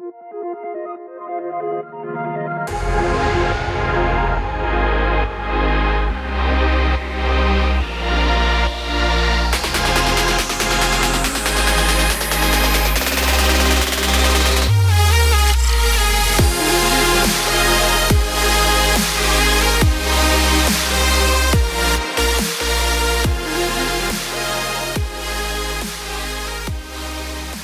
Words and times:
Thank 0.00 0.14
you. 4.26 4.31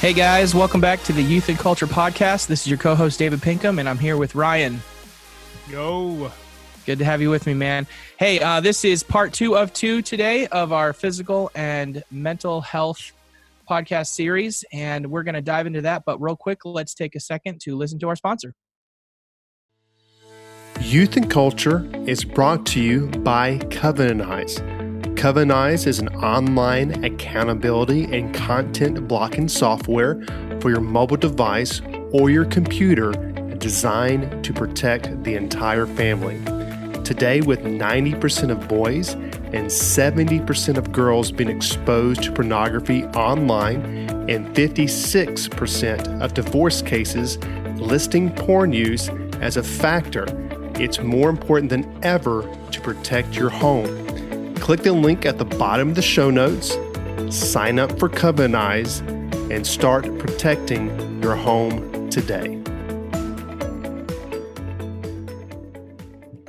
Hey 0.08 0.14
guys, 0.14 0.54
welcome 0.54 0.80
back 0.80 1.02
to 1.02 1.12
the 1.12 1.20
Youth 1.20 1.50
and 1.50 1.58
Culture 1.58 1.86
Podcast. 1.86 2.46
This 2.46 2.62
is 2.62 2.66
your 2.66 2.78
co 2.78 2.94
host, 2.94 3.18
David 3.18 3.42
Pinkham, 3.42 3.78
and 3.78 3.86
I'm 3.86 3.98
here 3.98 4.16
with 4.16 4.34
Ryan. 4.34 4.80
Yo. 5.68 6.32
Good 6.86 7.00
to 7.00 7.04
have 7.04 7.20
you 7.20 7.28
with 7.28 7.46
me, 7.46 7.52
man. 7.52 7.86
Hey, 8.18 8.40
uh, 8.40 8.60
this 8.60 8.86
is 8.86 9.02
part 9.02 9.34
two 9.34 9.54
of 9.54 9.70
two 9.74 10.00
today 10.00 10.46
of 10.46 10.72
our 10.72 10.94
physical 10.94 11.50
and 11.54 12.02
mental 12.10 12.62
health 12.62 13.12
podcast 13.68 14.06
series, 14.06 14.64
and 14.72 15.10
we're 15.10 15.24
going 15.24 15.34
to 15.34 15.42
dive 15.42 15.66
into 15.66 15.82
that. 15.82 16.04
But 16.06 16.22
real 16.22 16.36
quick, 16.36 16.64
let's 16.64 16.94
take 16.94 17.14
a 17.14 17.20
second 17.20 17.60
to 17.64 17.76
listen 17.76 17.98
to 17.98 18.08
our 18.08 18.16
sponsor. 18.16 18.54
Youth 20.80 21.18
and 21.18 21.30
Culture 21.30 21.86
is 22.06 22.24
brought 22.24 22.64
to 22.68 22.80
you 22.80 23.08
by 23.08 23.58
Covenant 23.70 24.22
Eyes. 24.22 24.58
Covenant 25.18 25.50
Eyes 25.50 25.86
is 25.88 25.98
an 25.98 26.14
online 26.18 27.04
accountability 27.04 28.04
and 28.16 28.32
content 28.32 29.08
blocking 29.08 29.48
software 29.48 30.24
for 30.60 30.70
your 30.70 30.80
mobile 30.80 31.16
device 31.16 31.82
or 32.12 32.30
your 32.30 32.44
computer 32.44 33.10
designed 33.58 34.44
to 34.44 34.52
protect 34.52 35.24
the 35.24 35.34
entire 35.34 35.86
family. 35.86 36.36
Today, 37.02 37.40
with 37.40 37.64
90% 37.64 38.52
of 38.52 38.68
boys 38.68 39.14
and 39.14 39.66
70% 39.66 40.78
of 40.78 40.92
girls 40.92 41.32
being 41.32 41.50
exposed 41.50 42.22
to 42.22 42.30
pornography 42.30 43.02
online, 43.06 43.80
and 44.30 44.54
56% 44.54 46.22
of 46.22 46.32
divorce 46.32 46.80
cases 46.80 47.38
listing 47.80 48.30
porn 48.30 48.72
use 48.72 49.08
as 49.40 49.56
a 49.56 49.64
factor, 49.64 50.26
it's 50.80 51.00
more 51.00 51.28
important 51.28 51.70
than 51.70 51.98
ever 52.04 52.42
to 52.70 52.80
protect 52.80 53.34
your 53.34 53.50
home. 53.50 54.07
Click 54.60 54.82
the 54.82 54.92
link 54.92 55.24
at 55.24 55.38
the 55.38 55.46
bottom 55.46 55.88
of 55.88 55.94
the 55.94 56.02
show 56.02 56.28
notes, 56.28 56.76
sign 57.34 57.78
up 57.78 57.98
for 57.98 58.06
Covenant 58.06 58.54
Eyes, 58.54 59.00
and 59.50 59.66
start 59.66 60.04
protecting 60.18 61.22
your 61.22 61.34
home 61.34 62.10
today. 62.10 62.62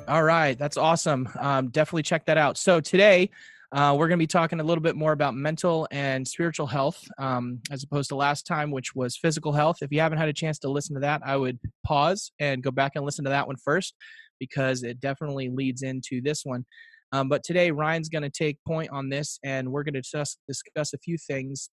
All 0.05 0.23
right, 0.23 0.59
that's 0.59 0.75
awesome. 0.75 1.29
Um, 1.39 1.69
definitely 1.69 2.03
check 2.03 2.25
that 2.25 2.37
out. 2.37 2.57
So 2.57 2.81
today, 2.81 3.29
uh, 3.71 3.95
we're 3.97 4.09
going 4.09 4.17
to 4.19 4.23
be 4.23 4.27
talking 4.27 4.59
a 4.59 4.63
little 4.63 4.81
bit 4.81 4.97
more 4.97 5.13
about 5.13 5.33
mental 5.33 5.87
and 5.89 6.27
spiritual 6.27 6.67
health, 6.67 7.07
um, 7.19 7.61
as 7.71 7.83
opposed 7.83 8.09
to 8.09 8.15
last 8.15 8.45
time, 8.45 8.69
which 8.69 8.93
was 8.93 9.15
physical 9.15 9.53
health. 9.53 9.77
If 9.81 9.93
you 9.93 10.01
haven't 10.01 10.17
had 10.17 10.27
a 10.27 10.33
chance 10.33 10.59
to 10.59 10.69
listen 10.69 10.95
to 10.95 11.01
that, 11.01 11.21
I 11.23 11.37
would 11.37 11.57
pause 11.85 12.33
and 12.37 12.61
go 12.61 12.71
back 12.71 12.93
and 12.95 13.05
listen 13.05 13.23
to 13.23 13.29
that 13.29 13.47
one 13.47 13.55
first, 13.55 13.95
because 14.39 14.83
it 14.83 14.99
definitely 14.99 15.47
leads 15.49 15.83
into 15.83 16.21
this 16.21 16.43
one. 16.43 16.65
Um, 17.11 17.29
but 17.29 17.43
today, 17.43 17.71
Ryan's 17.71 18.09
going 18.09 18.23
to 18.23 18.29
take 18.29 18.57
point 18.67 18.89
on 18.91 19.09
this, 19.09 19.39
and 19.43 19.71
we're 19.71 19.83
going 19.83 19.95
to 19.95 20.01
discuss, 20.01 20.37
discuss 20.47 20.93
a 20.93 20.97
few 20.99 21.17
things 21.17 21.69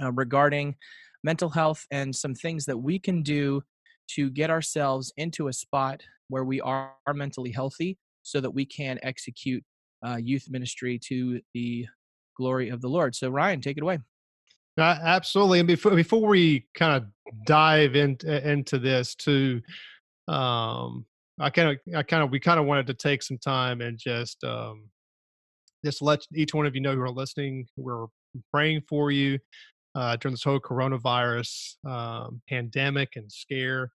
uh, 0.00 0.12
regarding 0.12 0.76
mental 1.24 1.50
health 1.50 1.84
and 1.90 2.14
some 2.14 2.34
things 2.34 2.64
that 2.66 2.78
we 2.78 2.98
can 2.98 3.22
do 3.22 3.62
to 4.10 4.30
get 4.30 4.50
ourselves 4.50 5.12
into 5.16 5.48
a 5.48 5.52
spot 5.52 6.02
where 6.28 6.44
we 6.44 6.60
are, 6.60 6.92
mentally 7.14 7.50
healthy 7.50 7.98
so 8.22 8.40
that 8.40 8.50
we 8.50 8.64
can 8.64 8.98
execute 9.02 9.62
uh, 10.06 10.16
youth 10.16 10.46
ministry 10.48 10.98
to 10.98 11.40
the 11.54 11.86
glory 12.36 12.68
of 12.68 12.80
the 12.80 12.88
Lord. 12.88 13.14
So, 13.14 13.28
Ryan, 13.28 13.60
take 13.60 13.76
it 13.76 13.82
away. 13.82 13.98
Uh, 14.78 14.98
absolutely. 15.02 15.58
And 15.58 15.68
before 15.68 15.94
before 15.94 16.26
we 16.26 16.66
kind 16.74 16.96
of 16.96 17.06
dive 17.46 17.94
into 17.94 18.48
into 18.48 18.78
this, 18.78 19.14
to 19.16 19.60
um, 20.28 21.04
I 21.42 21.50
kind 21.50 21.70
of 21.70 21.96
I 21.96 22.02
kind 22.02 22.22
of 22.22 22.30
we 22.30 22.38
kind 22.38 22.60
of 22.60 22.66
wanted 22.66 22.86
to 22.86 22.94
take 22.94 23.22
some 23.22 23.38
time 23.38 23.80
and 23.80 23.98
just 23.98 24.42
um, 24.44 24.88
just 25.84 26.00
let 26.00 26.20
each 26.34 26.54
one 26.54 26.66
of 26.66 26.74
you 26.74 26.80
know 26.80 26.94
who 26.94 27.00
are 27.00 27.10
listening. 27.10 27.66
We're 27.76 28.06
praying 28.52 28.82
for 28.88 29.10
you 29.10 29.38
uh, 29.94 30.16
during 30.16 30.34
this 30.34 30.44
whole 30.44 30.60
coronavirus 30.60 31.74
um, 31.86 32.40
pandemic 32.48 33.16
and 33.16 33.30
scare. 33.30 33.90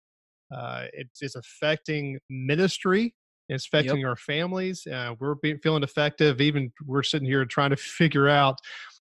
Uh, 0.55 0.85
it's, 0.93 1.23
it's 1.23 1.35
affecting 1.35 2.19
ministry. 2.31 3.15
It's 3.49 3.67
affecting 3.67 4.01
yep. 4.01 4.09
our 4.09 4.17
families. 4.17 4.87
Uh, 4.87 5.15
we're 5.19 5.35
being, 5.37 5.59
feeling 5.59 5.83
effective. 5.83 6.41
Even 6.41 6.73
we're 6.87 7.03
sitting 7.03 7.27
here 7.27 7.45
trying 7.45 7.71
to 7.71 7.77
figure 7.77 8.29
out 8.29 8.59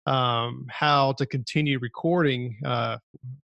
um, 0.06 0.66
how 0.70 1.14
to 1.14 1.26
continue 1.26 1.80
recording 1.80 2.58
uh, 2.66 2.98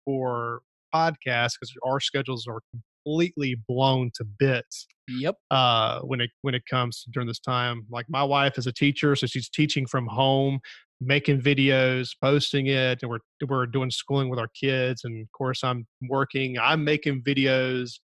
for 0.05 0.61
podcasts 0.93 1.53
because 1.59 1.73
our 1.85 1.99
schedules 1.99 2.47
are 2.47 2.61
completely 3.07 3.55
blown 3.67 4.11
to 4.15 4.25
bits. 4.25 4.87
Yep. 5.07 5.35
Uh, 5.49 6.01
when 6.01 6.19
it 6.19 6.31
when 6.41 6.53
it 6.53 6.63
comes 6.69 7.05
during 7.13 7.27
this 7.27 7.39
time, 7.39 7.85
like 7.89 8.05
my 8.09 8.23
wife 8.23 8.57
is 8.57 8.67
a 8.67 8.73
teacher, 8.73 9.15
so 9.15 9.25
she's 9.25 9.49
teaching 9.49 9.85
from 9.87 10.07
home 10.07 10.59
making 10.99 11.39
videos, 11.39 12.09
posting 12.21 12.67
it, 12.67 12.99
and 13.01 13.09
we're 13.09 13.19
we're 13.47 13.67
doing 13.67 13.91
schooling 13.91 14.29
with 14.29 14.39
our 14.39 14.49
kids. 14.59 15.03
And 15.03 15.21
of 15.21 15.31
course, 15.31 15.63
I'm 15.63 15.85
working. 16.09 16.57
I'm 16.59 16.83
making 16.83 17.21
videos 17.23 17.99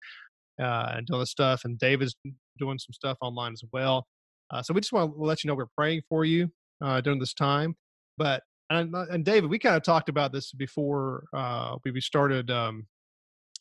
uh, 0.61 0.93
and 0.97 1.07
doing 1.07 1.19
the 1.19 1.25
stuff, 1.25 1.65
and 1.65 1.77
David's 1.77 2.15
doing 2.59 2.79
some 2.79 2.93
stuff 2.93 3.17
online 3.21 3.53
as 3.53 3.63
well. 3.71 4.05
Uh, 4.51 4.61
so 4.61 4.73
we 4.73 4.81
just 4.81 4.93
want 4.93 5.13
to 5.15 5.21
let 5.21 5.43
you 5.43 5.47
know 5.47 5.55
we're 5.55 5.65
praying 5.75 6.01
for 6.07 6.23
you 6.23 6.49
uh, 6.83 7.01
during 7.01 7.19
this 7.19 7.33
time. 7.33 7.75
But 8.17 8.43
and, 8.69 8.95
and 8.95 9.25
David, 9.25 9.49
we 9.49 9.59
kind 9.59 9.75
of 9.75 9.83
talked 9.83 10.09
about 10.09 10.31
this 10.31 10.51
before 10.51 11.25
uh, 11.33 11.77
we 11.83 11.99
started 11.99 12.49
um, 12.49 12.85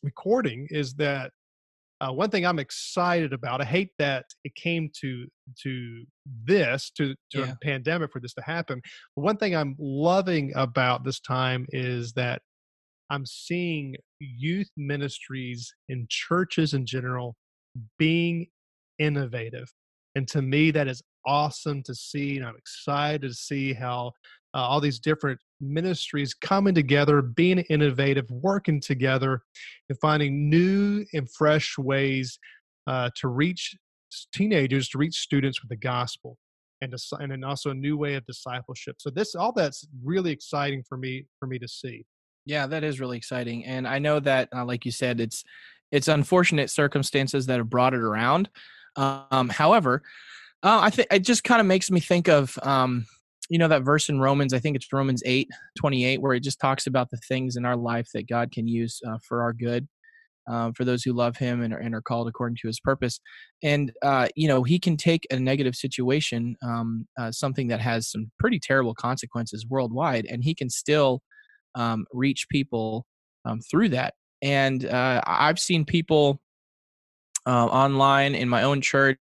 recording. 0.03 0.67
Is 0.69 0.93
that 0.95 1.31
uh, 2.01 2.11
one 2.11 2.29
thing 2.29 2.45
I'm 2.45 2.59
excited 2.59 3.31
about. 3.31 3.61
I 3.61 3.65
hate 3.65 3.91
that 3.97 4.25
it 4.43 4.53
came 4.55 4.89
to 5.01 5.25
to 5.63 6.03
this 6.45 6.91
to 6.97 7.15
to 7.31 7.39
yeah. 7.39 7.51
a 7.51 7.55
pandemic 7.63 8.11
for 8.11 8.19
this 8.19 8.33
to 8.33 8.41
happen. 8.41 8.81
But 9.15 9.21
one 9.21 9.37
thing 9.37 9.55
I'm 9.55 9.75
loving 9.79 10.51
about 10.55 11.03
this 11.03 11.19
time 11.19 11.65
is 11.69 12.13
that 12.13 12.41
I'm 13.09 13.25
seeing 13.25 13.95
youth 14.19 14.69
ministries 14.75 15.73
in 15.87 16.07
churches 16.09 16.73
in 16.73 16.85
general 16.85 17.35
being 17.97 18.47
innovative, 18.99 19.71
and 20.15 20.27
to 20.29 20.41
me 20.41 20.71
that 20.71 20.87
is 20.87 21.01
awesome 21.25 21.83
to 21.83 21.95
see, 21.95 22.37
and 22.37 22.45
I'm 22.45 22.57
excited 22.57 23.21
to 23.21 23.33
see 23.33 23.71
how 23.73 24.11
uh, 24.53 24.59
all 24.59 24.79
these 24.79 24.99
different 24.99 25.39
ministries 25.59 26.33
coming 26.33 26.75
together, 26.75 27.21
being 27.21 27.59
innovative, 27.69 28.29
working 28.29 28.79
together, 28.79 29.41
and 29.89 29.97
finding 29.99 30.49
new 30.49 31.05
and 31.13 31.29
fresh 31.31 31.77
ways 31.77 32.37
uh, 32.87 33.09
to 33.15 33.27
reach 33.27 33.75
teenagers, 34.33 34.89
to 34.89 34.97
reach 34.97 35.15
students 35.15 35.61
with 35.61 35.69
the 35.69 35.75
gospel, 35.75 36.37
and 36.81 36.91
to, 36.91 37.15
and 37.17 37.43
also 37.45 37.71
a 37.71 37.73
new 37.73 37.97
way 37.97 38.15
of 38.15 38.25
discipleship. 38.25 38.97
So 38.99 39.09
this 39.09 39.35
all 39.35 39.51
that's 39.51 39.87
really 40.03 40.31
exciting 40.31 40.83
for 40.87 40.97
me 40.97 41.25
for 41.39 41.47
me 41.47 41.57
to 41.59 41.67
see. 41.67 42.05
Yeah, 42.45 42.67
that 42.67 42.83
is 42.83 42.99
really 42.99 43.17
exciting, 43.17 43.65
and 43.65 43.87
I 43.87 43.99
know 43.99 44.19
that, 44.19 44.49
uh, 44.53 44.65
like 44.65 44.85
you 44.85 44.91
said, 44.91 45.19
it's 45.19 45.43
it's 45.91 46.07
unfortunate 46.07 46.69
circumstances 46.69 47.45
that 47.45 47.57
have 47.57 47.69
brought 47.69 47.93
it 47.93 48.01
around. 48.01 48.49
Um, 48.95 49.49
however, 49.49 50.03
uh, 50.61 50.79
I 50.81 50.89
think 50.89 51.07
it 51.11 51.19
just 51.19 51.43
kind 51.43 51.61
of 51.61 51.67
makes 51.67 51.89
me 51.89 51.99
think 51.99 52.27
of 52.27 52.57
um, 52.63 53.05
you 53.53 53.59
know 53.59 53.67
that 53.67 53.83
verse 53.83 54.09
in 54.09 54.19
Romans, 54.19 54.51
I 54.51 54.57
think 54.57 54.75
it's 54.75 54.91
Romans 54.91 55.21
8, 55.27 55.47
28, 55.77 56.21
where 56.23 56.33
it 56.33 56.39
just 56.39 56.59
talks 56.59 56.87
about 56.87 57.11
the 57.11 57.19
things 57.29 57.55
in 57.55 57.65
our 57.65 57.77
life 57.77 58.07
that 58.15 58.27
God 58.27 58.51
can 58.51 58.67
use 58.67 58.99
uh, 59.07 59.19
for 59.27 59.43
our 59.43 59.53
good, 59.53 59.87
um, 60.49 60.73
for 60.73 60.83
those 60.85 61.03
who 61.03 61.13
love 61.13 61.37
Him 61.37 61.61
and 61.61 61.71
are, 61.71 61.77
and 61.77 61.93
are, 61.93 62.01
called 62.01 62.27
according 62.27 62.57
to 62.63 62.67
His 62.67 62.79
purpose. 62.79 63.19
And, 63.61 63.91
uh, 64.01 64.29
you 64.35 64.47
know, 64.47 64.63
He 64.63 64.79
can 64.79 64.97
take 64.97 65.27
a 65.29 65.39
negative 65.39 65.75
situation, 65.75 66.55
um, 66.63 67.05
uh, 67.15 67.31
something 67.31 67.67
that 67.67 67.79
has 67.79 68.09
some 68.09 68.31
pretty 68.39 68.59
terrible 68.59 68.95
consequences 68.95 69.67
worldwide, 69.69 70.25
and 70.25 70.43
He 70.43 70.55
can 70.55 70.71
still 70.71 71.21
um, 71.75 72.07
reach 72.11 72.47
people 72.49 73.05
um, 73.45 73.59
through 73.69 73.89
that. 73.89 74.15
And 74.41 74.83
uh, 74.83 75.21
I've 75.27 75.59
seen 75.59 75.85
people 75.85 76.41
uh, 77.45 77.67
online 77.67 78.33
in 78.33 78.49
my 78.49 78.63
own 78.63 78.81
church 78.81 79.19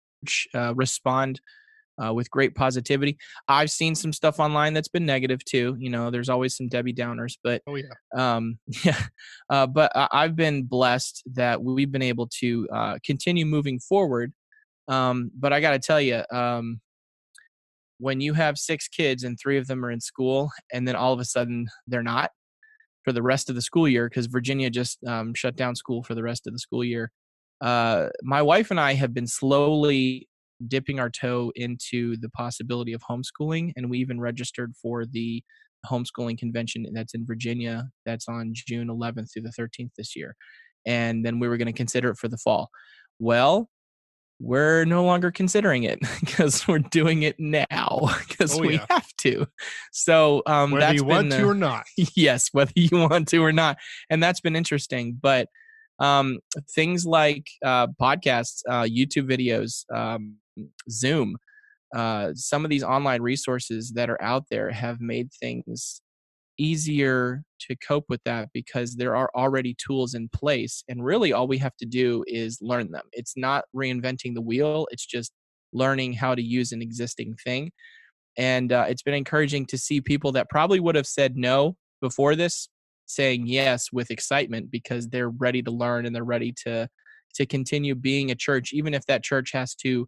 uh, 0.54 0.72
respond 0.76 1.40
uh, 2.02 2.12
with 2.12 2.30
great 2.30 2.54
positivity. 2.54 3.18
I've 3.48 3.70
seen 3.70 3.94
some 3.94 4.12
stuff 4.12 4.40
online 4.40 4.74
that's 4.74 4.88
been 4.88 5.06
negative 5.06 5.44
too. 5.44 5.76
You 5.78 5.90
know, 5.90 6.10
there's 6.10 6.28
always 6.28 6.56
some 6.56 6.68
Debbie 6.68 6.94
Downers, 6.94 7.34
but 7.42 7.62
oh 7.66 7.76
yeah, 7.76 7.86
um, 8.16 8.58
yeah. 8.84 9.00
Uh, 9.48 9.66
but 9.66 9.92
I've 9.94 10.36
been 10.36 10.64
blessed 10.64 11.22
that 11.34 11.62
we've 11.62 11.92
been 11.92 12.02
able 12.02 12.28
to 12.40 12.68
uh, 12.72 12.98
continue 13.04 13.46
moving 13.46 13.78
forward. 13.80 14.32
Um, 14.88 15.30
but 15.38 15.52
I 15.52 15.60
got 15.60 15.72
to 15.72 15.78
tell 15.78 16.00
you, 16.00 16.22
um, 16.32 16.80
when 17.98 18.20
you 18.20 18.32
have 18.32 18.58
six 18.58 18.88
kids 18.88 19.24
and 19.24 19.38
three 19.38 19.58
of 19.58 19.66
them 19.66 19.84
are 19.84 19.90
in 19.90 20.00
school, 20.00 20.50
and 20.72 20.88
then 20.88 20.96
all 20.96 21.12
of 21.12 21.20
a 21.20 21.24
sudden 21.24 21.68
they're 21.86 22.02
not 22.02 22.30
for 23.04 23.12
the 23.12 23.22
rest 23.22 23.48
of 23.48 23.54
the 23.54 23.62
school 23.62 23.88
year 23.88 24.08
because 24.08 24.26
Virginia 24.26 24.70
just 24.70 24.98
um, 25.04 25.34
shut 25.34 25.56
down 25.56 25.74
school 25.76 26.02
for 26.02 26.14
the 26.14 26.22
rest 26.22 26.46
of 26.46 26.52
the 26.52 26.58
school 26.58 26.82
year. 26.82 27.10
Uh, 27.60 28.08
my 28.22 28.40
wife 28.40 28.70
and 28.70 28.80
I 28.80 28.94
have 28.94 29.12
been 29.12 29.26
slowly 29.26 30.28
dipping 30.68 31.00
our 31.00 31.10
toe 31.10 31.52
into 31.56 32.16
the 32.18 32.28
possibility 32.30 32.92
of 32.92 33.02
homeschooling, 33.02 33.72
and 33.76 33.90
we 33.90 33.98
even 33.98 34.20
registered 34.20 34.74
for 34.80 35.04
the 35.06 35.42
homeschooling 35.86 36.38
convention 36.38 36.86
that's 36.92 37.14
in 37.14 37.24
Virginia 37.26 37.88
that's 38.04 38.28
on 38.28 38.50
June 38.52 38.88
11th 38.88 39.32
through 39.32 39.42
the 39.42 39.52
13th 39.58 39.90
this 39.96 40.14
year. 40.14 40.36
And 40.86 41.24
then 41.24 41.38
we 41.38 41.48
were 41.48 41.56
going 41.56 41.66
to 41.66 41.72
consider 41.72 42.10
it 42.10 42.16
for 42.18 42.28
the 42.28 42.36
fall. 42.36 42.70
Well, 43.18 43.68
we're 44.42 44.84
no 44.86 45.04
longer 45.04 45.30
considering 45.30 45.82
it 45.84 45.98
because 46.20 46.66
we're 46.66 46.78
doing 46.78 47.22
it 47.22 47.36
now 47.38 48.10
because 48.28 48.58
Oh, 48.58 48.60
we 48.60 48.74
yeah. 48.74 48.86
have 48.90 49.08
to. 49.18 49.46
So 49.92 50.42
um, 50.46 50.70
Whether 50.70 50.80
that's 50.86 50.96
you 50.96 51.04
want 51.04 51.30
been 51.30 51.40
to 51.40 51.48
or 51.48 51.54
not. 51.54 51.84
yes, 52.14 52.48
whether 52.52 52.72
you 52.74 52.88
want 52.92 53.28
to 53.28 53.38
or 53.44 53.52
not, 53.52 53.78
and 54.08 54.22
that's 54.22 54.40
been 54.40 54.56
interesting. 54.56 55.18
But 55.20 55.48
um, 55.98 56.38
things 56.74 57.04
like 57.04 57.46
uh, 57.64 57.88
podcasts, 58.00 58.62
uh, 58.68 58.84
YouTube 58.84 59.30
videos, 59.30 59.84
um, 59.94 60.36
Zoom, 60.90 61.36
uh, 61.94 62.30
some 62.34 62.64
of 62.64 62.70
these 62.70 62.84
online 62.84 63.22
resources 63.22 63.92
that 63.94 64.10
are 64.10 64.22
out 64.22 64.44
there 64.50 64.70
have 64.70 65.00
made 65.00 65.30
things 65.40 66.00
easier 66.58 67.42
to 67.58 67.74
cope 67.76 68.04
with 68.08 68.20
that 68.24 68.48
because 68.52 68.96
there 68.96 69.16
are 69.16 69.30
already 69.34 69.74
tools 69.74 70.14
in 70.14 70.28
place 70.28 70.84
and 70.88 71.04
really 71.04 71.32
all 71.32 71.48
we 71.48 71.56
have 71.58 71.76
to 71.76 71.86
do 71.86 72.22
is 72.26 72.58
learn 72.60 72.90
them. 72.90 73.04
It's 73.12 73.34
not 73.36 73.64
reinventing 73.74 74.34
the 74.34 74.42
wheel 74.42 74.86
it's 74.90 75.06
just 75.06 75.32
learning 75.72 76.12
how 76.12 76.34
to 76.34 76.42
use 76.42 76.72
an 76.72 76.82
existing 76.82 77.34
thing 77.42 77.70
and 78.36 78.72
uh, 78.72 78.84
it's 78.88 79.02
been 79.02 79.14
encouraging 79.14 79.66
to 79.66 79.78
see 79.78 80.00
people 80.00 80.32
that 80.32 80.50
probably 80.50 80.80
would 80.80 80.94
have 80.94 81.06
said 81.06 81.36
no 81.36 81.76
before 82.00 82.36
this 82.36 82.68
saying 83.06 83.46
yes 83.46 83.88
with 83.92 84.10
excitement 84.10 84.70
because 84.70 85.08
they're 85.08 85.30
ready 85.30 85.62
to 85.62 85.70
learn 85.70 86.06
and 86.06 86.14
they're 86.14 86.24
ready 86.24 86.52
to 86.64 86.88
to 87.34 87.46
continue 87.46 87.94
being 87.94 88.30
a 88.30 88.34
church 88.34 88.72
even 88.72 88.94
if 88.94 89.04
that 89.06 89.22
church 89.22 89.52
has 89.52 89.74
to 89.74 90.06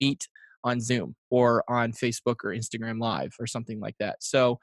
meet 0.00 0.28
on 0.64 0.80
zoom 0.80 1.14
or 1.30 1.64
on 1.68 1.92
facebook 1.92 2.36
or 2.44 2.50
instagram 2.50 3.00
live 3.00 3.32
or 3.38 3.46
something 3.46 3.80
like 3.80 3.94
that 3.98 4.16
so 4.20 4.58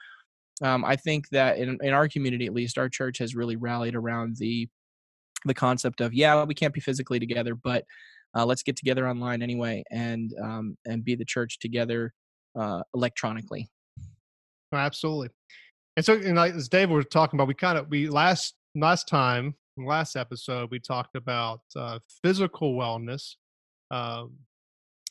um, 0.61 0.85
I 0.85 0.95
think 0.95 1.29
that 1.29 1.57
in, 1.57 1.77
in 1.81 1.93
our 1.93 2.07
community, 2.07 2.45
at 2.45 2.53
least, 2.53 2.77
our 2.77 2.89
church 2.89 3.17
has 3.17 3.35
really 3.35 3.55
rallied 3.55 3.95
around 3.95 4.37
the 4.37 4.67
the 5.45 5.53
concept 5.53 6.01
of 6.01 6.13
yeah, 6.13 6.43
we 6.43 6.55
can't 6.55 6.73
be 6.73 6.79
physically 6.79 7.19
together, 7.19 7.55
but 7.55 7.83
uh, 8.35 8.45
let's 8.45 8.63
get 8.63 8.75
together 8.75 9.07
online 9.07 9.41
anyway 9.41 9.83
and 9.91 10.33
um, 10.41 10.77
and 10.85 11.03
be 11.03 11.15
the 11.15 11.25
church 11.25 11.59
together 11.59 12.13
uh, 12.57 12.81
electronically. 12.93 13.69
Absolutely. 14.73 15.29
And 15.97 16.05
so, 16.05 16.13
and 16.13 16.35
like 16.35 16.53
as 16.53 16.67
David 16.67 16.95
was 16.95 17.05
talking 17.11 17.37
about, 17.37 17.47
we 17.47 17.53
kind 17.53 17.77
of 17.77 17.89
we 17.89 18.07
last 18.07 18.55
last 18.75 19.07
time 19.07 19.55
last 19.77 20.15
episode 20.15 20.71
we 20.71 20.79
talked 20.79 21.15
about 21.15 21.61
uh, 21.75 21.99
physical 22.23 22.75
wellness, 22.75 23.35
um, 23.91 24.33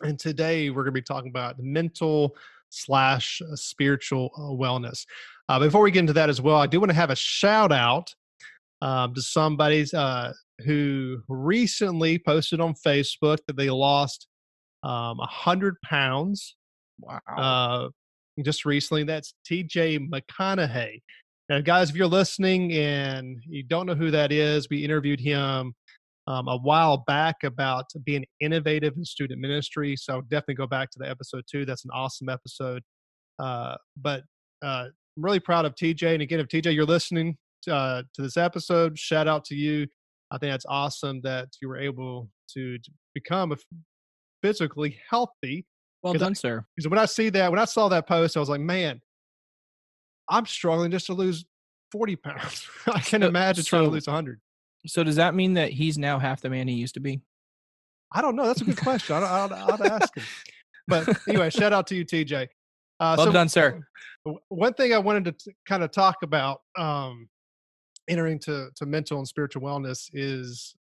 and 0.03 0.19
today 0.19 0.71
we're 0.71 0.83
going 0.85 0.95
to 0.95 1.01
be 1.01 1.03
talking 1.03 1.31
about 1.31 1.59
mental 1.59 2.35
slash 2.71 3.41
uh, 3.43 3.55
spiritual 3.57 4.31
uh, 4.37 4.41
wellness. 4.41 5.05
Uh, 5.49 5.59
before 5.59 5.83
we 5.83 5.91
get 5.91 6.01
into 6.01 6.13
that 6.15 6.31
as 6.31 6.41
well, 6.41 6.57
I 6.57 6.67
do 6.67 6.81
want 6.81 6.91
to 6.91 6.97
have 6.97 7.11
a 7.11 7.17
shout 7.17 7.73
out 7.73 8.15
um, 8.81 9.15
to 9.15 9.23
somebody 9.23 9.85
uh, 9.95 10.33
who 10.65 11.19
recently 11.29 12.19
posted 12.19 12.61
on 12.61 12.75
Facebook 12.75 13.39
that 13.47 13.57
they 13.57 13.71
lost 13.71 14.27
um, 14.83 15.21
a 15.21 15.27
hundred 15.27 15.77
pounds 15.83 16.57
Wow. 17.01 17.21
uh, 17.37 17.89
just 18.43 18.65
recently. 18.65 19.05
That's 19.05 19.35
TJ 19.51 20.09
McConaughey. 20.11 21.03
Now, 21.49 21.61
guys, 21.61 21.91
if 21.91 21.97
you're 21.97 22.07
listening 22.07 22.73
and 22.73 23.39
you 23.47 23.63
don't 23.63 23.87
know 23.87 23.95
who 23.95 24.11
that 24.11 24.33
is, 24.33 24.69
we 24.71 24.83
interviewed 24.85 25.21
him 25.21 25.75
um, 26.27 26.49
a 26.49 26.57
while 26.57 26.99
back 27.07 27.37
about 27.45 27.85
being 28.05 28.25
innovative 28.41 28.95
in 28.97 29.05
student 29.05 29.41
ministry. 29.41 29.95
So 29.97 30.23
definitely 30.23 30.55
go 30.55 30.67
back 30.67 30.91
to 30.93 30.99
the 30.99 31.09
episode 31.09 31.45
too. 31.51 31.67
That's 31.67 31.85
an 31.85 31.91
awesome 31.93 32.31
episode. 32.31 32.83
Uh, 33.39 33.77
but 34.01 34.23
uh, 34.65 34.87
I'm 34.87 35.23
really 35.23 35.41
proud 35.41 35.67
of 35.67 35.75
TJ. 35.75 36.15
And 36.15 36.23
again, 36.23 36.41
if 36.41 36.49
TJ 36.49 36.75
you're 36.75 36.87
listening 36.87 37.37
uh, 37.71 38.03
to 38.15 38.23
this 38.23 38.39
episode, 38.39 38.99
shout 38.99 39.29
out 39.29 39.45
to 39.47 39.55
you. 39.55 39.87
I 40.31 40.39
think 40.39 40.51
that's 40.51 40.67
awesome 40.67 41.21
that 41.25 41.49
you 41.61 41.69
were 41.69 41.77
able 41.79 42.31
to, 42.55 42.79
to 42.79 42.91
become 43.15 43.53
a 43.53 43.57
physically 44.43 44.99
healthy 45.11 45.67
well 46.03 46.15
'cause 46.15 46.23
I- 46.23 46.27
done, 46.27 46.35
sir. 46.35 46.65
because 46.75 46.89
when 46.89 46.99
I 46.99 47.05
see 47.07 47.29
that, 47.31 47.51
when 47.51 47.61
I 47.61 47.65
saw 47.67 47.89
that 47.89 48.07
post, 48.09 48.37
I 48.37 48.41
was 48.41 48.49
like, 48.49 48.61
man, 48.61 49.01
I'm 50.29 50.47
struggling 50.47 50.91
just 50.91 51.07
to 51.07 51.15
lose 51.15 51.45
40 51.93 52.17
pounds. 52.17 52.67
I 52.87 53.01
can 53.01 53.23
So- 53.23 53.29
imagine 53.29 53.65
trying 53.65 53.85
to 53.85 53.91
lose 53.91 54.07
100. 54.07 54.41
So 54.87 55.03
does 55.03 55.17
that 55.17 55.35
mean 55.35 55.55
that 55.55 55.71
he's 55.71 55.97
now 55.97 56.19
half 56.19 56.43
the 56.43 56.51
man 56.51 56.69
he 56.69 56.75
used 56.75 56.95
to 56.95 57.01
be? 57.01 57.23
I 58.13 58.21
don't 58.21 58.37
know. 58.37 58.47
That's 58.47 58.61
a 58.61 58.65
good 58.65 58.77
question. 58.77 59.17
I 59.17 59.21
don't, 59.49 59.53
I 59.53 59.67
I'd 59.75 59.81
ask 60.03 60.15
him. 60.15 60.25
But 60.87 61.09
anyway, 61.27 61.49
shout 61.49 61.73
out 61.73 61.87
to 61.87 61.95
you, 61.95 62.05
TJ. 62.05 62.49
Uh, 63.01 63.15
Well 63.17 63.27
so 63.27 63.33
done, 63.33 63.49
sir. 63.49 63.81
one 64.49 64.75
thing 64.75 64.93
I 64.93 64.99
wanted 64.99 65.25
to 65.39 65.53
kind 65.67 65.83
of 65.83 65.91
talk 65.91 66.17
about 66.23 66.61
um, 66.77 67.29
entering 68.09 68.39
to, 68.41 68.69
to 68.77 68.87
mental 68.87 69.17
and 69.19 69.27
spiritual 69.27 69.63
wellness 69.63 70.11
is 70.13 70.75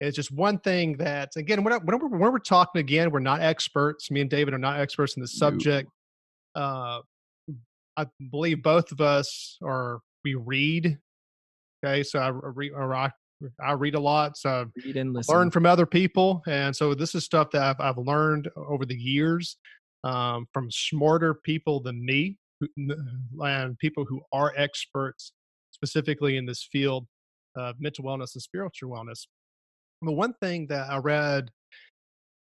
it's 0.00 0.14
just 0.14 0.30
one 0.30 0.58
thing 0.60 0.96
that 0.98 1.30
again 1.36 1.64
when, 1.64 1.72
I, 1.72 1.78
when, 1.78 1.98
we're, 1.98 2.08
when 2.08 2.32
we're 2.32 2.38
talking 2.38 2.78
again 2.80 3.10
we're 3.10 3.18
not 3.18 3.40
experts 3.40 4.10
me 4.10 4.20
and 4.20 4.28
david 4.28 4.52
are 4.52 4.58
not 4.58 4.78
experts 4.78 5.16
in 5.16 5.22
the 5.22 5.26
subject 5.28 5.90
uh, 6.54 7.00
i 7.96 8.06
believe 8.30 8.62
both 8.62 8.92
of 8.92 9.00
us 9.00 9.58
are 9.62 10.00
we 10.24 10.34
read 10.34 10.98
okay 11.84 12.02
so 12.02 12.18
i, 12.18 12.28
read 12.28 12.72
or 12.72 12.94
I, 12.94 13.10
I 13.60 13.72
read 13.72 13.94
a 13.94 14.00
lot 14.00 14.36
so 14.36 14.66
Read 14.84 14.96
and 14.96 15.12
listen. 15.12 15.34
learn 15.34 15.50
from 15.50 15.66
other 15.66 15.86
people 15.86 16.42
and 16.46 16.74
so 16.74 16.94
this 16.94 17.14
is 17.14 17.24
stuff 17.24 17.50
that 17.52 17.62
i've, 17.62 17.80
I've 17.80 17.98
learned 17.98 18.48
over 18.56 18.84
the 18.84 18.96
years 18.96 19.56
um, 20.04 20.46
from 20.52 20.70
smarter 20.70 21.34
people 21.34 21.80
than 21.80 22.04
me 22.04 22.36
and 23.40 23.78
people 23.78 24.04
who 24.04 24.20
are 24.32 24.52
experts 24.56 25.32
specifically 25.72 26.36
in 26.36 26.46
this 26.46 26.68
field 26.70 27.06
of 27.56 27.74
mental 27.78 28.04
wellness 28.04 28.34
and 28.34 28.42
spiritual 28.42 28.90
wellness 28.90 29.26
the 30.02 30.12
one 30.12 30.34
thing 30.42 30.66
that 30.68 30.88
i 30.90 30.96
read 30.96 31.50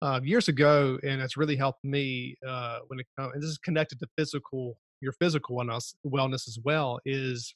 uh, 0.01 0.19
years 0.23 0.47
ago 0.47 0.97
and 1.03 1.21
it's 1.21 1.37
really 1.37 1.55
helped 1.55 1.83
me 1.83 2.35
uh, 2.47 2.79
when 2.87 2.99
it 2.99 3.05
comes 3.17 3.33
and 3.33 3.43
this 3.43 3.49
is 3.49 3.59
connected 3.59 3.99
to 3.99 4.07
physical 4.17 4.77
your 5.01 5.13
physical 5.13 5.55
wellness 5.57 5.93
wellness 6.05 6.47
as 6.47 6.57
well 6.63 6.99
is 7.05 7.55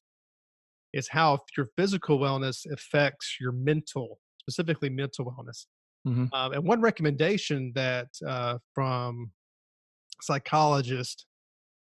is 0.93 1.09
how 1.09 1.39
your 1.57 1.67
physical 1.77 2.19
wellness 2.19 2.65
affects 2.71 3.37
your 3.39 3.51
mental 3.51 4.19
specifically 4.39 4.89
mental 4.89 5.25
wellness 5.25 5.65
Mhm. 6.07 6.29
um, 6.33 6.53
and 6.53 6.63
one 6.63 6.81
recommendation 6.81 7.71
that 7.75 8.09
uh, 8.27 8.59
from 8.73 9.31
psychologists 10.21 11.25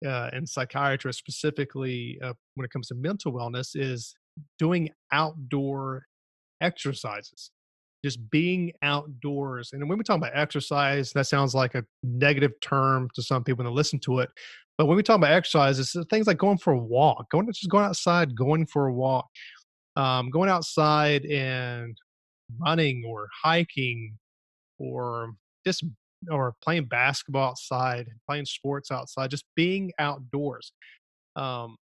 uh, 0.05 0.29
and 0.33 0.47
psychiatrists 0.47 1.19
specifically 1.19 2.19
uh, 2.23 2.33
when 2.55 2.65
it 2.65 2.71
comes 2.71 2.87
to 2.87 2.95
mental 2.95 3.31
wellness 3.31 3.71
is 3.75 4.15
doing 4.57 4.89
outdoor 5.11 6.05
exercises 6.61 7.51
just 8.03 8.29
being 8.31 8.71
outdoors 8.81 9.71
and 9.73 9.87
when 9.87 9.97
we 9.97 10.03
talk 10.03 10.17
about 10.17 10.31
exercise 10.35 11.11
that 11.13 11.27
sounds 11.27 11.53
like 11.53 11.75
a 11.75 11.83
negative 12.03 12.51
term 12.61 13.09
to 13.13 13.21
some 13.21 13.43
people 13.43 13.63
that 13.63 13.71
listen 13.71 13.99
to 13.99 14.19
it 14.19 14.29
but 14.81 14.87
when 14.87 14.97
we 14.97 15.03
talk 15.03 15.17
about 15.17 15.31
exercise 15.31 15.77
it's 15.77 15.95
things 16.09 16.25
like 16.25 16.39
going 16.39 16.57
for 16.57 16.73
a 16.73 16.77
walk 16.77 17.29
going 17.29 17.45
just 17.53 17.69
going 17.69 17.85
outside 17.85 18.35
going 18.35 18.65
for 18.65 18.87
a 18.87 18.93
walk 18.93 19.27
um, 19.95 20.31
going 20.31 20.49
outside 20.49 21.23
and 21.25 21.95
running 22.59 23.03
or 23.05 23.27
hiking 23.43 24.17
or 24.79 25.33
just 25.67 25.83
or 26.31 26.55
playing 26.63 26.85
basketball 26.85 27.49
outside 27.49 28.07
playing 28.27 28.45
sports 28.45 28.89
outside 28.89 29.29
just 29.29 29.45
being 29.55 29.91
outdoors 29.99 30.71
um, 31.35 31.75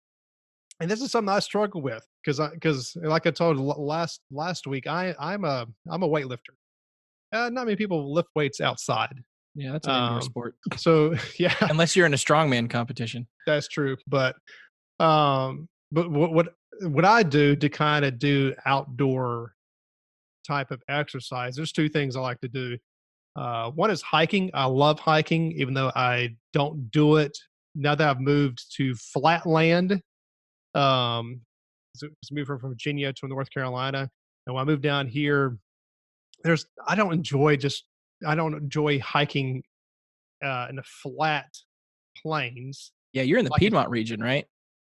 and 0.79 0.89
this 0.89 0.99
is 0.99 1.11
something 1.11 1.29
I 1.29 1.37
struggle 1.37 1.83
with 1.83 2.03
because 2.23 2.39
because 2.53 2.97
like 3.03 3.27
I 3.27 3.31
told 3.31 3.59
last 3.59 4.21
last 4.31 4.65
week 4.65 4.87
I 4.87 5.13
I'm 5.19 5.45
a 5.45 5.67
I'm 5.87 6.01
a 6.01 6.09
weightlifter. 6.09 6.55
Uh, 7.31 7.49
not 7.51 7.65
many 7.65 7.75
people 7.75 8.13
lift 8.13 8.29
weights 8.35 8.61
outside, 8.61 9.21
Yeah, 9.57 9.71
that's 9.71 9.87
an 9.87 9.95
indoor 9.95 10.15
um, 10.17 10.21
sport. 10.21 10.55
so 10.77 11.15
yeah, 11.39 11.53
Unless 11.61 11.95
you're 11.95 12.05
in 12.05 12.13
a 12.13 12.17
strongman 12.17 12.69
competition. 12.69 13.27
that's 13.45 13.67
true. 13.67 13.97
But 14.07 14.35
um, 14.99 15.67
but 15.91 16.11
what 16.11 16.31
what 16.31 16.47
what 16.81 17.05
I 17.05 17.23
do 17.23 17.55
to 17.55 17.69
kind 17.69 18.05
of 18.05 18.19
do 18.19 18.53
outdoor 18.65 19.53
type 20.45 20.69
of 20.69 20.81
exercise? 20.87 21.55
There's 21.55 21.71
two 21.71 21.89
things 21.89 22.15
I 22.15 22.21
like 22.21 22.39
to 22.41 22.47
do. 22.47 22.77
Uh, 23.35 23.71
one 23.71 23.89
is 23.89 24.01
hiking. 24.01 24.51
I 24.53 24.65
love 24.65 24.99
hiking, 24.99 25.51
even 25.53 25.73
though 25.73 25.91
I 25.95 26.35
don't 26.53 26.89
do 26.91 27.17
it 27.17 27.37
now 27.75 27.95
that 27.95 28.07
I've 28.07 28.21
moved 28.21 28.75
to 28.77 28.95
flat 28.95 29.45
land. 29.45 30.01
Um, 30.75 31.41
so 31.95 32.07
it's 32.21 32.31
moved 32.31 32.47
from 32.47 32.59
Virginia 32.61 33.11
to 33.11 33.27
North 33.27 33.49
Carolina, 33.49 34.09
and 34.45 34.55
when 34.55 34.61
I 34.61 34.65
moved 34.65 34.83
down 34.83 35.07
here, 35.07 35.57
there's 36.43 36.67
I 36.87 36.93
don't 36.93 37.13
enjoy 37.13 37.57
just 37.57 37.85
I 38.25 38.35
don't 38.35 38.53
enjoy 38.53 38.99
hiking 38.99 39.63
uh, 40.43 40.67
in 40.69 40.75
the 40.77 40.83
flat 40.83 41.47
plains. 42.21 42.91
Yeah, 43.13 43.23
you're 43.23 43.39
in 43.39 43.45
the 43.45 43.51
Like- 43.51 43.59
Piedmont 43.59 43.89
region, 43.89 44.21
right? 44.21 44.45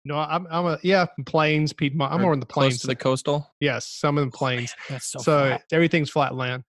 No, 0.05 0.17
I'm 0.17 0.47
I'm 0.51 0.65
a 0.67 0.79
yeah 0.83 1.07
plains 1.27 1.73
Piedmont. 1.73 2.13
I'm 2.13 2.21
Or 2.21 2.23
more 2.23 2.33
in 2.33 2.41
the 2.41 2.47
plains, 2.47 2.75
close 2.75 2.81
to 2.83 2.87
the 2.87 2.95
coastal. 2.97 3.55
yes, 3.61 3.87
some 3.87 4.17
of 4.17 4.25
the 4.31 4.37
plains. 4.37 4.75
That's 4.89 5.11
so, 5.11 5.19
so 5.19 5.39
flat. 5.49 5.63
everything's 5.73 6.09
flat 6.09 6.35
land. 6.35 6.63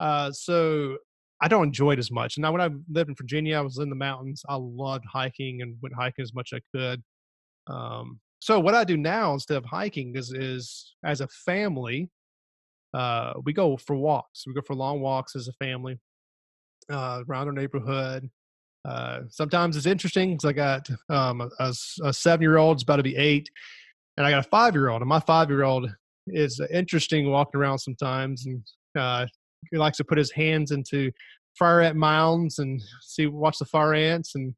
Uh, 0.00 0.30
so 0.32 0.96
I 1.40 1.48
don't 1.48 1.64
enjoy 1.64 1.92
it 1.92 1.98
as 1.98 2.10
much. 2.10 2.38
Now, 2.38 2.52
when 2.52 2.60
I 2.60 2.70
lived 2.88 3.10
in 3.10 3.16
Virginia, 3.16 3.58
I 3.58 3.60
was 3.60 3.78
in 3.78 3.90
the 3.90 3.96
mountains. 3.96 4.42
I 4.48 4.54
loved 4.54 5.04
hiking 5.12 5.60
and 5.60 5.76
went 5.82 5.94
hiking 5.94 6.22
as 6.22 6.32
much 6.32 6.52
as 6.54 6.60
I 6.60 6.78
could. 6.78 7.02
Um, 7.66 8.20
so 8.40 8.58
what 8.58 8.74
I 8.74 8.84
do 8.84 8.96
now 8.96 9.34
instead 9.34 9.56
of 9.58 9.64
hiking 9.64 10.16
is, 10.16 10.32
is 10.32 10.94
as 11.04 11.20
a 11.20 11.28
family, 11.44 12.10
uh, 12.94 13.34
we 13.44 13.52
go 13.52 13.76
for 13.76 13.96
walks. 13.96 14.46
We 14.46 14.54
go 14.54 14.60
for 14.62 14.74
long 14.74 15.00
walks 15.00 15.34
as 15.36 15.48
a 15.48 15.52
family 15.54 15.98
uh, 16.90 17.22
around 17.28 17.46
our 17.48 17.52
neighborhood. 17.52 18.28
Uh, 18.84 19.20
sometimes 19.28 19.76
it's 19.76 19.86
interesting 19.86 20.32
because 20.32 20.44
I 20.44 20.52
got 20.52 20.88
um, 21.08 21.40
a, 21.40 21.48
a 21.60 21.68
s- 21.68 21.98
a 22.02 22.12
seven-year-old, 22.12 22.76
it's 22.76 22.82
about 22.82 22.96
to 22.96 23.02
be 23.04 23.16
eight, 23.16 23.48
and 24.16 24.26
I 24.26 24.30
got 24.30 24.44
a 24.44 24.48
five-year-old, 24.48 25.02
and 25.02 25.08
my 25.08 25.20
five-year-old 25.20 25.88
is 26.28 26.60
interesting 26.72 27.30
walking 27.30 27.60
around 27.60 27.78
sometimes, 27.78 28.46
and 28.46 28.62
uh, 28.98 29.26
he 29.70 29.78
likes 29.78 29.96
to 29.98 30.04
put 30.04 30.18
his 30.18 30.32
hands 30.32 30.72
into 30.72 31.10
fire 31.58 31.80
ant 31.80 31.96
mounds 31.96 32.58
and 32.58 32.82
see 33.02 33.26
watch 33.26 33.58
the 33.58 33.64
fire 33.64 33.94
ants, 33.94 34.34
and 34.34 34.52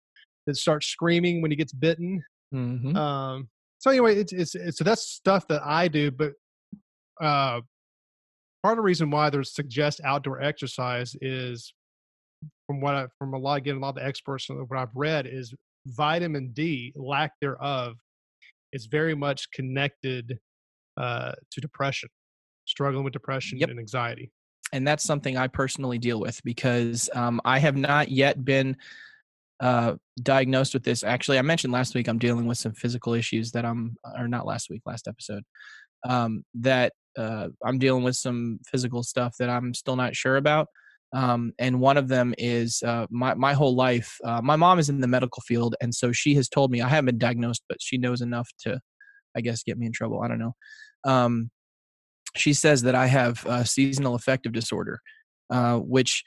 then 0.46 0.54
start 0.54 0.82
screaming 0.84 1.42
when 1.42 1.50
he 1.50 1.56
gets 1.56 1.72
bitten. 1.72 2.22
Mhm. 2.54 2.96
Um, 2.96 3.48
so 3.78 3.90
anyway, 3.90 4.16
it's, 4.16 4.32
it's 4.32 4.54
it's 4.54 4.78
so 4.78 4.84
that's 4.84 5.02
stuff 5.06 5.46
that 5.48 5.60
I 5.62 5.88
do, 5.88 6.10
but 6.10 6.32
uh, 7.20 7.60
part 8.64 8.72
of 8.72 8.76
the 8.78 8.82
reason 8.82 9.10
why 9.10 9.28
there's 9.28 9.52
suggest 9.52 10.00
outdoor 10.04 10.40
exercise 10.40 11.14
is 11.20 11.74
from 12.66 12.80
what 12.80 12.94
I, 12.94 13.06
from 13.18 13.34
a 13.34 13.38
lot 13.38 13.58
again 13.58 13.76
a 13.76 13.78
lot 13.78 13.90
of 13.90 13.94
the 13.96 14.06
experts 14.06 14.48
and 14.48 14.58
what 14.66 14.78
I've 14.78 14.88
read 14.94 15.26
is 15.26 15.52
vitamin 15.86 16.50
D 16.54 16.90
lack 16.96 17.32
thereof 17.42 17.96
is 18.72 18.86
very 18.86 19.14
much 19.14 19.50
connected 19.50 20.38
uh, 20.96 21.32
to 21.50 21.60
depression, 21.60 22.08
struggling 22.64 23.04
with 23.04 23.12
depression 23.12 23.58
Yep. 23.58 23.68
and 23.68 23.78
anxiety. 23.78 24.32
and 24.72 24.88
that's 24.88 25.04
something 25.04 25.36
I 25.36 25.46
personally 25.46 25.98
deal 25.98 26.18
with 26.18 26.42
because 26.42 27.10
um, 27.14 27.42
I 27.44 27.58
have 27.58 27.76
not 27.76 28.10
yet 28.10 28.46
been 28.46 28.78
uh, 29.60 29.96
diagnosed 30.22 30.72
with 30.72 30.84
this. 30.84 31.04
Actually, 31.04 31.38
I 31.38 31.42
mentioned 31.42 31.72
last 31.74 31.94
week 31.94 32.08
I'm 32.08 32.18
dealing 32.18 32.46
with 32.46 32.56
some 32.56 32.72
physical 32.72 33.12
issues 33.12 33.52
that 33.52 33.66
I'm, 33.66 33.96
or 34.18 34.26
not 34.26 34.46
last 34.46 34.70
week, 34.70 34.80
last 34.86 35.06
episode, 35.06 35.44
um, 36.08 36.44
that 36.54 36.94
uh, 37.18 37.48
I'm 37.64 37.78
dealing 37.78 38.02
with 38.02 38.16
some 38.16 38.60
physical 38.66 39.02
stuff 39.02 39.34
that 39.38 39.50
I'm 39.50 39.74
still 39.74 39.96
not 39.96 40.16
sure 40.16 40.36
about. 40.36 40.68
Um, 41.14 41.52
and 41.60 41.80
one 41.80 41.96
of 41.96 42.08
them 42.08 42.34
is 42.38 42.82
uh, 42.84 43.06
my 43.08 43.34
my 43.34 43.52
whole 43.52 43.76
life. 43.76 44.18
Uh, 44.24 44.40
my 44.42 44.56
mom 44.56 44.80
is 44.80 44.88
in 44.88 45.00
the 45.00 45.06
medical 45.06 45.42
field, 45.42 45.76
and 45.80 45.94
so 45.94 46.10
she 46.10 46.34
has 46.34 46.48
told 46.48 46.72
me 46.72 46.80
I 46.80 46.88
haven't 46.88 47.06
been 47.06 47.18
diagnosed, 47.18 47.62
but 47.68 47.78
she 47.80 47.98
knows 47.98 48.20
enough 48.20 48.50
to, 48.60 48.80
I 49.36 49.40
guess, 49.40 49.62
get 49.62 49.78
me 49.78 49.86
in 49.86 49.92
trouble. 49.92 50.22
I 50.22 50.28
don't 50.28 50.40
know. 50.40 50.54
Um, 51.04 51.50
she 52.36 52.52
says 52.52 52.82
that 52.82 52.96
I 52.96 53.06
have 53.06 53.46
uh, 53.46 53.62
seasonal 53.62 54.16
affective 54.16 54.52
disorder, 54.52 55.00
uh, 55.50 55.76
which 55.78 56.24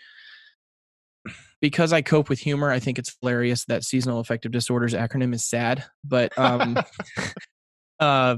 because 1.60 1.92
I 1.92 2.02
cope 2.02 2.30
with 2.30 2.40
humor, 2.40 2.72
I 2.72 2.80
think 2.80 3.00
it's 3.00 3.16
hilarious 3.20 3.66
that 3.66 3.84
seasonal 3.84 4.20
affective 4.20 4.52
disorders 4.52 4.94
acronym 4.94 5.34
is 5.34 5.46
SAD, 5.46 5.84
but 6.04 6.38
um, 6.38 6.78
uh, 8.00 8.38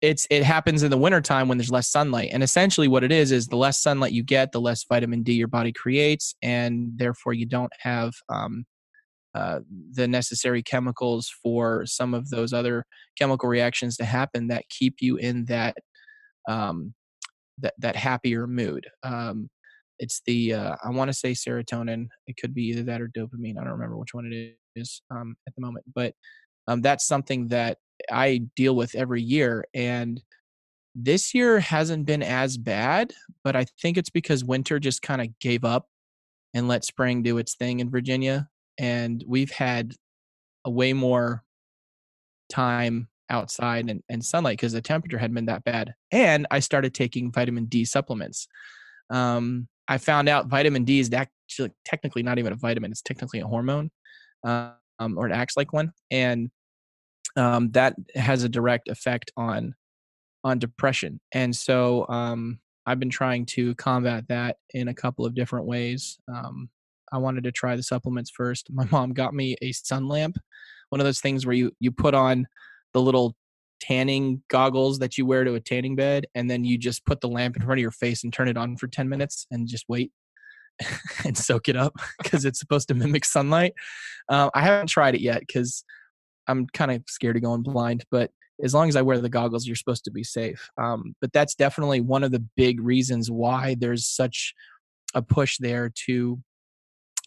it's 0.00 0.26
it 0.30 0.42
happens 0.42 0.82
in 0.82 0.90
the 0.90 0.98
wintertime 0.98 1.48
when 1.48 1.58
there's 1.58 1.70
less 1.70 1.90
sunlight. 1.90 2.30
And 2.32 2.42
essentially 2.42 2.88
what 2.88 3.04
it 3.04 3.12
is 3.12 3.32
is 3.32 3.46
the 3.46 3.56
less 3.56 3.80
sunlight 3.80 4.12
you 4.12 4.22
get, 4.22 4.52
the 4.52 4.60
less 4.60 4.84
vitamin 4.84 5.22
D 5.22 5.32
your 5.32 5.48
body 5.48 5.72
creates, 5.72 6.34
and 6.42 6.90
therefore 6.96 7.32
you 7.32 7.46
don't 7.46 7.72
have 7.80 8.12
um, 8.28 8.64
uh, 9.34 9.60
the 9.92 10.08
necessary 10.08 10.62
chemicals 10.62 11.32
for 11.42 11.86
some 11.86 12.14
of 12.14 12.28
those 12.30 12.52
other 12.52 12.84
chemical 13.16 13.48
reactions 13.48 13.96
to 13.96 14.04
happen 14.04 14.48
that 14.48 14.68
keep 14.68 14.96
you 15.00 15.16
in 15.16 15.44
that 15.46 15.76
um, 16.48 16.94
that 17.58 17.74
that 17.78 17.96
happier 17.96 18.46
mood. 18.46 18.86
Um, 19.02 19.48
it's 19.98 20.22
the 20.26 20.54
uh, 20.54 20.76
I 20.84 20.90
want 20.90 21.08
to 21.08 21.16
say 21.16 21.32
serotonin. 21.32 22.08
It 22.26 22.36
could 22.36 22.54
be 22.54 22.64
either 22.64 22.82
that 22.84 23.00
or 23.00 23.08
dopamine. 23.08 23.58
I 23.58 23.64
don't 23.64 23.72
remember 23.72 23.96
which 23.96 24.14
one 24.14 24.30
it 24.32 24.56
is 24.76 25.02
um, 25.10 25.36
at 25.46 25.54
the 25.54 25.60
moment, 25.60 25.84
but 25.94 26.14
um, 26.66 26.82
that's 26.82 27.06
something 27.06 27.48
that 27.48 27.78
I 28.10 28.42
deal 28.56 28.74
with 28.74 28.94
every 28.94 29.22
year. 29.22 29.64
And 29.74 30.22
this 30.94 31.34
year 31.34 31.60
hasn't 31.60 32.06
been 32.06 32.22
as 32.22 32.56
bad, 32.56 33.12
but 33.44 33.54
I 33.54 33.66
think 33.80 33.96
it's 33.96 34.10
because 34.10 34.44
winter 34.44 34.78
just 34.78 35.02
kind 35.02 35.20
of 35.20 35.38
gave 35.38 35.64
up 35.64 35.86
and 36.54 36.68
let 36.68 36.84
spring 36.84 37.22
do 37.22 37.38
its 37.38 37.54
thing 37.54 37.80
in 37.80 37.90
Virginia. 37.90 38.48
And 38.78 39.22
we've 39.26 39.50
had 39.50 39.94
a 40.64 40.70
way 40.70 40.92
more 40.92 41.44
time 42.48 43.08
outside 43.30 43.88
and, 43.90 44.02
and 44.08 44.24
sunlight 44.24 44.58
because 44.58 44.72
the 44.72 44.80
temperature 44.80 45.18
hadn't 45.18 45.34
been 45.34 45.46
that 45.46 45.64
bad. 45.64 45.94
And 46.10 46.46
I 46.50 46.60
started 46.60 46.94
taking 46.94 47.30
vitamin 47.30 47.66
D 47.66 47.84
supplements. 47.84 48.48
Um, 49.10 49.68
I 49.88 49.98
found 49.98 50.28
out 50.28 50.48
vitamin 50.48 50.84
D 50.84 51.00
is 51.00 51.10
actually 51.12 51.70
technically 51.84 52.22
not 52.22 52.38
even 52.38 52.52
a 52.52 52.56
vitamin; 52.56 52.90
it's 52.90 53.02
technically 53.02 53.40
a 53.40 53.46
hormone, 53.46 53.90
um, 54.44 54.74
or 55.16 55.28
it 55.28 55.32
acts 55.32 55.56
like 55.56 55.72
one, 55.72 55.92
and 56.10 56.50
um, 57.38 57.70
that 57.70 57.94
has 58.14 58.42
a 58.42 58.48
direct 58.48 58.88
effect 58.88 59.30
on 59.36 59.74
on 60.44 60.58
depression. 60.58 61.20
And 61.32 61.54
so 61.54 62.06
um, 62.08 62.58
I've 62.86 63.00
been 63.00 63.10
trying 63.10 63.44
to 63.46 63.74
combat 63.74 64.24
that 64.28 64.56
in 64.70 64.88
a 64.88 64.94
couple 64.94 65.26
of 65.26 65.34
different 65.34 65.66
ways. 65.66 66.18
Um, 66.32 66.68
I 67.12 67.18
wanted 67.18 67.44
to 67.44 67.52
try 67.52 67.74
the 67.76 67.82
supplements 67.82 68.30
first. 68.30 68.68
My 68.72 68.84
mom 68.90 69.12
got 69.12 69.34
me 69.34 69.56
a 69.62 69.72
sun 69.72 70.08
lamp, 70.08 70.36
one 70.90 71.00
of 71.00 71.04
those 71.04 71.20
things 71.20 71.46
where 71.46 71.54
you 71.54 71.72
you 71.80 71.90
put 71.90 72.14
on 72.14 72.46
the 72.92 73.00
little 73.00 73.36
tanning 73.80 74.42
goggles 74.48 74.98
that 74.98 75.16
you 75.16 75.24
wear 75.24 75.44
to 75.44 75.54
a 75.54 75.60
tanning 75.60 75.94
bed 75.94 76.26
and 76.34 76.50
then 76.50 76.64
you 76.64 76.76
just 76.76 77.06
put 77.06 77.20
the 77.20 77.28
lamp 77.28 77.54
in 77.54 77.62
front 77.62 77.78
of 77.78 77.82
your 77.82 77.92
face 77.92 78.24
and 78.24 78.32
turn 78.32 78.48
it 78.48 78.56
on 78.56 78.76
for 78.76 78.88
10 78.88 79.08
minutes 79.08 79.46
and 79.52 79.68
just 79.68 79.84
wait 79.88 80.10
and 81.24 81.38
soak 81.38 81.68
it 81.68 81.76
up 81.76 81.94
because 82.22 82.44
it's 82.44 82.58
supposed 82.58 82.88
to 82.88 82.94
mimic 82.94 83.24
sunlight 83.24 83.72
uh, 84.30 84.50
i 84.52 84.62
haven't 84.62 84.88
tried 84.88 85.14
it 85.14 85.20
yet 85.20 85.40
because 85.46 85.84
i'm 86.48 86.66
kind 86.68 86.90
of 86.90 87.02
scared 87.06 87.36
of 87.36 87.42
going 87.42 87.62
blind 87.62 88.04
but 88.10 88.30
as 88.62 88.74
long 88.74 88.88
as 88.88 88.96
i 88.96 89.02
wear 89.02 89.18
the 89.18 89.28
goggles 89.28 89.66
you're 89.66 89.76
supposed 89.76 90.04
to 90.04 90.10
be 90.10 90.24
safe 90.24 90.68
um, 90.80 91.14
but 91.20 91.32
that's 91.32 91.54
definitely 91.54 92.00
one 92.00 92.24
of 92.24 92.32
the 92.32 92.44
big 92.56 92.80
reasons 92.80 93.30
why 93.30 93.76
there's 93.78 94.06
such 94.06 94.54
a 95.14 95.22
push 95.22 95.56
there 95.58 95.90
to 96.06 96.38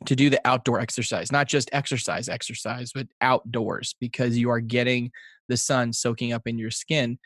to 0.06 0.16
do 0.16 0.30
the 0.30 0.42
outdoor 0.46 0.80
exercise 0.80 1.32
not 1.32 1.48
just 1.48 1.70
exercise 1.74 2.28
exercise 2.28 2.92
but 2.94 3.08
outdoors 3.22 3.96
because 4.00 4.38
you 4.38 4.50
are 4.50 4.60
getting 4.60 5.12
the 5.48 5.58
sun 5.58 5.94
soaking 5.94 6.34
up 6.34 6.44
in 6.46 6.58
your 6.58 6.72
skin 6.72 7.18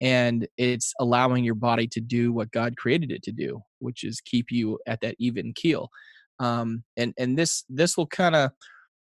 and 0.00 0.48
it's 0.56 0.92
allowing 1.00 1.44
your 1.44 1.54
body 1.54 1.86
to 1.86 2.00
do 2.00 2.32
what 2.32 2.50
god 2.50 2.76
created 2.76 3.10
it 3.10 3.22
to 3.22 3.32
do 3.32 3.60
which 3.78 4.04
is 4.04 4.20
keep 4.20 4.50
you 4.50 4.78
at 4.86 5.00
that 5.00 5.14
even 5.18 5.52
keel 5.54 5.90
um, 6.40 6.82
and 6.96 7.14
and 7.18 7.38
this 7.38 7.64
this 7.68 7.96
will 7.96 8.06
kind 8.06 8.34
of 8.34 8.50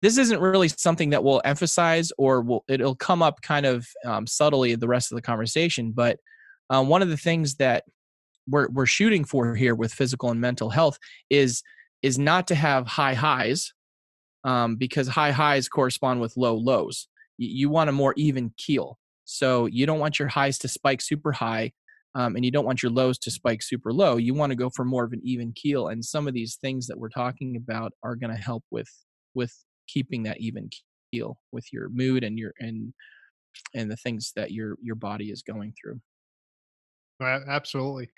this 0.06 0.18
isn't 0.18 0.40
really 0.40 0.68
something 0.68 1.10
that 1.10 1.24
we'll 1.24 1.42
emphasize 1.44 2.12
or 2.18 2.42
will 2.42 2.64
it'll 2.68 2.96
come 2.96 3.22
up 3.22 3.42
kind 3.42 3.66
of 3.66 3.88
um, 4.06 4.28
subtly 4.28 4.76
the 4.76 4.88
rest 4.88 5.12
of 5.12 5.16
the 5.16 5.22
conversation 5.22 5.92
but 5.92 6.20
uh, 6.70 6.84
one 6.84 7.02
of 7.02 7.10
the 7.10 7.18
things 7.18 7.56
that 7.56 7.84
we're, 8.48 8.68
we're 8.70 8.86
shooting 8.86 9.24
for 9.24 9.56
here 9.56 9.76
with 9.76 9.94
physical 9.94 10.30
and 10.30 10.40
mental 10.42 10.70
health 10.70 10.98
is 11.30 11.64
is 12.02 12.20
not 12.20 12.48
to 12.48 12.56
have 12.56 12.86
high 12.88 13.14
highs 13.16 13.74
um, 14.44 14.76
because 14.76 15.08
high 15.08 15.32
highs 15.32 15.68
correspond 15.68 16.22
with 16.22 16.38
low 16.38 16.56
lows 16.56 17.08
you, 17.38 17.50
you 17.50 17.70
want 17.70 17.90
a 17.90 17.94
more 17.94 18.14
even 18.18 18.52
keel. 18.58 18.98
So 19.26 19.66
you 19.66 19.86
don't 19.86 20.00
want 20.00 20.20
your 20.20 20.28
highs 20.28 20.58
to 20.60 20.68
spike 20.68 21.02
super 21.02 21.32
high, 21.32 21.72
um, 22.14 22.36
and 22.36 22.46
you 22.46 22.52
don't 22.52 22.66
want 22.66 22.84
your 22.84 22.92
lows 22.92 23.18
to 23.20 23.32
spike 23.32 23.62
super 23.62 23.92
low. 23.92 24.18
You 24.18 24.34
want 24.34 24.52
to 24.52 24.56
go 24.56 24.70
for 24.70 24.86
more 24.86 25.04
of 25.04 25.14
an 25.14 25.22
even 25.24 25.52
keel. 25.54 25.88
And 25.88 26.06
some 26.06 26.28
of 26.28 26.34
these 26.34 26.58
things 26.62 26.88
that 26.88 26.98
we're 26.98 27.10
talking 27.10 27.56
about 27.56 27.94
are 28.04 28.16
going 28.16 28.36
to 28.36 28.42
help 28.42 28.64
with 28.72 28.90
with 29.34 29.54
keeping 29.88 30.24
that 30.24 30.40
even 30.40 30.70
keel 31.14 31.38
with 31.52 31.72
your 31.72 31.90
mood 31.90 32.24
and 32.24 32.38
your 32.38 32.54
and 32.60 32.94
and 33.74 33.90
the 33.90 33.98
things 33.98 34.32
that 34.36 34.52
your 34.52 34.78
your 34.82 34.96
body 34.96 35.32
is 35.32 35.42
going 35.42 35.74
through. 35.80 36.00
Absolutely. 37.22 38.10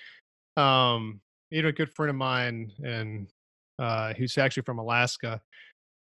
Um, 0.56 1.22
you 1.52 1.62
know, 1.62 1.70
a 1.70 1.74
good 1.74 1.94
friend 1.94 2.10
of 2.10 2.16
mine, 2.16 2.72
and 2.84 3.28
uh, 3.80 4.14
who's 4.14 4.38
actually 4.38 4.64
from 4.64 4.80
Alaska. 4.80 5.42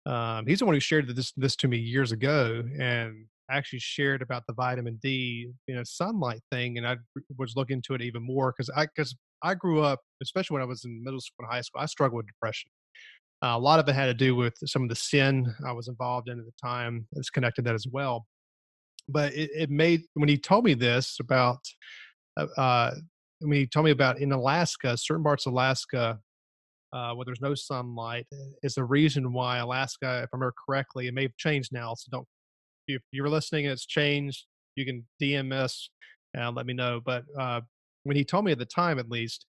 Um, 0.06 0.46
he's 0.46 0.60
the 0.60 0.64
one 0.66 0.74
who 0.74 0.80
shared 0.80 1.14
this 1.14 1.32
this 1.36 1.56
to 1.56 1.68
me 1.68 1.76
years 1.76 2.12
ago, 2.12 2.62
and 2.80 3.26
actually 3.50 3.78
shared 3.78 4.22
about 4.22 4.44
the 4.46 4.52
vitamin 4.54 4.98
D, 5.02 5.50
you 5.66 5.74
know, 5.74 5.82
sunlight 5.84 6.40
thing. 6.50 6.78
And 6.78 6.86
I 6.86 6.96
was 7.38 7.56
looking 7.56 7.76
into 7.76 7.94
it 7.94 8.02
even 8.02 8.22
more 8.22 8.52
because 8.52 8.70
I 8.74 8.86
because 8.86 9.16
I 9.42 9.54
grew 9.54 9.82
up, 9.82 10.00
especially 10.22 10.54
when 10.54 10.62
I 10.62 10.66
was 10.66 10.84
in 10.84 11.02
middle 11.04 11.20
school 11.20 11.44
and 11.44 11.52
high 11.52 11.60
school, 11.60 11.80
I 11.82 11.86
struggled 11.86 12.18
with 12.18 12.26
depression. 12.26 12.70
Uh, 13.42 13.54
a 13.54 13.58
lot 13.58 13.78
of 13.78 13.88
it 13.88 13.94
had 13.94 14.06
to 14.06 14.14
do 14.14 14.34
with 14.34 14.54
some 14.66 14.82
of 14.82 14.88
the 14.88 14.96
sin 14.96 15.54
I 15.66 15.72
was 15.72 15.88
involved 15.88 16.28
in 16.28 16.38
at 16.38 16.44
the 16.44 16.52
time. 16.60 17.06
It's 17.12 17.30
connected 17.30 17.64
that 17.66 17.74
as 17.74 17.86
well. 17.86 18.26
But 19.08 19.32
it, 19.34 19.50
it 19.54 19.70
made 19.70 20.02
when 20.14 20.28
he 20.28 20.36
told 20.36 20.64
me 20.64 20.74
this 20.74 21.18
about 21.20 21.60
uh, 22.36 22.46
uh, 22.56 22.94
when 23.40 23.52
he 23.52 23.66
told 23.66 23.84
me 23.84 23.92
about 23.92 24.20
in 24.20 24.32
Alaska, 24.32 24.96
certain 24.96 25.22
parts 25.22 25.46
of 25.46 25.52
Alaska 25.52 26.18
uh, 26.92 27.12
where 27.12 27.24
there's 27.24 27.40
no 27.40 27.54
sunlight 27.54 28.26
is 28.62 28.74
the 28.74 28.84
reason 28.84 29.32
why 29.32 29.58
Alaska, 29.58 30.22
if 30.22 30.30
I 30.32 30.36
remember 30.36 30.54
correctly, 30.66 31.06
it 31.06 31.14
may 31.14 31.22
have 31.22 31.36
changed 31.36 31.70
now, 31.72 31.94
so 31.94 32.08
don't 32.10 32.26
if 32.88 33.02
you're 33.12 33.28
listening 33.28 33.66
and 33.66 33.72
it's 33.72 33.86
changed, 33.86 34.46
you 34.74 34.86
can 34.86 35.06
DM 35.20 35.52
us 35.52 35.90
and 36.34 36.56
let 36.56 36.66
me 36.66 36.72
know. 36.72 37.00
But 37.04 37.24
uh, 37.38 37.60
when 38.04 38.16
he 38.16 38.24
told 38.24 38.44
me 38.44 38.52
at 38.52 38.58
the 38.58 38.64
time, 38.64 38.98
at 38.98 39.10
least, 39.10 39.46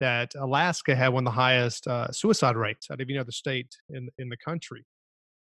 that 0.00 0.34
Alaska 0.34 0.96
had 0.96 1.08
one 1.08 1.26
of 1.26 1.32
the 1.32 1.38
highest 1.38 1.86
uh, 1.86 2.10
suicide 2.10 2.56
rates 2.56 2.88
out 2.90 3.00
of 3.00 3.08
any 3.08 3.18
other 3.18 3.32
state 3.32 3.68
in 3.90 4.08
in 4.18 4.28
the 4.28 4.36
country, 4.36 4.84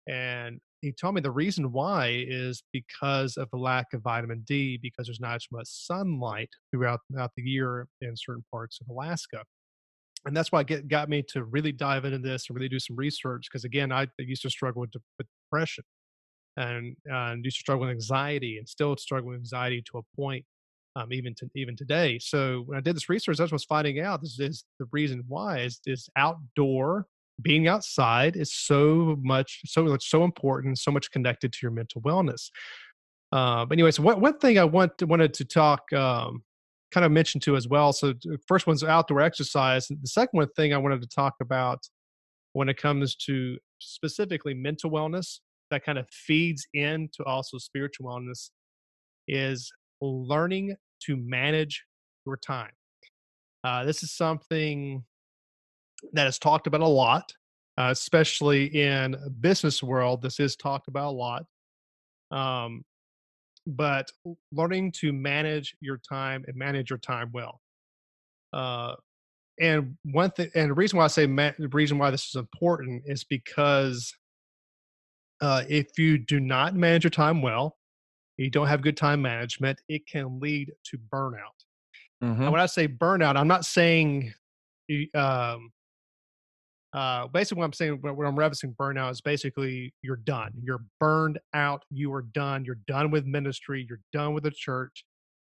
and 0.09 0.61
he 0.83 0.93
told 0.93 1.15
me 1.15 1.21
the 1.21 1.31
reason 1.31 1.73
why 1.73 2.25
is 2.29 2.63
because 2.73 3.37
of 3.37 3.49
the 3.51 3.57
lack 3.57 3.87
of 3.93 4.03
vitamin 4.03 4.45
D, 4.47 4.79
because 4.81 5.07
there's 5.07 5.21
not 5.21 5.37
as 5.37 5.47
much 5.51 5.67
sunlight 5.67 6.51
throughout, 6.71 7.01
throughout 7.11 7.33
the 7.37 7.43
year 7.43 7.89
in 8.01 8.13
certain 8.17 8.45
parts 8.53 8.79
of 8.81 8.89
Alaska. 8.89 9.43
And 10.27 10.37
that's 10.37 10.53
why 10.53 10.61
it 10.61 10.89
got 10.89 11.09
me 11.09 11.25
to 11.31 11.45
really 11.45 11.73
dive 11.73 12.05
into 12.05 12.19
this 12.19 12.47
and 12.49 12.57
really 12.57 12.69
do 12.69 12.79
some 12.79 12.97
research. 12.97 13.47
Because 13.51 13.65
again, 13.65 13.91
I 13.91 14.07
used 14.19 14.43
to 14.43 14.51
struggle 14.51 14.81
with, 14.81 14.93
with 15.19 15.27
depression 15.45 15.85
and, 16.57 16.97
and 17.07 17.45
used 17.45 17.59
to 17.59 17.61
struggle 17.61 17.87
with 17.87 17.91
anxiety 17.91 18.59
and 18.59 18.69
still 18.69 18.97
struggle 18.97 19.31
with 19.31 19.39
anxiety 19.39 19.83
to 19.91 19.99
a 19.99 20.03
point 20.21 20.45
um, 20.97 21.13
even 21.13 21.35
to 21.35 21.49
even 21.55 21.77
today. 21.77 22.19
So 22.19 22.63
when 22.67 22.79
I 22.79 22.81
did 22.81 22.97
this 22.97 23.09
research, 23.09 23.39
I 23.39 23.45
was 23.45 23.65
finding 23.65 24.01
out 24.01 24.23
this 24.23 24.41
is 24.41 24.65
the 24.81 24.87
reason 24.91 25.23
why 25.29 25.61
is 25.61 25.81
is 25.87 26.09
outdoor 26.17 27.07
being 27.43 27.69
outside 27.69 28.35
is 28.35 28.53
so 28.55 29.17
much 29.23 29.61
so 29.67 29.85
much 29.85 30.09
so 30.09 30.25
important, 30.25 30.79
so 30.79 30.91
much 30.91 31.11
connected 31.11 31.53
to 31.53 31.59
your 31.63 31.71
mental 31.71 32.01
wellness. 32.01 32.51
Uh, 33.31 33.67
but 33.67 33.75
anyways, 33.75 34.01
one 34.01 34.21
one 34.21 34.39
thing 34.39 34.59
I 34.59 34.65
want 34.65 34.97
to, 34.99 35.07
wanted 35.07 35.35
to 35.35 35.45
talk 35.45 35.93
um, 35.93 36.43
kind 36.93 37.05
of 37.05 37.13
mention 37.13 37.41
to 37.43 37.57
as 37.57 37.69
well. 37.69 37.93
So 37.93 38.15
first 38.49 38.67
one's 38.67 38.83
outdoor 38.83 39.21
exercise. 39.21 39.89
The 39.89 40.09
second 40.09 40.39
one 40.39 40.49
thing 40.57 40.73
I 40.73 40.79
wanted 40.79 41.03
to 41.03 41.09
talk 41.09 41.35
about 41.43 41.81
when 42.55 42.71
it 42.71 42.79
comes 42.79 43.15
to 43.17 43.59
specifically 43.81 44.55
mental 44.55 44.91
wellness 44.91 45.41
that 45.71 45.85
kind 45.85 45.99
of 45.99 46.09
feeds 46.11 46.67
into 46.73 47.23
also 47.27 47.59
spiritual 47.59 48.07
wellness 48.07 48.51
is 49.29 49.71
learning 50.01 50.77
to 51.05 51.17
manage 51.17 51.85
your 52.25 52.37
time. 52.37 52.71
Uh, 53.65 53.85
this 53.85 54.03
is 54.03 54.13
something 54.13 55.03
that 56.13 56.27
is 56.27 56.39
talked 56.39 56.67
about 56.67 56.81
a 56.81 56.87
lot, 56.87 57.33
uh, 57.79 57.89
especially 57.91 58.67
in 58.67 59.17
business 59.41 59.83
world. 59.83 60.23
This 60.23 60.41
is 60.41 60.57
talked 60.57 60.89
about 60.89 61.11
a 61.11 61.17
lot. 61.17 61.45
Um, 62.31 62.85
but 63.67 64.11
learning 64.53 64.93
to 64.93 65.13
manage 65.13 65.75
your 65.81 65.99
time 66.09 66.45
and 66.47 66.57
manage 66.57 66.91
your 66.91 66.99
time 66.99 67.31
well. 67.33 67.61
Uh, 68.53 68.95
and 69.59 69.97
one 70.05 70.31
thing, 70.31 70.51
and 70.55 70.71
the 70.71 70.75
reason 70.75 70.99
why 70.99 71.05
I 71.05 71.09
say 71.09 71.27
ma- 71.27 71.53
the 71.59 71.69
reason 71.69 71.99
why 71.99 72.11
this 72.11 72.27
is 72.27 72.37
important 72.37 73.03
is 73.07 73.25
because 73.25 74.15
uh, 75.41 75.65
if 75.69 75.99
you 75.99 76.19
do 76.19 76.41
not 76.41 76.75
manage 76.75 77.05
your 77.05 77.11
time 77.11 77.43
well, 77.43 77.76
you 78.39 78.51
don't 78.51 78.67
have 78.67 78.83
good 78.83 78.97
time 78.97 79.23
management, 79.23 79.81
it 79.89 80.07
can 80.07 80.41
lead 80.41 80.73
to 80.85 80.99
burnout. 81.13 81.57
Mm-hmm. 82.23 82.43
And 82.43 82.53
when 82.53 82.61
I 82.61 82.67
say 82.67 82.89
burnout, 82.89 83.37
I'm 83.37 83.49
not 83.49 83.65
saying 83.65 84.33
um, 85.15 85.73
uh, 86.93 87.27
basically 87.29 87.61
what 87.61 87.67
I'm 87.67 87.73
saying, 87.73 87.99
what 88.01 88.27
I'm 88.27 88.37
referencing 88.37 88.75
burnout 88.77 89.11
is 89.13 89.21
basically 89.21 89.93
you're 90.03 90.17
done. 90.17 90.53
You're 90.63 90.85
burned 90.99 91.39
out. 91.55 91.85
You 91.91 92.13
are 92.15 92.23
done. 92.23 92.65
You're 92.65 92.79
done 92.87 93.11
with 93.11 93.27
ministry. 93.27 93.85
You're 93.89 94.01
done 94.13 94.35
with 94.35 94.45
the 94.45 94.51
church. 94.51 95.05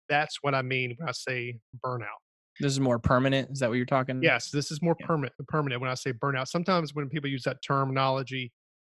That's 0.09 0.38
what 0.43 0.55
I 0.55 0.62
mean 0.62 0.95
when 0.99 1.09
I 1.09 1.12
say 1.12 1.59
burnout. 1.85 2.07
This 2.59 2.73
is 2.73 2.81
more 2.81 2.99
permanent. 2.99 3.50
Is 3.50 3.59
that 3.61 3.69
what 3.69 3.76
you're 3.76 3.85
talking? 3.85 4.23
Yes, 4.23 4.50
this 4.50 4.71
is 4.71 4.81
more 4.81 4.97
yeah. 4.99 5.07
permanent. 5.07 5.35
Permanent 5.47 5.81
when 5.81 5.90
I 5.90 5.95
say 5.95 6.12
burnout. 6.12 6.49
Sometimes 6.49 6.95
when 6.95 7.09
people 7.09 7.28
use 7.28 7.43
that 7.45 7.59
terminology, 7.62 8.50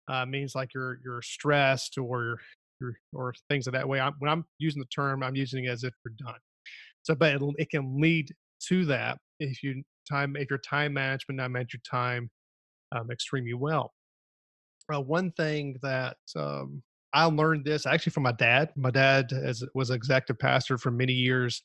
uh, 0.09 0.27
means 0.27 0.55
like 0.55 0.75
you're 0.75 0.99
you're 1.05 1.23
stressed 1.23 1.97
or 1.97 2.39
you're, 2.83 2.99
or 3.12 3.35
things 3.49 3.67
of 3.67 3.73
that 3.73 3.89
way. 3.89 4.01
I'm, 4.01 4.15
when 4.19 4.31
I'm 4.31 4.45
using 4.59 4.81
the 4.81 4.89
term, 4.95 5.23
I'm 5.23 5.37
using 5.37 5.65
it 5.65 5.69
as 5.69 5.85
if 5.85 5.95
you're 6.05 6.15
done. 6.19 6.39
So, 7.03 7.15
but 7.15 7.35
it, 7.35 7.43
it 7.59 7.71
can 7.71 8.01
lead 8.01 8.29
to 8.69 8.85
that 8.87 9.19
if 9.41 9.63
you 9.63 9.83
time 10.11 10.37
if 10.37 10.50
your 10.50 10.59
time 10.59 10.93
management 10.93 11.39
not 11.39 11.50
manage 11.50 11.75
your 11.75 11.80
time 11.89 12.30
um, 12.95 13.11
extremely 13.11 13.54
well. 13.54 13.93
Uh, 14.93 15.00
one 15.00 15.30
thing 15.33 15.76
that 15.83 16.17
um, 16.37 16.83
I 17.15 17.25
learned 17.25 17.65
this 17.65 17.87
actually 17.87 18.11
from 18.13 18.25
my 18.25 18.33
dad. 18.33 18.71
My 18.76 18.91
dad 18.91 19.33
as, 19.33 19.65
was 19.75 19.91
executive 19.91 20.39
pastor 20.39 20.78
for 20.78 20.91
many 20.91 21.13
years. 21.13 21.63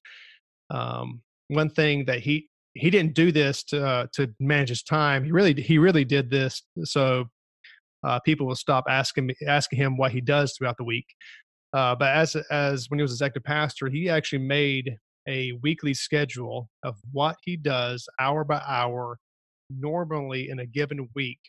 Um, 0.70 1.22
one 1.48 1.70
thing 1.70 2.06
that 2.06 2.20
he 2.20 2.50
he 2.74 2.90
didn't 2.90 3.16
do 3.16 3.32
this 3.32 3.64
to 3.66 3.86
uh, 3.86 4.08
to 4.14 4.34
manage 4.40 4.70
his 4.70 4.84
time. 4.84 5.24
He 5.24 5.32
really 5.32 5.54
he 5.54 5.78
really 5.78 6.06
did 6.06 6.30
this 6.30 6.64
so 6.84 7.26
uh, 8.04 8.20
people 8.20 8.46
will 8.46 8.56
stop 8.56 8.86
asking 8.90 9.28
me 9.28 9.36
asking 9.48 9.80
him 9.80 9.98
what 9.98 10.12
he 10.12 10.22
does 10.22 10.54
throughout 10.54 10.78
the 10.78 10.84
week. 10.84 11.06
Uh, 11.74 11.96
but 11.96 12.16
as 12.16 12.36
as 12.52 12.90
when 12.90 13.00
he 13.00 13.02
was 13.02 13.12
executive 13.12 13.44
pastor, 13.44 13.88
he 13.88 14.10
actually 14.10 14.40
made 14.40 14.96
a 15.28 15.52
weekly 15.62 15.94
schedule 15.94 16.70
of 16.84 16.96
what 17.12 17.36
he 17.44 17.58
does 17.58 18.08
hour 18.20 18.44
by 18.44 18.62
hour 18.66 19.20
normally 19.70 20.50
in 20.50 20.60
a 20.60 20.66
given 20.66 21.10
week. 21.16 21.40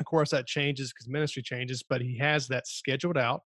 Of 0.00 0.06
course, 0.06 0.30
that 0.30 0.46
changes 0.46 0.92
because 0.92 1.08
ministry 1.08 1.42
changes, 1.42 1.82
but 1.86 2.00
he 2.00 2.16
has 2.18 2.48
that 2.48 2.66
scheduled 2.66 3.18
out. 3.18 3.42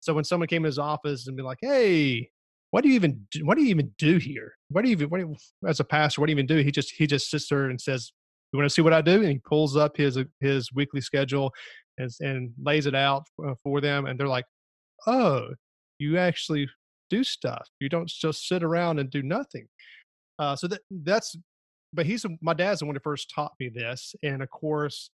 So 0.00 0.14
when 0.14 0.24
someone 0.24 0.46
came 0.46 0.62
in 0.62 0.66
his 0.66 0.78
office 0.78 1.26
and 1.26 1.36
be 1.36 1.42
like, 1.42 1.58
"Hey, 1.60 2.30
what 2.70 2.82
do 2.82 2.88
you 2.88 2.94
even 2.94 3.26
do? 3.30 3.44
What 3.44 3.56
do 3.56 3.64
you 3.64 3.70
even 3.70 3.92
do 3.98 4.18
here? 4.18 4.52
What 4.68 4.82
do 4.82 4.88
you 4.88 4.92
even 4.92 5.08
what 5.08 5.20
do 5.20 5.28
you, 5.28 5.68
as 5.68 5.80
a 5.80 5.84
pastor? 5.84 6.20
What 6.20 6.26
do 6.26 6.32
you 6.32 6.36
even 6.36 6.46
do?" 6.46 6.58
He 6.58 6.70
just 6.70 6.92
he 6.92 7.06
just 7.06 7.30
sits 7.30 7.48
there 7.48 7.64
and 7.70 7.80
says, 7.80 8.12
"You 8.52 8.58
want 8.58 8.68
to 8.68 8.74
see 8.74 8.82
what 8.82 8.92
I 8.92 9.02
do?" 9.02 9.20
And 9.22 9.30
he 9.30 9.38
pulls 9.38 9.76
up 9.76 9.96
his 9.96 10.18
his 10.40 10.72
weekly 10.72 11.00
schedule 11.00 11.52
and 11.98 12.10
and 12.20 12.52
lays 12.62 12.86
it 12.86 12.94
out 12.94 13.24
uh, 13.46 13.54
for 13.62 13.80
them, 13.80 14.06
and 14.06 14.18
they're 14.18 14.28
like, 14.28 14.46
"Oh, 15.06 15.48
you 15.98 16.18
actually 16.18 16.68
do 17.10 17.24
stuff. 17.24 17.66
You 17.80 17.88
don't 17.88 18.08
just 18.08 18.48
sit 18.48 18.62
around 18.62 18.98
and 18.98 19.10
do 19.10 19.22
nothing." 19.22 19.68
Uh, 20.38 20.56
so 20.56 20.68
that 20.68 20.80
that's 21.04 21.36
but 21.92 22.06
he's 22.06 22.24
my 22.40 22.54
dad's 22.54 22.80
the 22.80 22.86
one 22.86 22.94
who 22.94 23.00
first 23.00 23.32
taught 23.34 23.52
me 23.58 23.68
this, 23.68 24.14
and 24.22 24.42
of 24.42 24.50
course, 24.50 25.10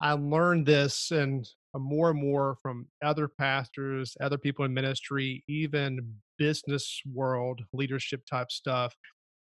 I 0.00 0.12
learned 0.12 0.66
this 0.66 1.10
and 1.10 1.48
uh, 1.74 1.78
more 1.78 2.10
and 2.10 2.20
more 2.20 2.56
from 2.62 2.86
other 3.02 3.28
pastors, 3.28 4.16
other 4.20 4.38
people 4.38 4.64
in 4.64 4.74
ministry, 4.74 5.44
even 5.48 6.16
business 6.38 7.00
world 7.12 7.62
leadership 7.72 8.22
type 8.28 8.50
stuff. 8.50 8.94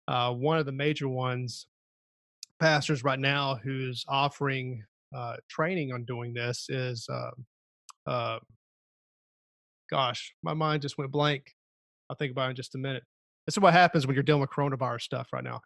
Uh, 0.07 0.33
one 0.33 0.57
of 0.57 0.65
the 0.65 0.71
major 0.71 1.09
ones, 1.09 1.67
pastors 2.59 3.03
right 3.03 3.19
now, 3.19 3.59
who's 3.63 4.03
offering 4.07 4.83
uh, 5.15 5.35
training 5.49 5.93
on 5.93 6.03
doing 6.05 6.33
this 6.33 6.67
is, 6.69 7.07
uh, 7.11 8.09
uh, 8.09 8.39
gosh, 9.89 10.33
my 10.43 10.53
mind 10.53 10.81
just 10.81 10.97
went 10.97 11.11
blank. 11.11 11.43
I'll 12.09 12.15
think 12.15 12.31
about 12.31 12.47
it 12.47 12.49
in 12.51 12.55
just 12.55 12.75
a 12.75 12.77
minute. 12.77 13.03
This 13.45 13.55
is 13.55 13.59
what 13.59 13.73
happens 13.73 14.05
when 14.05 14.13
you're 14.13 14.23
dealing 14.23 14.41
with 14.41 14.49
coronavirus 14.49 15.01
stuff 15.01 15.27
right 15.31 15.43
now. 15.43 15.61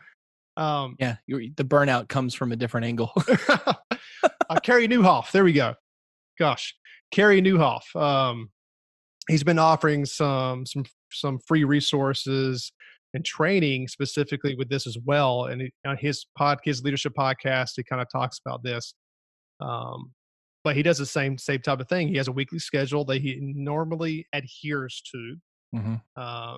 Um, 0.57 0.95
yeah, 0.99 1.15
the 1.27 1.63
burnout 1.63 2.09
comes 2.09 2.33
from 2.33 2.51
a 2.51 2.55
different 2.55 2.85
angle. 2.85 3.11
uh, 3.47 4.59
Carey 4.61 4.87
Nieuwhof, 4.87 5.31
there 5.31 5.43
we 5.43 5.53
go. 5.53 5.75
Gosh, 6.37 6.75
Carey 7.11 7.41
Nieuwhof. 7.41 7.95
Um, 7.95 8.49
he's 9.27 9.43
been 9.43 9.59
offering 9.59 10.05
some 10.05 10.65
some 10.65 10.85
some 11.11 11.39
free 11.39 11.63
resources 11.63 12.71
and 13.13 13.25
training 13.25 13.87
specifically 13.87 14.55
with 14.55 14.69
this 14.69 14.87
as 14.87 14.97
well. 15.05 15.45
And 15.45 15.69
on 15.85 15.97
his 15.97 16.25
pod, 16.37 16.59
his 16.63 16.83
leadership 16.83 17.13
podcast, 17.17 17.71
he 17.75 17.83
kind 17.83 18.01
of 18.01 18.07
talks 18.11 18.39
about 18.45 18.63
this. 18.63 18.93
Um, 19.59 20.13
but 20.63 20.75
he 20.75 20.83
does 20.83 20.97
the 20.97 21.05
same 21.05 21.37
same 21.37 21.59
type 21.59 21.79
of 21.79 21.87
thing. 21.87 22.07
He 22.07 22.17
has 22.17 22.27
a 22.27 22.31
weekly 22.31 22.59
schedule 22.59 23.03
that 23.05 23.21
he 23.21 23.39
normally 23.41 24.27
adheres 24.33 25.01
to. 25.11 25.35
Mm-hmm. 25.75 25.95
Uh, 26.15 26.57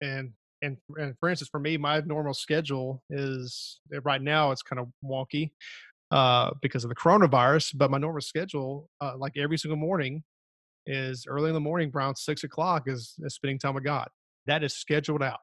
and 0.00 0.32
and 0.62 0.76
and 0.96 1.14
for 1.18 1.28
instance, 1.28 1.48
for 1.48 1.60
me, 1.60 1.76
my 1.76 2.00
normal 2.00 2.34
schedule 2.34 3.02
is 3.10 3.80
eh, 3.94 4.00
right 4.04 4.22
now 4.22 4.50
it's 4.50 4.62
kind 4.62 4.80
of 4.80 4.88
wonky 5.04 5.50
uh, 6.10 6.50
because 6.60 6.84
of 6.84 6.88
the 6.88 6.96
coronavirus. 6.96 7.76
But 7.76 7.90
my 7.90 7.98
normal 7.98 8.20
schedule, 8.20 8.88
uh, 9.00 9.14
like 9.16 9.36
every 9.36 9.58
single 9.58 9.78
morning, 9.78 10.24
is 10.86 11.26
early 11.28 11.48
in 11.48 11.54
the 11.54 11.60
morning, 11.60 11.90
around 11.94 12.16
six 12.16 12.44
o'clock, 12.44 12.84
is, 12.86 13.14
is 13.20 13.34
spending 13.34 13.58
time 13.58 13.74
with 13.74 13.84
God. 13.84 14.08
That 14.46 14.62
is 14.62 14.74
scheduled 14.74 15.22
out. 15.22 15.40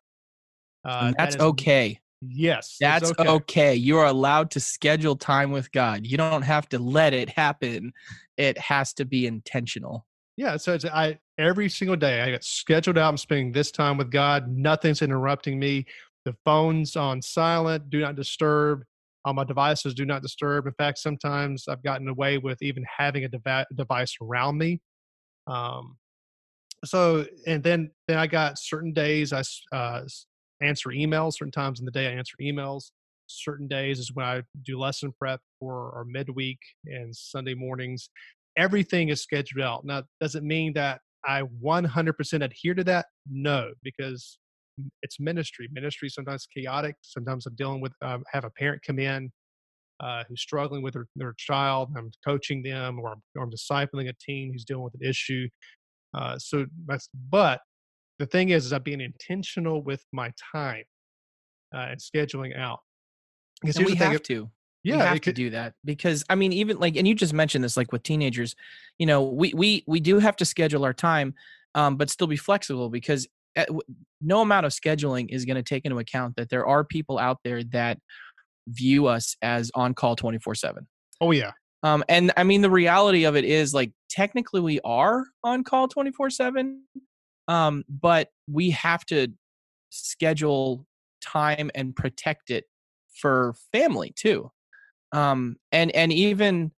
Uh, 0.85 1.13
that's 1.17 1.35
that 1.35 1.41
is, 1.41 1.41
okay. 1.41 1.99
Yes, 2.21 2.77
that's 2.79 3.11
okay. 3.11 3.27
okay. 3.27 3.75
You 3.75 3.97
are 3.97 4.05
allowed 4.05 4.51
to 4.51 4.59
schedule 4.59 5.15
time 5.15 5.51
with 5.51 5.71
God. 5.71 6.05
You 6.05 6.17
don't 6.17 6.41
have 6.41 6.69
to 6.69 6.79
let 6.79 7.13
it 7.13 7.29
happen. 7.29 7.91
It 8.37 8.57
has 8.57 8.93
to 8.93 9.05
be 9.05 9.27
intentional. 9.27 10.05
Yeah, 10.37 10.57
so 10.57 10.73
it's 10.73 10.85
I 10.85 11.19
every 11.37 11.69
single 11.69 11.95
day 11.95 12.21
I 12.21 12.31
get 12.31 12.43
scheduled 12.43 12.97
out. 12.97 13.09
I'm 13.09 13.17
spending 13.17 13.51
this 13.51 13.71
time 13.71 13.97
with 13.97 14.09
God. 14.09 14.47
Nothing's 14.47 15.01
interrupting 15.01 15.59
me. 15.59 15.85
The 16.25 16.35
phone's 16.45 16.95
on 16.95 17.21
silent, 17.21 17.89
do 17.89 17.99
not 17.99 18.15
disturb. 18.15 18.83
All 19.25 19.33
my 19.33 19.43
devices 19.43 19.93
do 19.93 20.05
not 20.05 20.21
disturb. 20.21 20.67
In 20.67 20.73
fact, 20.73 20.97
sometimes 20.97 21.67
I've 21.67 21.83
gotten 21.83 22.07
away 22.07 22.37
with 22.37 22.61
even 22.61 22.83
having 22.97 23.25
a 23.25 23.29
devi- 23.29 23.65
device 23.75 24.15
around 24.21 24.57
me. 24.57 24.81
Um, 25.47 25.97
so 26.85 27.25
and 27.47 27.63
then 27.63 27.91
then 28.07 28.17
I 28.17 28.27
got 28.27 28.59
certain 28.59 28.93
days 28.93 29.33
I 29.33 29.43
uh, 29.75 30.03
answer 30.63 30.89
emails. 30.89 31.33
Certain 31.33 31.51
times 31.51 31.79
in 31.79 31.85
the 31.85 31.91
day 31.91 32.07
I 32.07 32.11
answer 32.11 32.35
emails. 32.41 32.91
Certain 33.27 33.67
days 33.67 33.99
is 33.99 34.13
when 34.13 34.25
I 34.25 34.43
do 34.63 34.77
lesson 34.77 35.13
prep 35.17 35.39
for 35.59 35.93
our 35.95 36.05
midweek 36.05 36.59
and 36.85 37.15
Sunday 37.15 37.53
mornings 37.53 38.09
everything 38.57 39.09
is 39.09 39.21
scheduled 39.21 39.63
out. 39.63 39.85
Now, 39.85 40.03
does 40.21 40.35
it 40.35 40.43
mean 40.43 40.73
that 40.73 41.01
I 41.25 41.43
100% 41.63 42.43
adhere 42.43 42.73
to 42.73 42.83
that? 42.85 43.07
No, 43.29 43.71
because 43.83 44.37
it's 45.01 45.19
ministry. 45.19 45.67
Ministry 45.71 46.09
sometimes 46.09 46.47
chaotic. 46.47 46.95
Sometimes 47.01 47.45
I'm 47.45 47.55
dealing 47.55 47.81
with 47.81 47.93
um, 48.01 48.23
have 48.31 48.43
a 48.45 48.49
parent 48.51 48.81
come 48.85 48.99
in 48.99 49.31
uh, 49.99 50.23
who's 50.27 50.41
struggling 50.41 50.81
with 50.81 50.93
their, 50.93 51.07
their 51.15 51.33
child. 51.37 51.91
I'm 51.95 52.11
coaching 52.25 52.63
them, 52.63 52.99
or 52.99 53.11
I'm, 53.11 53.21
or 53.35 53.43
I'm 53.43 53.51
discipling 53.51 54.09
a 54.09 54.13
teen 54.19 54.51
who's 54.51 54.65
dealing 54.65 54.83
with 54.83 54.95
an 54.95 55.07
issue. 55.07 55.47
Uh, 56.13 56.37
so 56.37 56.65
that's 56.85 57.09
but 57.29 57.61
the 58.23 58.29
thing 58.29 58.49
is, 58.49 58.65
is 58.65 58.73
I'm 58.73 58.83
being 58.83 59.01
intentional 59.01 59.81
with 59.81 60.03
my 60.13 60.31
time 60.53 60.85
uh, 61.73 61.87
and 61.91 61.99
scheduling 61.99 62.57
out. 62.57 62.79
Because 63.61 63.77
we 63.77 63.95
have 63.95 64.23
to. 64.23 64.49
Yeah, 64.83 64.95
we 64.95 65.01
have 65.01 65.13
could, 65.13 65.23
to 65.23 65.33
do 65.33 65.49
that 65.51 65.75
because 65.85 66.25
I 66.29 66.35
mean, 66.35 66.51
even 66.51 66.77
like, 66.77 66.97
and 66.97 67.07
you 67.07 67.15
just 67.15 67.33
mentioned 67.33 67.63
this, 67.63 67.77
like 67.77 67.93
with 67.93 68.03
teenagers, 68.03 68.53
you 68.97 69.05
know, 69.05 69.23
we 69.23 69.53
we 69.53 69.83
we 69.87 70.01
do 70.01 70.19
have 70.19 70.35
to 70.37 70.45
schedule 70.45 70.83
our 70.83 70.93
time, 70.93 71.35
um, 71.73 71.95
but 71.95 72.09
still 72.09 72.27
be 72.27 72.35
flexible 72.35 72.89
because 72.89 73.27
at, 73.55 73.69
no 74.21 74.41
amount 74.41 74.65
of 74.65 74.73
scheduling 74.73 75.27
is 75.29 75.45
going 75.45 75.55
to 75.55 75.63
take 75.63 75.85
into 75.85 75.99
account 75.99 76.35
that 76.35 76.49
there 76.49 76.65
are 76.65 76.83
people 76.83 77.17
out 77.17 77.39
there 77.45 77.63
that 77.63 77.97
view 78.67 79.07
us 79.07 79.37
as 79.41 79.71
on 79.75 79.93
call 79.93 80.15
24 80.15 80.55
7 80.55 80.87
oh 81.19 81.31
yeah 81.31 81.51
um 81.83 82.01
and 82.07 82.31
i 82.37 82.43
mean 82.43 82.61
the 82.61 82.69
reality 82.69 83.25
of 83.25 83.35
it 83.35 83.43
is 83.43 83.73
like 83.73 83.91
technically 84.09 84.61
we 84.61 84.79
are 84.85 85.25
on 85.43 85.65
call 85.65 85.89
24 85.89 86.29
7 86.29 86.81
um 87.47 87.83
but 87.89 88.29
we 88.47 88.69
have 88.69 89.05
to 89.05 89.27
schedule 89.89 90.85
time 91.21 91.69
and 91.75 91.95
protect 91.95 92.49
it 92.49 92.65
for 93.19 93.53
family 93.71 94.13
too 94.15 94.49
um 95.11 95.55
and 95.71 95.91
and 95.95 96.11
even 96.11 96.71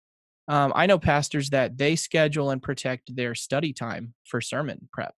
um 0.48 0.72
i 0.76 0.86
know 0.86 0.98
pastors 0.98 1.50
that 1.50 1.76
they 1.78 1.96
schedule 1.96 2.50
and 2.50 2.62
protect 2.62 3.14
their 3.14 3.34
study 3.34 3.72
time 3.72 4.14
for 4.24 4.40
sermon 4.40 4.88
prep 4.92 5.14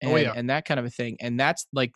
and, 0.00 0.12
oh, 0.12 0.16
yeah. 0.16 0.32
and 0.34 0.50
that 0.50 0.64
kind 0.64 0.80
of 0.80 0.86
a 0.86 0.90
thing 0.90 1.16
and 1.20 1.38
that's 1.38 1.66
like 1.72 1.92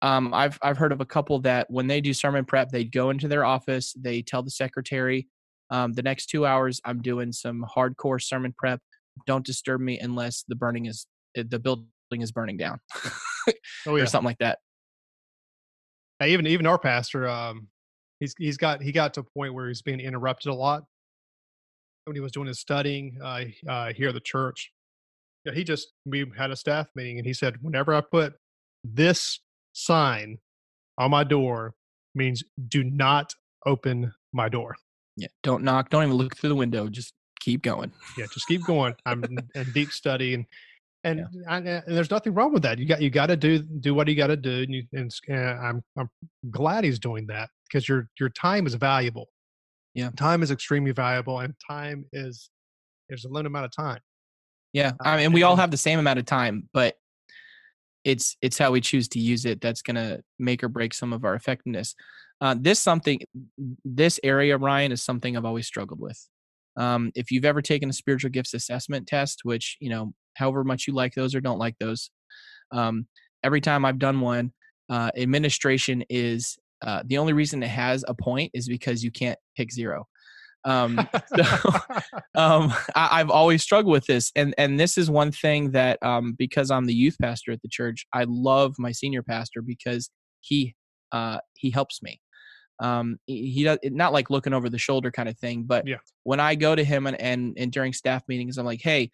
um, 0.00 0.32
I've 0.32 0.58
I've 0.62 0.78
heard 0.78 0.92
of 0.92 1.00
a 1.00 1.04
couple 1.04 1.40
that 1.40 1.68
when 1.70 1.86
they 1.86 2.00
do 2.00 2.12
sermon 2.14 2.44
prep, 2.44 2.70
they 2.70 2.84
go 2.84 3.10
into 3.10 3.26
their 3.26 3.44
office, 3.44 3.92
they 3.98 4.22
tell 4.22 4.42
the 4.42 4.50
secretary, 4.50 5.26
um, 5.70 5.92
the 5.92 6.02
next 6.02 6.26
two 6.26 6.46
hours 6.46 6.80
I'm 6.84 7.02
doing 7.02 7.32
some 7.32 7.64
hardcore 7.76 8.22
sermon 8.22 8.54
prep. 8.56 8.80
Don't 9.26 9.44
disturb 9.44 9.80
me 9.80 9.98
unless 9.98 10.44
the 10.46 10.54
burning 10.54 10.86
is 10.86 11.06
eh, 11.36 11.42
the 11.48 11.58
building 11.58 11.88
is 12.12 12.32
burning 12.32 12.56
down, 12.56 12.80
oh, 13.86 13.96
yeah. 13.96 14.02
or 14.02 14.06
something 14.06 14.26
like 14.26 14.38
that. 14.38 14.58
even 16.24 16.46
even 16.46 16.66
our 16.66 16.78
pastor, 16.78 17.28
um, 17.28 17.68
he's 18.20 18.34
he's 18.38 18.56
got 18.56 18.82
he 18.82 18.92
got 18.92 19.14
to 19.14 19.20
a 19.20 19.24
point 19.24 19.54
where 19.54 19.68
he's 19.68 19.82
being 19.82 20.00
interrupted 20.00 20.50
a 20.50 20.54
lot 20.54 20.84
when 22.08 22.16
he 22.16 22.20
was 22.20 22.32
doing 22.32 22.48
his 22.48 22.58
studying 22.58 23.18
uh, 23.22 23.44
uh, 23.68 23.92
here 23.92 24.08
at 24.08 24.14
the 24.14 24.20
church. 24.20 24.72
Yeah, 25.44 25.52
he 25.52 25.62
just 25.62 25.92
we 26.04 26.30
had 26.36 26.50
a 26.50 26.56
staff 26.56 26.88
meeting 26.96 27.18
and 27.18 27.26
he 27.26 27.32
said, 27.32 27.56
whenever 27.60 27.94
I 27.94 28.00
put 28.00 28.34
this 28.82 29.40
sign 29.72 30.38
on 30.96 31.10
my 31.10 31.22
door 31.22 31.74
means 32.14 32.42
do 32.68 32.82
not 32.82 33.34
open 33.66 34.12
my 34.32 34.48
door. 34.48 34.76
Yeah, 35.16 35.28
don't 35.42 35.62
knock. 35.62 35.90
Don't 35.90 36.04
even 36.04 36.16
look 36.16 36.36
through 36.36 36.50
the 36.50 36.54
window. 36.54 36.88
Just 36.88 37.12
keep 37.40 37.62
going. 37.62 37.92
Yeah, 38.16 38.26
just 38.32 38.46
keep 38.48 38.64
going. 38.64 38.94
I'm 39.06 39.24
in 39.54 39.72
deep 39.72 39.92
study, 39.92 40.34
and 40.34 40.46
and, 41.04 41.20
yeah. 41.32 41.40
I, 41.48 41.56
and 41.58 41.96
there's 41.96 42.10
nothing 42.10 42.34
wrong 42.34 42.52
with 42.52 42.62
that. 42.62 42.78
You 42.78 42.86
got 42.86 43.00
you 43.00 43.10
got 43.10 43.26
to 43.26 43.36
do 43.36 43.58
do 43.58 43.94
what 43.94 44.08
you 44.08 44.14
got 44.14 44.28
to 44.28 44.36
do, 44.36 44.62
and, 44.62 44.74
you, 44.74 44.82
and 44.92 45.12
I'm 45.28 45.82
I'm 45.96 46.10
glad 46.50 46.84
he's 46.84 46.98
doing 46.98 47.26
that 47.28 47.50
because 47.68 47.88
your 47.88 48.08
your 48.18 48.30
time 48.30 48.66
is 48.66 48.74
valuable. 48.74 49.28
Yeah, 49.94 50.10
time 50.10 50.42
is 50.42 50.50
extremely 50.50 50.92
valuable, 50.92 51.40
and 51.40 51.54
time 51.68 52.04
is 52.12 52.50
there's 53.08 53.24
a 53.24 53.28
limited 53.28 53.48
amount 53.48 53.66
of 53.66 53.72
time. 53.72 54.00
Yeah, 54.72 54.92
I 55.00 55.16
mean, 55.16 55.32
we 55.32 55.42
all 55.44 55.56
have 55.56 55.70
the 55.70 55.76
same 55.76 55.98
amount 55.98 56.18
of 56.18 56.26
time, 56.26 56.68
but 56.72 56.96
it's 58.04 58.36
it's 58.40 58.58
how 58.58 58.70
we 58.70 58.80
choose 58.80 59.08
to 59.08 59.18
use 59.18 59.44
it 59.44 59.60
that's 59.60 59.82
going 59.82 59.96
to 59.96 60.22
make 60.38 60.62
or 60.62 60.68
break 60.68 60.94
some 60.94 61.12
of 61.12 61.24
our 61.24 61.34
effectiveness 61.34 61.94
uh, 62.40 62.54
this 62.58 62.78
something 62.78 63.20
this 63.84 64.20
area 64.22 64.56
ryan 64.56 64.92
is 64.92 65.02
something 65.02 65.36
i've 65.36 65.44
always 65.44 65.66
struggled 65.66 66.00
with 66.00 66.28
um, 66.76 67.10
if 67.16 67.32
you've 67.32 67.44
ever 67.44 67.60
taken 67.60 67.90
a 67.90 67.92
spiritual 67.92 68.30
gifts 68.30 68.54
assessment 68.54 69.06
test 69.06 69.40
which 69.42 69.76
you 69.80 69.90
know 69.90 70.14
however 70.38 70.64
much 70.64 70.86
you 70.86 70.94
like 70.94 71.14
those 71.14 71.34
or 71.34 71.40
don't 71.40 71.58
like 71.58 71.76
those 71.78 72.10
um, 72.72 73.06
every 73.42 73.60
time 73.60 73.84
i've 73.84 73.98
done 73.98 74.20
one 74.20 74.52
uh, 74.90 75.10
administration 75.16 76.02
is 76.08 76.56
uh, 76.82 77.02
the 77.06 77.18
only 77.18 77.32
reason 77.32 77.62
it 77.62 77.68
has 77.68 78.04
a 78.08 78.14
point 78.14 78.50
is 78.54 78.68
because 78.68 79.02
you 79.02 79.10
can't 79.10 79.38
pick 79.56 79.72
zero 79.72 80.06
um, 80.64 81.08
so, 81.36 81.70
um, 82.34 82.72
I, 82.94 83.18
have 83.18 83.30
always 83.30 83.62
struggled 83.62 83.92
with 83.92 84.06
this, 84.06 84.30
and 84.36 84.54
and 84.58 84.78
this 84.78 84.98
is 84.98 85.10
one 85.10 85.32
thing 85.32 85.72
that 85.72 85.98
um, 86.02 86.34
because 86.38 86.70
I'm 86.70 86.86
the 86.86 86.94
youth 86.94 87.16
pastor 87.20 87.52
at 87.52 87.62
the 87.62 87.68
church, 87.68 88.06
I 88.12 88.24
love 88.28 88.74
my 88.78 88.92
senior 88.92 89.22
pastor 89.22 89.62
because 89.62 90.10
he 90.40 90.74
uh, 91.12 91.38
he 91.54 91.70
helps 91.70 92.02
me. 92.02 92.20
Um, 92.80 93.18
he, 93.26 93.50
he 93.50 93.64
does 93.64 93.78
not 93.84 94.12
like 94.12 94.30
looking 94.30 94.52
over 94.52 94.68
the 94.68 94.78
shoulder 94.78 95.10
kind 95.10 95.28
of 95.28 95.36
thing, 95.38 95.64
but 95.64 95.86
yeah. 95.86 95.96
when 96.22 96.38
I 96.38 96.54
go 96.54 96.76
to 96.76 96.84
him 96.84 97.06
and, 97.06 97.20
and 97.20 97.54
and 97.58 97.72
during 97.72 97.92
staff 97.92 98.22
meetings, 98.28 98.58
I'm 98.58 98.66
like, 98.66 98.82
hey, 98.82 99.10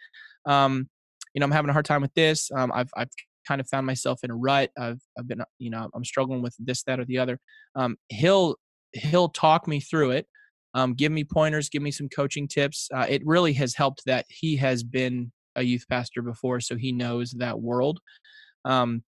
um, 0.46 0.88
you 1.34 1.40
know, 1.40 1.44
I'm 1.44 1.52
having 1.52 1.68
a 1.68 1.72
hard 1.72 1.84
time 1.84 2.02
with 2.02 2.14
this. 2.14 2.50
Um, 2.56 2.72
I've 2.74 2.90
I've 2.96 3.10
kind 3.46 3.60
of 3.60 3.68
found 3.68 3.86
myself 3.86 4.20
in 4.22 4.30
a 4.30 4.36
rut. 4.36 4.70
I've 4.78 5.00
I've 5.18 5.28
been 5.28 5.42
you 5.58 5.70
know 5.70 5.90
I'm 5.94 6.04
struggling 6.04 6.42
with 6.42 6.54
this, 6.58 6.82
that, 6.84 7.00
or 7.00 7.04
the 7.04 7.18
other. 7.18 7.38
Um, 7.74 7.96
he'll 8.08 8.56
he'll 8.92 9.28
talk 9.28 9.66
me 9.66 9.80
through 9.80 10.12
it 10.12 10.26
um, 10.74 10.94
give 10.94 11.12
me 11.12 11.24
pointers, 11.24 11.68
give 11.68 11.82
me 11.82 11.92
some 11.92 12.08
coaching 12.08 12.48
tips. 12.48 12.88
Uh, 12.92 13.06
it 13.08 13.22
really 13.24 13.52
has 13.54 13.74
helped 13.74 14.02
that 14.06 14.26
he 14.28 14.56
has 14.56 14.82
been 14.82 15.30
a 15.56 15.62
youth 15.62 15.84
pastor 15.88 16.20
before, 16.20 16.60
so 16.60 16.76
he 16.76 16.90
knows 16.90 17.30
that 17.38 17.60
world. 17.60 18.00
Um, 18.64 19.04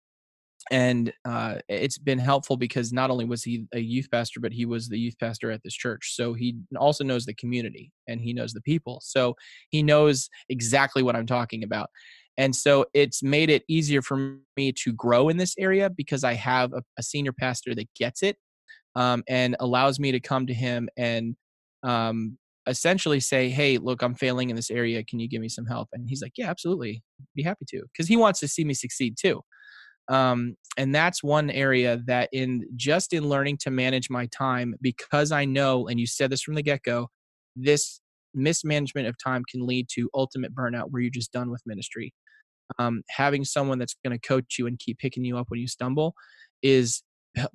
and 0.70 1.12
uh, 1.24 1.56
it's 1.68 1.98
been 1.98 2.18
helpful 2.18 2.56
because 2.56 2.92
not 2.92 3.10
only 3.10 3.24
was 3.24 3.44
he 3.44 3.66
a 3.72 3.78
youth 3.78 4.08
pastor, 4.10 4.40
but 4.40 4.52
he 4.52 4.66
was 4.66 4.88
the 4.88 4.98
youth 4.98 5.14
pastor 5.20 5.50
at 5.50 5.62
this 5.62 5.74
church. 5.74 6.14
So 6.14 6.34
he 6.34 6.56
also 6.76 7.04
knows 7.04 7.24
the 7.24 7.34
community 7.34 7.92
and 8.08 8.20
he 8.20 8.32
knows 8.32 8.52
the 8.52 8.60
people. 8.60 9.00
So 9.02 9.36
he 9.70 9.82
knows 9.82 10.28
exactly 10.48 11.02
what 11.02 11.14
I'm 11.14 11.26
talking 11.26 11.62
about. 11.62 11.90
And 12.36 12.54
so 12.54 12.86
it's 12.94 13.22
made 13.22 13.48
it 13.48 13.62
easier 13.68 14.02
for 14.02 14.36
me 14.56 14.72
to 14.72 14.92
grow 14.92 15.28
in 15.28 15.36
this 15.36 15.54
area 15.58 15.88
because 15.88 16.24
I 16.24 16.34
have 16.34 16.72
a, 16.72 16.82
a 16.98 17.02
senior 17.02 17.32
pastor 17.32 17.74
that 17.74 17.88
gets 17.94 18.22
it 18.22 18.36
um, 18.94 19.22
and 19.28 19.56
allows 19.60 19.98
me 19.98 20.12
to 20.12 20.20
come 20.20 20.46
to 20.46 20.54
him 20.54 20.88
and 20.96 21.36
um, 21.82 22.36
essentially 22.66 23.20
say, 23.20 23.48
"Hey, 23.48 23.78
look, 23.78 24.02
I'm 24.02 24.14
failing 24.14 24.50
in 24.50 24.56
this 24.56 24.70
area. 24.70 25.04
Can 25.04 25.20
you 25.20 25.28
give 25.28 25.40
me 25.40 25.48
some 25.48 25.66
help?" 25.66 25.88
And 25.92 26.08
he's 26.08 26.20
like, 26.22 26.32
"Yeah, 26.36 26.50
absolutely, 26.50 27.02
be 27.34 27.42
happy 27.42 27.64
to," 27.68 27.82
because 27.92 28.08
he 28.08 28.16
wants 28.16 28.40
to 28.40 28.48
see 28.48 28.64
me 28.64 28.74
succeed 28.74 29.16
too. 29.20 29.42
Um, 30.08 30.56
and 30.76 30.94
that's 30.94 31.22
one 31.22 31.50
area 31.50 32.00
that, 32.06 32.28
in 32.32 32.64
just 32.76 33.12
in 33.12 33.28
learning 33.28 33.58
to 33.62 33.70
manage 33.70 34.10
my 34.10 34.26
time, 34.26 34.74
because 34.80 35.32
I 35.32 35.44
know, 35.44 35.88
and 35.88 35.98
you 35.98 36.06
said 36.06 36.30
this 36.30 36.42
from 36.42 36.54
the 36.54 36.62
get 36.62 36.82
go, 36.82 37.08
this 37.56 38.00
mismanagement 38.34 39.08
of 39.08 39.16
time 39.22 39.42
can 39.50 39.66
lead 39.66 39.88
to 39.94 40.10
ultimate 40.14 40.54
burnout, 40.54 40.90
where 40.90 41.02
you're 41.02 41.10
just 41.10 41.32
done 41.32 41.50
with 41.50 41.62
ministry. 41.66 42.12
Um, 42.78 43.02
having 43.10 43.44
someone 43.44 43.78
that's 43.78 43.96
going 44.04 44.18
to 44.18 44.28
coach 44.28 44.56
you 44.58 44.66
and 44.66 44.78
keep 44.78 44.98
picking 44.98 45.24
you 45.24 45.38
up 45.38 45.46
when 45.48 45.60
you 45.60 45.68
stumble 45.68 46.14
is 46.62 47.02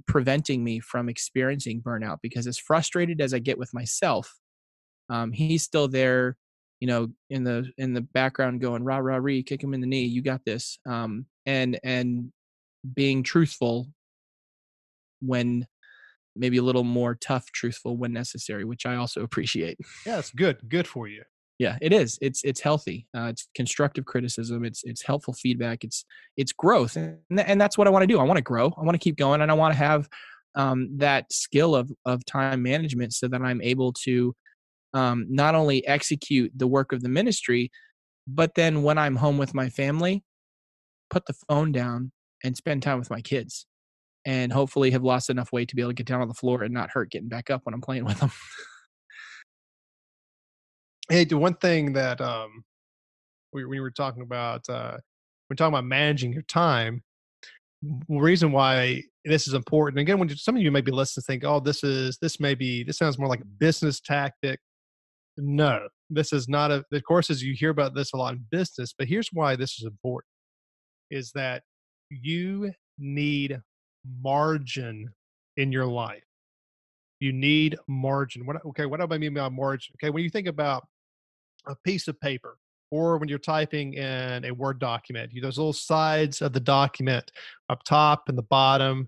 preventing 0.07 0.63
me 0.63 0.79
from 0.79 1.09
experiencing 1.09 1.81
burnout 1.81 2.17
because 2.21 2.47
as 2.47 2.57
frustrated 2.57 3.21
as 3.21 3.33
I 3.33 3.39
get 3.39 3.57
with 3.57 3.73
myself, 3.73 4.31
um, 5.09 5.31
he's 5.31 5.63
still 5.63 5.87
there, 5.87 6.37
you 6.79 6.87
know, 6.87 7.07
in 7.29 7.43
the 7.43 7.69
in 7.77 7.93
the 7.93 8.01
background 8.01 8.61
going 8.61 8.83
rah 8.83 8.97
rah 8.97 9.17
ree, 9.17 9.43
kick 9.43 9.63
him 9.63 9.73
in 9.73 9.81
the 9.81 9.87
knee, 9.87 10.05
you 10.05 10.21
got 10.21 10.41
this, 10.45 10.79
um, 10.87 11.25
and 11.45 11.79
and 11.83 12.31
being 12.95 13.23
truthful 13.23 13.87
when 15.21 15.67
maybe 16.35 16.57
a 16.57 16.63
little 16.63 16.83
more 16.83 17.15
tough 17.15 17.51
truthful 17.51 17.97
when 17.97 18.13
necessary 18.13 18.63
which 18.65 18.85
i 18.85 18.95
also 18.95 19.21
appreciate. 19.27 19.77
Yeah 20.05 20.19
it's 20.19 20.31
good 20.31 20.57
good 20.67 20.87
for 20.87 21.07
you. 21.07 21.23
Yeah 21.59 21.77
it 21.81 21.93
is 21.93 22.17
it's 22.21 22.43
it's 22.43 22.59
healthy 22.59 23.07
uh, 23.15 23.25
it's 23.25 23.47
constructive 23.55 24.05
criticism 24.05 24.65
it's 24.65 24.83
it's 24.83 25.03
helpful 25.03 25.33
feedback 25.33 25.83
it's 25.83 26.05
it's 26.37 26.51
growth 26.51 26.95
and, 26.95 27.19
and 27.31 27.61
that's 27.61 27.77
what 27.77 27.87
i 27.87 27.89
want 27.89 28.03
to 28.03 28.07
do 28.07 28.19
i 28.19 28.23
want 28.23 28.37
to 28.37 28.43
grow 28.43 28.73
i 28.77 28.83
want 28.83 28.95
to 28.95 29.03
keep 29.03 29.15
going 29.15 29.41
and 29.41 29.51
i 29.51 29.53
want 29.53 29.73
to 29.73 29.77
have 29.77 30.07
um, 30.55 30.89
that 30.97 31.31
skill 31.31 31.75
of 31.75 31.91
of 32.05 32.25
time 32.25 32.61
management 32.63 33.13
so 33.13 33.27
that 33.27 33.41
i'm 33.41 33.61
able 33.61 33.93
to 33.93 34.35
um, 34.93 35.25
not 35.29 35.55
only 35.55 35.85
execute 35.87 36.51
the 36.55 36.67
work 36.67 36.91
of 36.91 37.01
the 37.01 37.09
ministry 37.09 37.71
but 38.27 38.55
then 38.55 38.83
when 38.83 38.97
i'm 38.97 39.15
home 39.15 39.37
with 39.37 39.53
my 39.53 39.69
family 39.69 40.23
put 41.09 41.25
the 41.25 41.35
phone 41.47 41.71
down 41.71 42.11
and 42.43 42.55
spend 42.55 42.83
time 42.83 42.99
with 42.99 43.09
my 43.09 43.21
kids 43.21 43.65
and 44.25 44.53
hopefully 44.53 44.91
have 44.91 45.03
lost 45.03 45.29
enough 45.29 45.51
weight 45.51 45.67
to 45.69 45.75
be 45.75 45.81
able 45.81 45.91
to 45.91 45.95
get 45.95 46.05
down 46.05 46.21
on 46.21 46.27
the 46.27 46.33
floor 46.33 46.63
and 46.63 46.73
not 46.73 46.91
hurt 46.91 47.11
getting 47.11 47.29
back 47.29 47.49
up 47.49 47.61
when 47.63 47.73
i'm 47.73 47.81
playing 47.81 48.05
with 48.05 48.19
them 48.19 48.31
Hey, 51.09 51.25
the 51.25 51.37
one 51.37 51.55
thing 51.55 51.91
that 51.91 52.21
um, 52.21 52.63
we, 53.51 53.65
we 53.65 53.81
were 53.81 53.91
talking 53.91 54.21
about, 54.21 54.61
uh, 54.69 54.95
we're 55.49 55.57
talking 55.57 55.73
about 55.73 55.83
managing 55.83 56.31
your 56.31 56.43
time. 56.43 57.03
The 57.81 57.99
reason 58.07 58.53
why 58.53 59.03
this 59.25 59.45
is 59.45 59.53
important, 59.53 59.99
again, 59.99 60.19
when 60.19 60.29
some 60.37 60.55
of 60.55 60.61
you 60.61 60.71
may 60.71 60.79
be 60.79 60.91
listening, 60.91 61.23
think, 61.27 61.43
"Oh, 61.43 61.59
this 61.59 61.83
is 61.83 62.17
this 62.21 62.39
may 62.39 62.55
be 62.55 62.85
this 62.85 62.97
sounds 62.97 63.19
more 63.19 63.27
like 63.27 63.41
a 63.41 63.45
business 63.45 63.99
tactic." 63.99 64.61
No, 65.35 65.89
this 66.11 66.33
is 66.33 66.47
not 66.47 66.71
a 66.71 66.83
of 66.91 67.03
course 67.03 67.29
as 67.29 67.41
you 67.41 67.55
hear 67.55 67.71
about 67.71 67.95
this 67.95 68.13
a 68.13 68.17
lot 68.17 68.33
in 68.33 68.45
business 68.51 68.93
but 68.97 69.07
here's 69.07 69.29
why 69.31 69.55
this 69.55 69.79
is 69.79 69.85
important 69.85 70.29
is 71.09 71.31
that 71.33 71.63
you 72.11 72.71
need 72.99 73.59
margin 74.21 75.09
in 75.57 75.71
your 75.71 75.85
life. 75.85 76.23
You 77.19 77.33
need 77.33 77.77
margin. 77.87 78.45
What 78.45 78.65
okay 78.65 78.85
what 78.85 78.99
do 78.99 79.07
i 79.11 79.17
mean 79.17 79.33
by 79.33 79.49
margin? 79.49 79.93
Okay 79.97 80.09
when 80.09 80.23
you 80.23 80.29
think 80.29 80.47
about 80.47 80.87
a 81.67 81.75
piece 81.83 82.07
of 82.07 82.19
paper 82.19 82.57
or 82.89 83.17
when 83.17 83.29
you're 83.29 83.39
typing 83.39 83.93
in 83.93 84.43
a 84.45 84.51
word 84.51 84.79
document 84.79 85.31
you 85.31 85.41
those 85.41 85.59
little 85.59 85.71
sides 85.71 86.41
of 86.41 86.53
the 86.53 86.59
document 86.59 87.31
up 87.69 87.83
top 87.83 88.23
and 88.27 88.37
the 88.37 88.43
bottom 88.43 89.07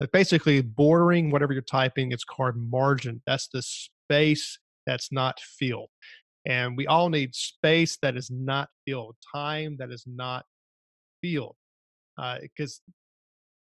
but 0.00 0.12
basically 0.12 0.60
bordering 0.60 1.30
whatever 1.30 1.52
you're 1.52 1.62
typing 1.62 2.12
it's 2.12 2.24
called 2.24 2.56
margin. 2.56 3.22
That's 3.26 3.48
the 3.48 3.62
space 3.62 4.58
that's 4.86 5.12
not 5.12 5.38
filled. 5.40 5.88
And 6.46 6.76
we 6.76 6.86
all 6.86 7.08
need 7.08 7.34
space 7.34 7.96
that 8.02 8.16
is 8.16 8.30
not 8.30 8.68
filled, 8.86 9.16
time 9.34 9.76
that 9.78 9.90
is 9.90 10.04
not 10.06 10.44
filled. 11.22 11.56
Because 12.16 12.80
uh, 12.88 12.92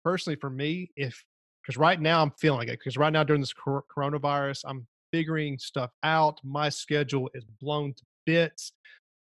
personally, 0.04 0.36
for 0.40 0.50
me, 0.50 0.90
if 0.96 1.24
because 1.62 1.78
right 1.78 2.00
now 2.00 2.22
I'm 2.22 2.32
feeling 2.32 2.68
it, 2.68 2.78
because 2.78 2.96
right 2.96 3.12
now 3.12 3.22
during 3.22 3.40
this 3.40 3.54
coronavirus, 3.54 4.62
I'm 4.66 4.86
figuring 5.12 5.58
stuff 5.58 5.90
out. 6.02 6.40
My 6.42 6.68
schedule 6.68 7.30
is 7.34 7.44
blown 7.60 7.94
to 7.94 8.02
bits. 8.26 8.72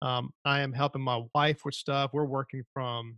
Um, 0.01 0.31
I 0.45 0.61
am 0.61 0.73
helping 0.73 1.01
my 1.01 1.23
wife 1.33 1.65
with 1.65 1.73
stuff. 1.73 2.11
We're 2.13 2.25
working 2.25 2.63
from. 2.73 3.17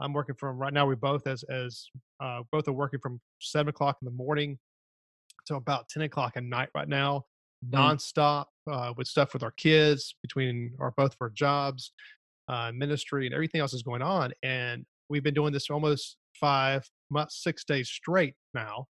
I'm 0.00 0.12
working 0.12 0.36
from 0.36 0.56
right 0.56 0.72
now. 0.72 0.86
We 0.86 0.94
both 0.94 1.26
as 1.26 1.42
as 1.44 1.86
uh, 2.20 2.42
both 2.52 2.68
are 2.68 2.72
working 2.72 3.00
from 3.00 3.20
seven 3.40 3.68
o'clock 3.68 3.98
in 4.00 4.06
the 4.06 4.12
morning 4.12 4.58
to 5.46 5.56
about 5.56 5.88
ten 5.88 6.02
o'clock 6.04 6.32
at 6.36 6.44
night 6.44 6.68
right 6.74 6.88
now, 6.88 7.24
mm. 7.66 7.70
nonstop 7.76 8.46
uh, 8.70 8.94
with 8.96 9.06
stuff 9.06 9.32
with 9.32 9.42
our 9.42 9.50
kids 9.52 10.14
between 10.22 10.72
our 10.80 10.92
both 10.96 11.12
of 11.12 11.18
our 11.20 11.30
jobs, 11.30 11.92
uh, 12.48 12.70
ministry, 12.72 13.26
and 13.26 13.34
everything 13.34 13.60
else 13.60 13.74
is 13.74 13.82
going 13.82 14.02
on. 14.02 14.32
And 14.42 14.86
we've 15.08 15.22
been 15.22 15.34
doing 15.34 15.52
this 15.52 15.66
for 15.66 15.74
almost 15.74 16.16
five, 16.38 16.88
six 17.28 17.64
days 17.64 17.88
straight 17.88 18.34
now. 18.54 18.86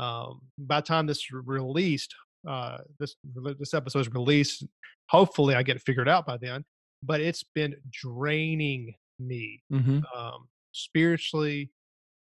Um, 0.00 0.40
by 0.58 0.80
the 0.80 0.86
time 0.86 1.06
this 1.06 1.26
released, 1.32 2.14
uh, 2.48 2.78
this 2.98 3.14
this 3.58 3.74
episode 3.74 4.00
is 4.00 4.12
released, 4.12 4.64
hopefully 5.08 5.54
I 5.54 5.62
get 5.62 5.76
it 5.76 5.82
figured 5.82 6.08
out 6.08 6.26
by 6.26 6.38
then. 6.38 6.64
But 7.02 7.20
it's 7.20 7.44
been 7.54 7.74
draining 7.90 8.94
me 9.18 9.62
mm-hmm. 9.72 10.00
um, 10.16 10.48
spiritually, 10.72 11.70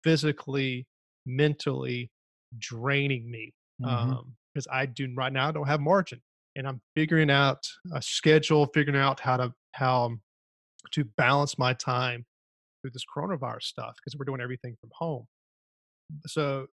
physically, 0.02 0.86
mentally, 1.26 2.10
draining 2.58 3.30
me 3.30 3.54
because 3.78 4.00
mm-hmm. 4.00 4.12
um, 4.12 4.34
I 4.70 4.86
do 4.86 5.08
right 5.16 5.32
now 5.32 5.48
I 5.48 5.52
don't 5.52 5.66
have 5.66 5.80
margin 5.80 6.20
and 6.56 6.66
I'm 6.66 6.80
figuring 6.94 7.30
out 7.30 7.58
a 7.92 8.02
schedule, 8.02 8.66
figuring 8.74 9.00
out 9.00 9.20
how 9.20 9.36
to 9.36 9.52
how 9.72 10.16
to 10.92 11.04
balance 11.16 11.58
my 11.58 11.72
time 11.74 12.24
through 12.84 12.92
this 12.92 13.04
coronavirus 13.04 13.62
stuff 13.62 13.94
because 13.96 14.18
we're 14.18 14.24
doing 14.24 14.40
everything 14.40 14.76
from 14.80 14.90
home. 14.92 15.26
So 16.26 16.66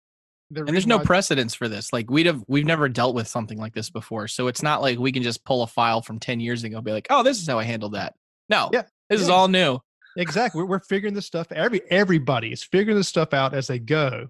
the 0.50 0.62
and 0.62 0.70
there's 0.70 0.88
no 0.88 1.00
precedence 1.00 1.56
for 1.56 1.70
this. 1.70 1.94
Like 1.94 2.10
we'd 2.10 2.26
have 2.26 2.44
we've 2.48 2.66
never 2.66 2.90
dealt 2.90 3.16
with 3.16 3.28
something 3.28 3.58
like 3.58 3.74
this 3.74 3.90
before. 3.90 4.28
So 4.28 4.48
it's 4.48 4.62
not 4.62 4.82
like 4.82 5.00
we 5.00 5.12
can 5.12 5.24
just 5.24 5.46
pull 5.46 5.64
a 5.64 5.68
file 5.68 6.02
from 6.02 6.20
10 6.20 6.40
years 6.40 6.64
ago 6.64 6.78
and 6.78 6.86
be 6.86 6.92
like, 6.92 7.08
oh, 7.10 7.24
this 7.24 7.42
is 7.42 7.48
how 7.48 7.58
I 7.58 7.64
handled 7.64 7.94
that. 7.94 8.16
No. 8.50 8.70
Yeah. 8.74 8.84
This 9.10 9.20
yeah. 9.20 9.24
is 9.24 9.30
all 9.30 9.48
new. 9.48 9.80
Exactly. 10.18 10.62
We're, 10.62 10.68
we're 10.68 10.80
figuring 10.82 11.14
this 11.14 11.26
stuff. 11.26 11.52
Every 11.52 11.82
everybody 11.90 12.52
is 12.52 12.64
figuring 12.64 12.98
this 12.98 13.08
stuff 13.08 13.34
out 13.34 13.54
as 13.54 13.68
they 13.68 13.80
go. 13.80 14.28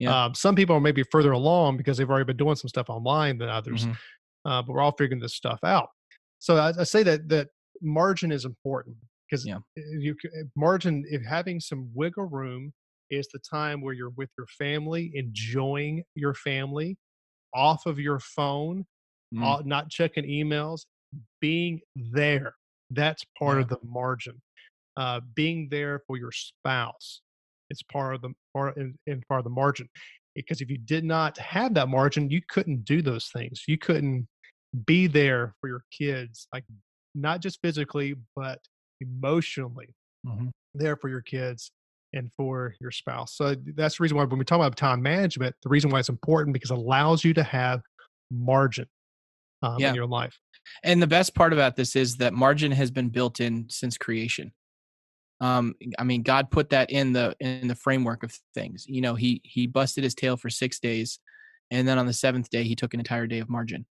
Yeah. 0.00 0.24
Um, 0.24 0.34
some 0.34 0.56
people 0.56 0.74
are 0.74 0.80
maybe 0.80 1.04
further 1.12 1.32
along 1.32 1.76
because 1.76 1.98
they've 1.98 2.08
already 2.08 2.24
been 2.24 2.38
doing 2.38 2.56
some 2.56 2.68
stuff 2.68 2.88
online 2.90 3.38
than 3.38 3.48
others. 3.48 3.84
Mm-hmm 3.84 3.92
uh, 4.44 4.62
but 4.62 4.72
we're 4.72 4.80
all 4.80 4.92
figuring 4.92 5.20
this 5.20 5.34
stuff 5.34 5.60
out. 5.64 5.88
So 6.38 6.56
I, 6.56 6.72
I 6.78 6.84
say 6.84 7.02
that 7.02 7.28
that 7.28 7.48
margin 7.82 8.32
is 8.32 8.44
important 8.44 8.96
because 9.30 9.46
yeah. 9.46 9.58
you 9.76 10.14
margin 10.56 11.04
if 11.08 11.22
having 11.24 11.60
some 11.60 11.90
wiggle 11.94 12.26
room 12.26 12.72
is 13.10 13.28
the 13.32 13.38
time 13.38 13.80
where 13.80 13.94
you're 13.94 14.12
with 14.16 14.30
your 14.38 14.46
family, 14.58 15.10
enjoying 15.14 16.02
your 16.14 16.34
family, 16.34 16.96
off 17.54 17.86
of 17.86 17.98
your 17.98 18.20
phone, 18.20 18.84
mm. 19.34 19.64
not 19.64 19.90
checking 19.90 20.24
emails, 20.24 20.82
being 21.40 21.80
there. 21.96 22.54
That's 22.90 23.24
part 23.38 23.56
yeah. 23.56 23.62
of 23.62 23.68
the 23.68 23.78
margin. 23.84 24.40
Uh, 24.96 25.20
being 25.34 25.68
there 25.70 26.02
for 26.06 26.16
your 26.18 26.32
spouse, 26.32 27.22
it's 27.70 27.82
part 27.82 28.16
of 28.16 28.22
the 28.22 28.30
part 28.52 28.76
in, 28.76 28.94
in 29.06 29.22
part 29.28 29.38
of 29.38 29.44
the 29.44 29.50
margin 29.50 29.88
because 30.34 30.60
if 30.60 30.70
you 30.70 30.78
did 30.78 31.04
not 31.04 31.38
have 31.38 31.74
that 31.74 31.88
margin, 31.88 32.30
you 32.30 32.40
couldn't 32.48 32.84
do 32.84 33.02
those 33.02 33.30
things. 33.34 33.62
You 33.66 33.78
couldn't 33.78 34.28
be 34.86 35.06
there 35.06 35.54
for 35.60 35.68
your 35.68 35.84
kids, 35.96 36.46
like 36.52 36.64
not 37.14 37.40
just 37.40 37.58
physically, 37.62 38.14
but 38.36 38.58
emotionally 39.00 39.94
mm-hmm. 40.26 40.48
there 40.74 40.96
for 40.96 41.08
your 41.08 41.22
kids 41.22 41.72
and 42.12 42.30
for 42.36 42.74
your 42.80 42.90
spouse. 42.90 43.36
So 43.36 43.54
that's 43.74 43.98
the 43.98 44.02
reason 44.02 44.16
why 44.16 44.24
when 44.24 44.38
we 44.38 44.44
talk 44.44 44.56
about 44.56 44.76
time 44.76 45.02
management, 45.02 45.54
the 45.62 45.68
reason 45.68 45.90
why 45.90 46.00
it's 46.00 46.08
important 46.08 46.52
because 46.52 46.70
it 46.70 46.78
allows 46.78 47.24
you 47.24 47.34
to 47.34 47.42
have 47.42 47.82
margin 48.30 48.86
um, 49.62 49.76
yeah. 49.78 49.90
in 49.90 49.94
your 49.94 50.06
life. 50.06 50.38
And 50.82 51.00
the 51.00 51.06
best 51.06 51.34
part 51.34 51.52
about 51.52 51.76
this 51.76 51.96
is 51.96 52.16
that 52.16 52.32
margin 52.34 52.72
has 52.72 52.90
been 52.90 53.08
built 53.08 53.40
in 53.40 53.66
since 53.68 53.96
creation 53.96 54.52
um 55.40 55.74
i 55.98 56.04
mean 56.04 56.22
god 56.22 56.50
put 56.50 56.70
that 56.70 56.90
in 56.90 57.12
the 57.12 57.34
in 57.40 57.66
the 57.66 57.74
framework 57.74 58.22
of 58.22 58.32
things 58.54 58.84
you 58.86 59.00
know 59.00 59.14
he 59.14 59.40
he 59.44 59.66
busted 59.66 60.04
his 60.04 60.14
tail 60.14 60.36
for 60.36 60.50
six 60.50 60.78
days 60.78 61.18
and 61.70 61.88
then 61.88 61.98
on 61.98 62.06
the 62.06 62.12
seventh 62.12 62.50
day 62.50 62.62
he 62.62 62.74
took 62.74 62.94
an 62.94 63.00
entire 63.00 63.26
day 63.26 63.38
of 63.38 63.48
margin 63.48 63.86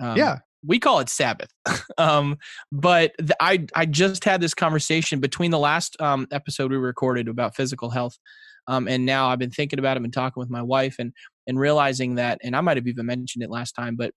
um, 0.00 0.16
yeah 0.16 0.38
we 0.66 0.78
call 0.78 0.98
it 1.00 1.08
sabbath 1.08 1.50
um 1.98 2.36
but 2.72 3.12
the, 3.18 3.36
i 3.40 3.64
i 3.74 3.86
just 3.86 4.24
had 4.24 4.40
this 4.40 4.54
conversation 4.54 5.20
between 5.20 5.50
the 5.50 5.58
last 5.58 6.00
um 6.00 6.26
episode 6.32 6.70
we 6.70 6.76
recorded 6.76 7.28
about 7.28 7.54
physical 7.54 7.90
health 7.90 8.18
um 8.66 8.88
and 8.88 9.06
now 9.06 9.28
i've 9.28 9.38
been 9.38 9.50
thinking 9.50 9.78
about 9.78 9.96
it 9.96 10.02
and 10.02 10.12
talking 10.12 10.40
with 10.40 10.50
my 10.50 10.62
wife 10.62 10.96
and 10.98 11.12
and 11.46 11.58
realizing 11.58 12.16
that 12.16 12.38
and 12.42 12.56
i 12.56 12.60
might 12.60 12.76
have 12.76 12.86
even 12.86 13.06
mentioned 13.06 13.42
it 13.42 13.50
last 13.50 13.72
time 13.72 13.96
but 13.96 14.12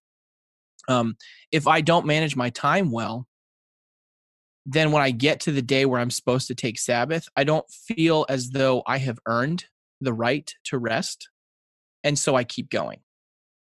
um 0.87 1.15
if 1.51 1.67
i 1.67 1.81
don't 1.81 2.05
manage 2.05 2.35
my 2.35 2.49
time 2.49 2.91
well 2.91 3.25
then 4.71 4.91
when 4.91 5.01
I 5.01 5.09
get 5.09 5.39
to 5.41 5.51
the 5.51 5.63
day 5.63 5.85
where 5.85 5.99
I'm 5.99 6.11
supposed 6.11 6.47
to 6.47 6.55
take 6.55 6.77
Sabbath, 6.77 7.27
I 7.35 7.43
don't 7.43 7.65
feel 7.71 8.25
as 8.29 8.51
though 8.51 8.83
I 8.85 8.99
have 8.99 9.17
earned 9.25 9.65
the 9.99 10.13
right 10.13 10.53
to 10.65 10.77
rest. 10.77 11.27
And 12.03 12.17
so 12.17 12.35
I 12.35 12.43
keep 12.43 12.69
going. 12.69 12.99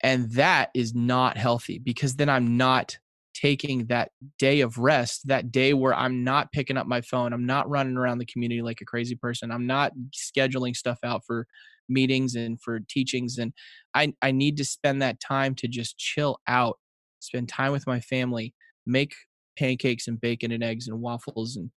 And 0.04 0.30
that 0.32 0.70
is 0.74 0.94
not 0.94 1.38
healthy 1.38 1.78
because 1.78 2.16
then 2.16 2.28
I'm 2.28 2.58
not 2.58 2.98
taking 3.34 3.86
that 3.86 4.12
day 4.38 4.60
of 4.60 4.76
rest, 4.76 5.26
that 5.28 5.50
day 5.50 5.72
where 5.72 5.94
I'm 5.94 6.22
not 6.22 6.52
picking 6.52 6.76
up 6.76 6.86
my 6.86 7.00
phone, 7.00 7.32
I'm 7.32 7.46
not 7.46 7.68
running 7.70 7.96
around 7.96 8.18
the 8.18 8.26
community 8.26 8.60
like 8.60 8.82
a 8.82 8.84
crazy 8.84 9.16
person, 9.16 9.50
I'm 9.50 9.66
not 9.66 9.92
scheduling 10.12 10.76
stuff 10.76 10.98
out 11.02 11.22
for 11.26 11.46
meetings 11.88 12.34
and 12.34 12.60
for 12.60 12.80
teachings. 12.80 13.38
And 13.38 13.54
I, 13.94 14.12
I 14.20 14.30
need 14.30 14.58
to 14.58 14.64
spend 14.64 15.00
that 15.00 15.20
time 15.20 15.54
to 15.56 15.68
just 15.68 15.96
chill 15.96 16.38
out, 16.46 16.78
spend 17.20 17.48
time 17.48 17.72
with 17.72 17.86
my 17.86 18.00
family, 18.00 18.54
make 18.86 19.14
pancakes 19.58 20.06
and 20.06 20.20
bacon 20.20 20.52
and 20.52 20.62
eggs 20.62 20.86
and 20.86 21.00
waffles 21.00 21.56
and 21.56 21.70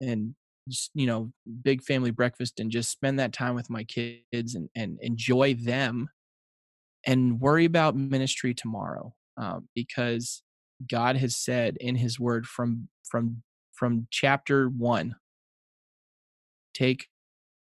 and 0.00 0.34
just 0.68 0.90
you 0.94 1.06
know 1.06 1.32
big 1.62 1.82
family 1.82 2.10
breakfast 2.10 2.60
and 2.60 2.70
just 2.70 2.90
spend 2.90 3.18
that 3.18 3.32
time 3.32 3.54
with 3.54 3.70
my 3.70 3.84
kids 3.84 4.54
and 4.54 4.68
and 4.76 4.98
enjoy 5.00 5.54
them 5.54 6.08
and 7.06 7.40
worry 7.40 7.64
about 7.64 7.96
ministry 7.96 8.54
tomorrow 8.54 9.14
um, 9.36 9.68
because 9.74 10.42
god 10.90 11.16
has 11.16 11.36
said 11.36 11.76
in 11.80 11.96
his 11.96 12.18
word 12.18 12.46
from 12.46 12.88
from 13.04 13.42
from 13.72 14.06
chapter 14.10 14.68
one 14.68 15.14
take 16.74 17.06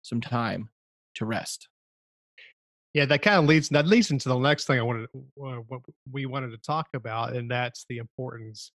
some 0.02 0.20
time 0.20 0.68
to 1.14 1.24
rest 1.24 1.68
yeah 2.94 3.04
that 3.04 3.22
kind 3.22 3.36
of 3.36 3.46
leads 3.46 3.68
that 3.68 3.86
leads 3.86 4.10
into 4.10 4.28
the 4.28 4.38
next 4.38 4.66
thing 4.66 4.78
i 4.78 4.82
wanted 4.82 5.08
uh, 5.14 5.56
what 5.68 5.80
we 6.10 6.26
wanted 6.26 6.50
to 6.50 6.58
talk 6.58 6.88
about 6.94 7.34
and 7.34 7.50
that's 7.50 7.84
the 7.88 7.98
importance 7.98 8.72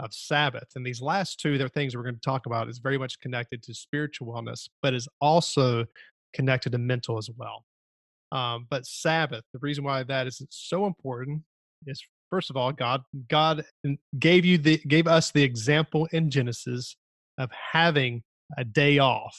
of 0.00 0.12
Sabbath. 0.12 0.68
And 0.74 0.84
these 0.84 1.00
last 1.00 1.40
two, 1.40 1.58
they're 1.58 1.68
things 1.68 1.96
we're 1.96 2.02
going 2.02 2.16
to 2.16 2.20
talk 2.20 2.46
about, 2.46 2.68
is 2.68 2.78
very 2.78 2.98
much 2.98 3.20
connected 3.20 3.62
to 3.64 3.74
spiritual 3.74 4.32
wellness, 4.32 4.68
but 4.82 4.94
is 4.94 5.08
also 5.20 5.84
connected 6.34 6.72
to 6.72 6.78
mental 6.78 7.18
as 7.18 7.30
well. 7.36 7.64
Um, 8.34 8.66
but 8.68 8.84
Sabbath, 8.84 9.44
the 9.52 9.60
reason 9.60 9.84
why 9.84 10.02
that 10.02 10.26
is 10.26 10.42
so 10.50 10.86
important 10.86 11.42
is 11.86 12.02
first 12.30 12.50
of 12.50 12.56
all, 12.56 12.72
God 12.72 13.02
God 13.30 13.64
gave 14.18 14.44
you 14.44 14.58
the 14.58 14.78
gave 14.88 15.06
us 15.06 15.30
the 15.30 15.42
example 15.42 16.08
in 16.12 16.30
Genesis 16.30 16.96
of 17.38 17.50
having 17.72 18.24
a 18.58 18.64
day 18.64 18.98
off, 18.98 19.38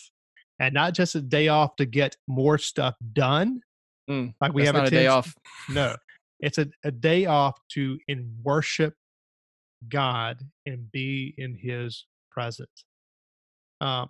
and 0.60 0.74
not 0.74 0.94
just 0.94 1.14
a 1.14 1.22
day 1.22 1.50
off 1.50 1.76
to 1.76 1.86
get 1.86 2.16
more 2.28 2.58
stuff 2.58 2.96
done. 3.12 3.60
Mm, 4.10 4.34
like 4.40 4.54
we 4.54 4.66
have 4.66 4.76
a, 4.76 4.84
a 4.84 4.90
day 4.90 5.08
off. 5.08 5.34
No, 5.70 5.96
it's 6.40 6.58
a, 6.58 6.68
a 6.86 6.92
day 6.92 7.26
off 7.26 7.60
to 7.74 8.00
in 8.08 8.34
worship 8.44 8.94
God 9.90 10.42
and 10.66 10.90
be 10.94 11.36
in 11.38 11.58
His 11.62 12.06
presence. 12.32 12.86
Um, 13.82 14.10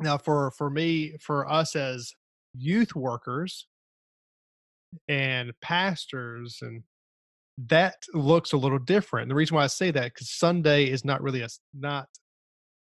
now, 0.00 0.18
for 0.18 0.50
for 0.58 0.68
me, 0.68 1.16
for 1.20 1.48
us 1.48 1.76
as 1.76 2.12
youth 2.56 2.96
workers 2.96 3.68
and 5.08 5.52
pastors 5.60 6.58
and 6.62 6.82
that 7.68 8.04
looks 8.14 8.52
a 8.52 8.56
little 8.56 8.78
different. 8.78 9.28
The 9.28 9.34
reason 9.34 9.56
why 9.56 9.64
I 9.64 9.68
say 9.68 9.90
that 9.90 10.04
because 10.04 10.30
Sunday 10.30 10.84
is 10.84 11.04
not 11.04 11.22
really 11.22 11.42
a 11.42 11.48
not 11.74 12.06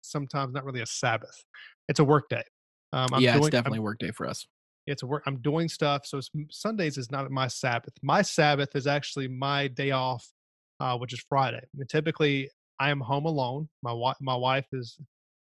sometimes 0.01 0.53
not 0.53 0.65
really 0.65 0.81
a 0.81 0.85
Sabbath. 0.85 1.43
It's 1.87 1.99
a 1.99 2.03
work 2.03 2.29
day. 2.29 2.43
Um, 2.93 3.09
yeah, 3.17 3.33
doing, 3.33 3.45
it's 3.45 3.51
definitely 3.51 3.79
I'm, 3.79 3.83
work 3.83 3.99
day 3.99 4.11
for 4.11 4.27
us. 4.27 4.45
It's 4.87 5.03
a 5.03 5.07
work. 5.07 5.23
I'm 5.25 5.37
doing 5.41 5.69
stuff. 5.69 6.05
So 6.05 6.19
Sundays 6.49 6.97
is 6.97 7.11
not 7.11 7.29
my 7.31 7.47
Sabbath. 7.47 7.93
My 8.01 8.21
Sabbath 8.21 8.75
is 8.75 8.87
actually 8.87 9.27
my 9.27 9.67
day 9.67 9.91
off, 9.91 10.27
uh, 10.79 10.97
which 10.97 11.13
is 11.13 11.23
Friday. 11.27 11.61
And 11.77 11.89
typically, 11.89 12.49
I 12.79 12.89
am 12.89 12.99
home 12.99 13.25
alone. 13.25 13.69
My 13.81 13.93
wife, 13.93 14.17
my 14.21 14.35
wife 14.35 14.65
is 14.73 14.97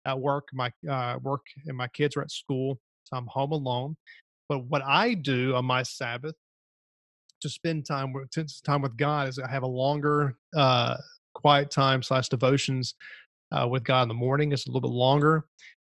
at 0.07 0.19
work. 0.19 0.49
My 0.53 0.71
uh, 0.89 1.19
work 1.23 1.43
and 1.67 1.77
my 1.77 1.89
kids 1.89 2.17
are 2.17 2.23
at 2.23 2.31
school, 2.31 2.79
so 3.05 3.17
I'm 3.17 3.27
home 3.27 3.53
alone. 3.53 3.97
But 4.49 4.65
what 4.67 4.83
I 4.83 5.15
do 5.15 5.55
on 5.55 5.65
my 5.65 5.83
Sabbath 5.83 6.35
to 7.47 7.53
spend 7.53 7.87
time 7.87 8.13
with 8.13 8.29
time 8.65 8.83
with 8.83 8.97
God 8.97 9.29
is 9.29 9.39
I 9.39 9.51
have 9.51 9.63
a 9.63 9.69
longer 9.69 10.37
uh, 10.57 10.97
quiet 11.35 11.71
time 11.71 12.03
slash 12.03 12.29
devotions 12.29 12.95
uh, 13.53 13.67
with 13.69 13.85
God 13.85 14.03
in 14.03 14.09
the 14.09 14.15
morning. 14.15 14.53
It's 14.53 14.67
a 14.67 14.71
little 14.71 14.89
bit 14.89 14.95
longer, 14.95 15.45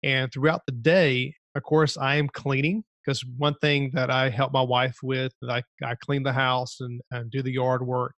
and 0.03 0.31
throughout 0.31 0.61
the 0.65 0.73
day, 0.73 1.33
of 1.55 1.63
course, 1.63 1.97
I 1.97 2.15
am 2.15 2.27
cleaning 2.29 2.83
because 3.05 3.23
one 3.37 3.55
thing 3.61 3.91
that 3.93 4.09
I 4.09 4.29
help 4.29 4.51
my 4.51 4.61
wife 4.61 4.97
with, 5.01 5.33
I 5.49 5.63
I 5.83 5.95
clean 5.95 6.23
the 6.23 6.33
house 6.33 6.81
and 6.81 7.01
and 7.11 7.31
do 7.31 7.41
the 7.41 7.53
yard 7.53 7.85
work 7.85 8.13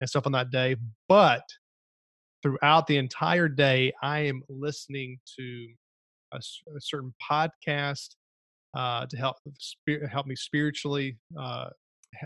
and 0.00 0.08
stuff 0.08 0.26
on 0.26 0.32
that 0.32 0.50
day. 0.50 0.76
But 1.08 1.42
throughout 2.42 2.86
the 2.86 2.96
entire 2.96 3.48
day, 3.48 3.92
I 4.02 4.20
am 4.20 4.42
listening 4.48 5.18
to 5.38 5.68
a, 6.32 6.38
a 6.38 6.80
certain 6.80 7.14
podcast 7.30 8.08
uh, 8.74 9.06
to 9.06 9.16
help 9.16 9.36
help 10.10 10.26
me 10.26 10.36
spiritually. 10.36 11.18
Uh, 11.38 11.68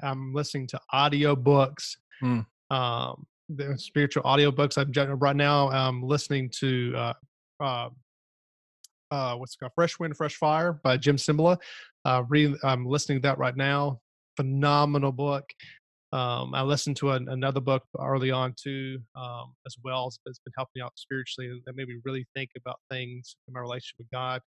I'm 0.03 0.33
listening 0.33 0.67
to 0.69 0.81
audio 0.93 1.37
books. 1.37 1.97
Mm. 2.23 2.47
Um, 2.71 3.27
the 3.49 3.77
spiritual 3.79 4.23
audio 4.25 4.51
books. 4.51 4.79
I'm 4.79 4.93
right 5.19 5.37
now. 5.37 5.69
I'm 5.71 6.03
listening 6.03 6.51
to 6.61 6.95
uh, 6.97 7.13
uh, 7.61 7.89
uh, 9.11 9.37
what's 9.37 9.55
it 9.55 9.59
called? 9.59 9.73
Fresh 9.75 9.99
Wind, 9.99 10.17
Fresh 10.17 10.37
Fire 10.37 10.73
by 10.73 10.97
Jim 10.97 11.17
Cymbala. 11.17 11.59
Uh, 12.05 12.25
re- 12.29 12.57
I'm 12.65 12.87
listening 12.87 13.19
to 13.19 13.29
that 13.29 13.39
right 13.39 13.57
now. 13.57 14.01
Phenomenal 14.37 15.13
book. 15.13 15.45
Um, 16.13 16.55
I 16.55 16.63
listened 16.63 16.97
to 16.99 17.13
an, 17.13 17.29
another 17.29 17.61
book 17.61 17.85
early 17.99 18.31
on 18.31 18.55
too, 18.63 18.99
um, 19.17 19.55
as 19.67 19.77
well. 19.83 20.09
It's, 20.09 20.19
it's 20.27 20.41
been 20.41 20.53
helping 20.57 20.73
me 20.77 20.83
out 20.83 20.93
spiritually. 20.97 21.51
And 21.51 21.63
that 21.67 21.77
made 21.77 21.89
me 21.89 21.97
really 22.05 22.27
think 22.35 22.51
about 22.57 22.81
things 22.91 23.37
in 23.49 23.55
my 23.55 23.61
relationship 23.61 23.97
with 23.99 24.11
God. 24.13 24.41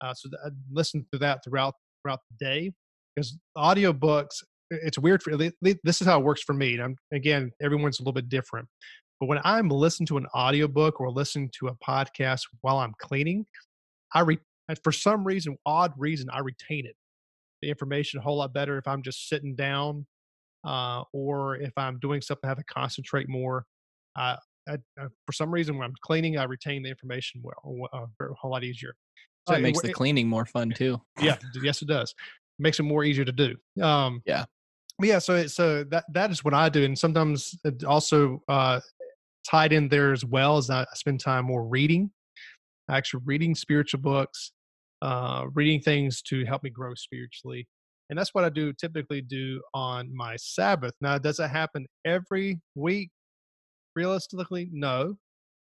Uh, 0.00 0.14
so 0.14 0.28
I 0.44 0.50
listened 0.70 1.06
to 1.12 1.18
that 1.18 1.44
throughout 1.44 1.74
throughout 2.02 2.20
the 2.30 2.44
day 2.44 2.72
because 3.14 3.38
audiobooks 3.56 4.42
it's 4.82 4.98
weird 4.98 5.22
for 5.22 5.36
this 5.36 6.00
is 6.00 6.06
how 6.06 6.18
it 6.18 6.24
works 6.24 6.42
for 6.42 6.54
me 6.54 6.74
and 6.74 6.82
I'm, 6.82 6.96
again 7.12 7.50
everyone's 7.62 7.98
a 7.98 8.02
little 8.02 8.12
bit 8.12 8.28
different 8.28 8.68
but 9.20 9.26
when 9.26 9.38
i'm 9.44 9.68
listening 9.68 10.06
to 10.08 10.16
an 10.16 10.26
audiobook 10.34 11.00
or 11.00 11.10
listening 11.10 11.50
to 11.58 11.68
a 11.68 11.74
podcast 11.76 12.42
while 12.62 12.78
i'm 12.78 12.94
cleaning 13.00 13.44
i 14.14 14.20
re, 14.20 14.38
for 14.82 14.92
some 14.92 15.24
reason 15.24 15.56
odd 15.66 15.92
reason 15.96 16.28
i 16.32 16.40
retain 16.40 16.86
it. 16.86 16.96
The 17.60 17.68
information 17.68 18.18
a 18.18 18.22
whole 18.22 18.38
lot 18.38 18.52
better 18.52 18.78
if 18.78 18.86
i'm 18.88 19.02
just 19.02 19.28
sitting 19.28 19.54
down 19.54 20.06
uh, 20.66 21.02
or 21.12 21.56
if 21.56 21.72
i'm 21.76 21.98
doing 21.98 22.20
something 22.20 22.46
i 22.46 22.48
have 22.48 22.58
to 22.58 22.64
concentrate 22.64 23.28
more. 23.28 23.64
Uh, 24.16 24.36
I, 24.68 24.74
I, 24.98 25.06
for 25.26 25.32
some 25.32 25.50
reason 25.50 25.76
when 25.76 25.86
i'm 25.86 25.94
cleaning 26.02 26.38
i 26.38 26.44
retain 26.44 26.82
the 26.82 26.88
information 26.88 27.42
well 27.42 27.88
uh, 27.92 28.06
a 28.20 28.34
whole 28.34 28.52
lot 28.52 28.64
easier. 28.64 28.94
So 29.48 29.54
oh, 29.54 29.58
it 29.58 29.62
makes 29.62 29.80
it, 29.80 29.88
the 29.88 29.92
cleaning 29.92 30.28
more 30.28 30.46
fun 30.46 30.70
too. 30.70 31.00
Yeah 31.20 31.36
yes 31.62 31.82
it 31.82 31.88
does. 31.88 32.14
Makes 32.58 32.78
it 32.78 32.84
more 32.84 33.02
easier 33.04 33.24
to 33.24 33.32
do. 33.32 33.56
Um, 33.82 34.22
yeah 34.24 34.44
yeah 35.02 35.18
so 35.18 35.46
so 35.46 35.84
that 35.84 36.04
that 36.12 36.30
is 36.30 36.44
what 36.44 36.54
i 36.54 36.68
do 36.68 36.84
and 36.84 36.98
sometimes 36.98 37.58
it 37.64 37.84
also 37.84 38.42
uh 38.48 38.80
tied 39.48 39.72
in 39.72 39.88
there 39.88 40.12
as 40.12 40.24
well 40.24 40.56
as 40.56 40.70
i 40.70 40.84
spend 40.94 41.20
time 41.20 41.44
more 41.44 41.64
reading 41.64 42.10
actually 42.90 43.22
reading 43.24 43.54
spiritual 43.54 44.00
books 44.00 44.52
uh 45.02 45.44
reading 45.54 45.80
things 45.80 46.22
to 46.22 46.44
help 46.44 46.62
me 46.62 46.70
grow 46.70 46.94
spiritually 46.94 47.66
and 48.10 48.18
that's 48.18 48.34
what 48.34 48.44
i 48.44 48.48
do 48.48 48.72
typically 48.72 49.22
do 49.22 49.60
on 49.74 50.14
my 50.14 50.36
sabbath. 50.36 50.94
Now 51.00 51.18
does 51.18 51.40
it 51.40 51.48
happen 51.48 51.86
every 52.04 52.60
week 52.74 53.10
realistically? 53.96 54.68
No 54.72 55.16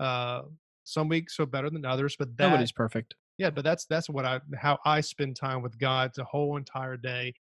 uh 0.00 0.42
some 0.84 1.08
weeks 1.08 1.38
are 1.38 1.46
better 1.46 1.70
than 1.70 1.84
others 1.84 2.16
but 2.18 2.34
that, 2.38 2.48
nobody's 2.48 2.72
perfect. 2.72 3.14
Yeah 3.38 3.50
but 3.50 3.62
that's 3.62 3.84
that's 3.86 4.08
what 4.08 4.24
i 4.24 4.40
how 4.56 4.78
i 4.84 5.00
spend 5.00 5.36
time 5.36 5.62
with 5.62 5.78
god 5.78 6.12
the 6.16 6.24
whole 6.24 6.56
entire 6.56 6.96
day 6.96 7.34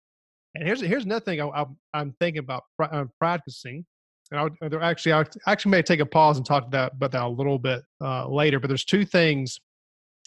and 0.57 0.67
here's 0.67 0.81
here's 0.81 1.05
another 1.05 1.25
thing 1.25 1.41
I, 1.41 1.65
am 1.95 2.15
thinking 2.19 2.41
about 2.41 2.65
uh, 2.83 3.05
practicing. 3.19 3.85
And 4.31 4.41
I 4.41 4.43
would, 4.45 4.75
actually, 4.83 5.13
I 5.13 5.25
actually 5.47 5.71
may 5.71 5.83
take 5.83 6.01
a 6.01 6.07
pause 6.07 6.37
and 6.37 6.45
talk 6.45 6.67
about 6.67 6.73
that, 6.73 6.93
about 6.95 7.13
that 7.13 7.23
a 7.23 7.29
little 7.29 7.59
bit 7.59 7.83
uh, 8.01 8.29
later. 8.29 8.59
But 8.59 8.69
there's 8.69 8.85
two 8.85 9.05
things 9.05 9.61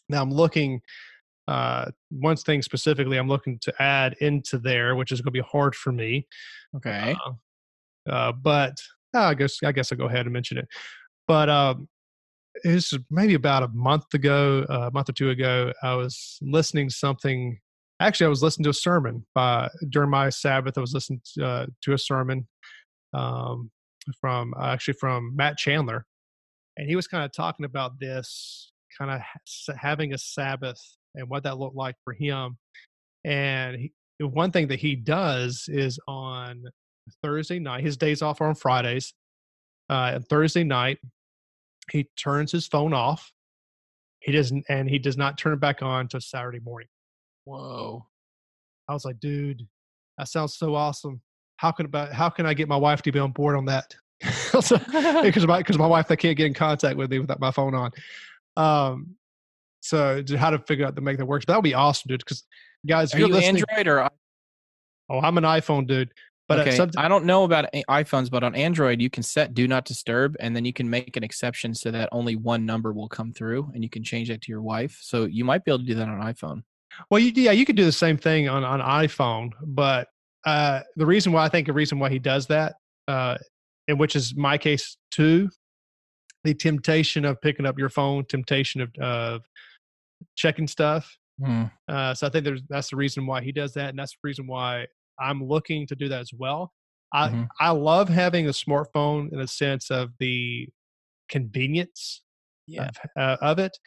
that 0.08 0.22
I'm 0.22 0.32
looking. 0.32 0.82
Uh, 1.48 1.88
one 2.10 2.38
thing 2.38 2.62
specifically, 2.62 3.18
I'm 3.18 3.28
looking 3.28 3.60
to 3.60 3.74
add 3.82 4.16
into 4.22 4.58
there, 4.58 4.96
which 4.96 5.12
is 5.12 5.20
going 5.20 5.34
to 5.34 5.42
be 5.42 5.48
hard 5.52 5.76
for 5.76 5.92
me. 5.92 6.28
Okay. 6.78 7.16
Uh, 7.26 8.12
uh 8.12 8.32
but 8.32 8.78
uh, 9.14 9.22
I 9.24 9.34
guess 9.34 9.58
I 9.64 9.72
guess 9.72 9.92
I'll 9.92 9.98
go 9.98 10.06
ahead 10.06 10.26
and 10.26 10.34
mention 10.34 10.60
it. 10.60 10.68
But 11.28 11.50
um, 11.50 11.90
it 12.64 12.74
was 12.74 12.98
maybe 13.10 13.34
about 13.34 13.64
a 13.64 13.68
month 13.70 14.14
ago, 14.14 14.66
uh, 14.70 14.88
a 14.88 14.92
month 14.92 15.10
or 15.10 15.14
two 15.14 15.30
ago, 15.30 15.74
I 15.84 15.96
was 15.96 16.38
listening 16.42 16.90
to 16.90 16.96
something 16.96 17.60
actually 18.00 18.26
i 18.26 18.30
was 18.30 18.44
listening 18.44 18.64
to 18.64 18.70
a 18.70 18.74
sermon 18.74 19.26
by 19.36 19.70
during 19.90 20.10
my 20.10 20.30
sabbath 20.30 20.78
i 20.78 20.82
was 20.82 20.94
listening 20.94 21.22
to, 21.34 21.46
uh, 21.46 21.66
to 21.82 21.94
a 21.94 21.98
sermon 21.98 22.48
um, 23.14 23.70
from 24.20 24.54
uh, 24.60 24.68
actually 24.68 24.94
from 24.94 25.36
matt 25.36 25.58
chandler 25.58 26.06
and 26.78 26.88
he 26.88 26.96
was 26.96 27.08
kind 27.08 27.24
of 27.24 27.32
talking 27.32 27.66
about 27.66 28.00
this 28.00 28.72
kind 28.98 29.12
of 29.12 29.20
ha- 29.20 29.74
having 29.78 30.14
a 30.14 30.18
sabbath 30.18 30.80
and 31.16 31.30
what 31.30 31.44
that 31.44 31.58
looked 31.58 31.76
like 31.76 31.96
for 32.04 32.14
him 32.14 32.58
and 33.26 33.78
he, 33.78 33.94
one 34.20 34.52
thing 34.52 34.68
that 34.68 34.80
he 34.80 34.96
does 34.96 35.66
is 35.68 36.00
on 36.08 36.64
thursday 37.24 37.60
night 37.60 37.84
his 37.84 37.98
days 37.98 38.22
off 38.22 38.42
are 38.42 38.48
on 38.48 38.56
fridays 38.56 39.14
uh, 39.90 40.20
thursday 40.30 40.64
night 40.64 41.00
he 41.92 42.08
turns 42.18 42.52
his 42.52 42.68
phone 42.68 42.94
off 42.94 43.32
he 44.20 44.32
doesn't 44.32 44.64
and 44.70 44.90
he 44.90 45.00
does 45.00 45.18
not 45.18 45.38
turn 45.38 45.54
it 45.54 45.60
back 45.60 45.82
on 45.82 46.02
until 46.02 46.22
saturday 46.22 46.60
morning 46.60 46.88
Whoa. 47.50 48.06
I 48.88 48.94
was 48.94 49.06
like, 49.06 49.20
dude, 49.20 49.68
that 50.18 50.28
sounds 50.28 50.56
so 50.56 50.76
awesome. 50.76 51.22
How 51.58 51.72
can 51.72 51.88
about 51.88 52.14
how 52.14 52.30
can 52.30 52.46
I 52.46 52.54
get 52.54 52.68
my 52.68 52.78
wife 52.78 53.02
to 53.04 53.12
be 53.12 53.20
on 53.20 53.32
board 53.32 53.58
on 53.58 53.66
that? 53.66 53.96
because 54.20 54.72
my 55.48 55.58
because 55.58 55.78
my 55.78 55.88
wife 55.88 56.08
they 56.08 56.16
can't 56.16 56.38
get 56.38 56.46
in 56.46 56.54
contact 56.54 56.96
with 56.96 57.10
me 57.10 57.20
without 57.20 57.40
my 57.40 57.52
phone 57.52 57.74
on. 57.74 57.92
Um, 58.56 59.16
so 59.82 60.24
how 60.38 60.52
to 60.52 60.60
figure 60.60 60.86
out 60.86 60.96
to 60.96 61.02
make 61.02 61.18
that 61.18 61.26
work. 61.26 61.42
But 61.42 61.54
that 61.54 61.58
would 61.58 61.64
be 61.64 61.74
awesome, 61.74 62.10
dude. 62.10 62.20
Because 62.20 62.44
guys, 62.88 63.16
are 63.16 63.20
you 63.20 63.36
Android 63.36 63.88
or? 63.88 64.10
Oh, 65.10 65.20
I'm 65.20 65.38
an 65.40 65.44
iPhone 65.44 65.88
dude. 65.88 66.12
But 66.48 66.68
okay. 66.68 66.90
I 66.98 67.08
don't 67.08 67.26
know 67.26 67.44
about 67.44 67.72
iPhones, 67.90 68.32
but 68.32 68.44
on 68.44 68.56
Android, 68.56 69.00
you 69.00 69.10
can 69.10 69.22
set 69.22 69.54
do 69.54 69.68
not 69.68 69.86
disturb, 69.86 70.36
and 70.40 70.56
then 70.56 70.66
you 70.66 70.74
can 70.74 70.90
make 70.90 71.16
an 71.16 71.24
exception 71.24 71.76
so 71.76 71.92
that 71.92 72.10
only 72.12 72.36
one 72.36 72.66
number 72.66 72.92
will 72.92 73.08
come 73.08 73.32
through, 73.32 73.72
and 73.74 73.84
you 73.84 73.90
can 73.90 74.04
change 74.04 74.30
that 74.30 74.42
to 74.42 74.52
your 74.52 74.64
wife. 74.64 74.98
So 75.02 75.26
you 75.26 75.46
might 75.46 75.64
be 75.64 75.72
able 75.72 75.80
to 75.80 75.86
do 75.86 75.96
that 75.96 76.08
on 76.08 76.22
iPhone. 76.22 76.64
Well, 77.10 77.20
you, 77.20 77.32
yeah, 77.36 77.52
you 77.52 77.66
could 77.66 77.76
do 77.76 77.86
the 77.86 77.92
same 77.92 78.18
thing 78.18 78.50
on 78.50 78.64
on 78.64 78.80
iPhone, 78.80 79.52
but 79.62 80.08
uh, 80.46 80.82
the 80.96 81.06
reason 81.06 81.32
why 81.32 81.46
I 81.46 81.50
think 81.50 81.68
the 81.68 81.74
reason 81.74 82.00
why 82.00 82.10
he 82.10 82.20
does 82.20 82.48
that, 82.48 82.76
uh, 83.08 83.38
and 83.88 84.00
which 84.00 84.16
is 84.16 84.36
my 84.36 84.58
case 84.58 84.98
too, 85.12 85.50
the 86.44 86.54
temptation 86.54 87.26
of 87.26 87.40
picking 87.42 87.66
up 87.66 87.78
your 87.78 87.90
phone, 87.90 88.26
temptation 88.26 88.82
of 88.82 88.92
of 89.00 89.42
checking 90.36 90.68
stuff. 90.68 91.16
Mm. 91.42 91.72
Uh, 91.88 92.14
so 92.14 92.28
I 92.28 92.30
think 92.30 92.46
there's 92.46 92.62
that's 92.70 92.90
the 92.90 92.96
reason 92.96 93.26
why 93.26 93.42
he 93.42 93.52
does 93.52 93.74
that, 93.74 93.90
and 93.90 94.00
that's 94.00 94.12
the 94.12 94.28
reason 94.28 94.48
why 94.48 94.88
I'm 95.20 95.44
looking 95.44 95.88
to 95.88 95.96
do 95.96 96.10
that 96.10 96.22
as 96.22 96.32
well. 96.38 96.72
I 97.14 97.30
mm-hmm. 97.30 97.44
I 97.60 97.72
love 97.72 98.10
having 98.10 98.48
a 98.48 98.52
smartphone 98.52 99.32
in 99.32 99.40
a 99.40 99.48
sense 99.48 99.90
of 99.90 100.12
the 100.20 100.68
convenience 101.30 102.22
yeah. 102.68 102.90
of, 102.90 103.22
uh, 103.22 103.38
of 103.42 103.60
it. 103.60 103.78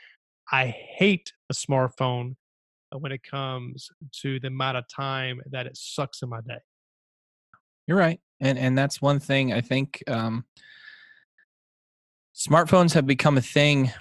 I 0.50 0.66
hate 0.66 1.32
a 1.50 1.55
smartphone 1.55 2.34
when 2.99 3.12
it 3.12 3.22
comes 3.22 3.88
to 4.22 4.40
the 4.40 4.49
amount 4.49 4.76
of 4.76 4.84
time 4.95 5.40
that 5.51 5.66
it 5.66 5.76
sucks 5.76 6.22
in 6.22 6.28
my 6.28 6.40
day. 6.47 6.59
You're 7.86 7.99
right, 7.99 8.20
and 8.40 8.59
and 8.59 8.76
that's 8.76 9.03
one 9.03 9.20
thing 9.20 9.53
I 9.53 9.61
think. 9.61 10.03
Um, 10.07 10.45
smartphones 12.34 12.95
have 12.95 13.07
become 13.07 13.36
a 13.36 13.43
thing 13.43 13.93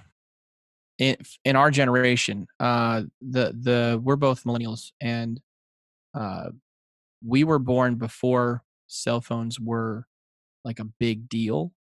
in 0.98 1.18
in 1.44 1.56
our 1.56 1.72
generation. 1.72 2.48
Uh, 2.60 3.04
the 3.22 3.56
the 3.60 4.00
we're 4.02 4.16
both 4.16 4.44
millennials, 4.44 4.92
and 5.02 5.42
uh, 6.14 6.50
we 7.26 7.44
were 7.44 7.60
born 7.60 7.96
before 7.96 8.64
cell 8.88 9.22
phones 9.22 9.60
were 9.60 10.06
like 10.64 10.80
a 10.80 10.86
big 10.86 11.28
deal, 11.28 11.74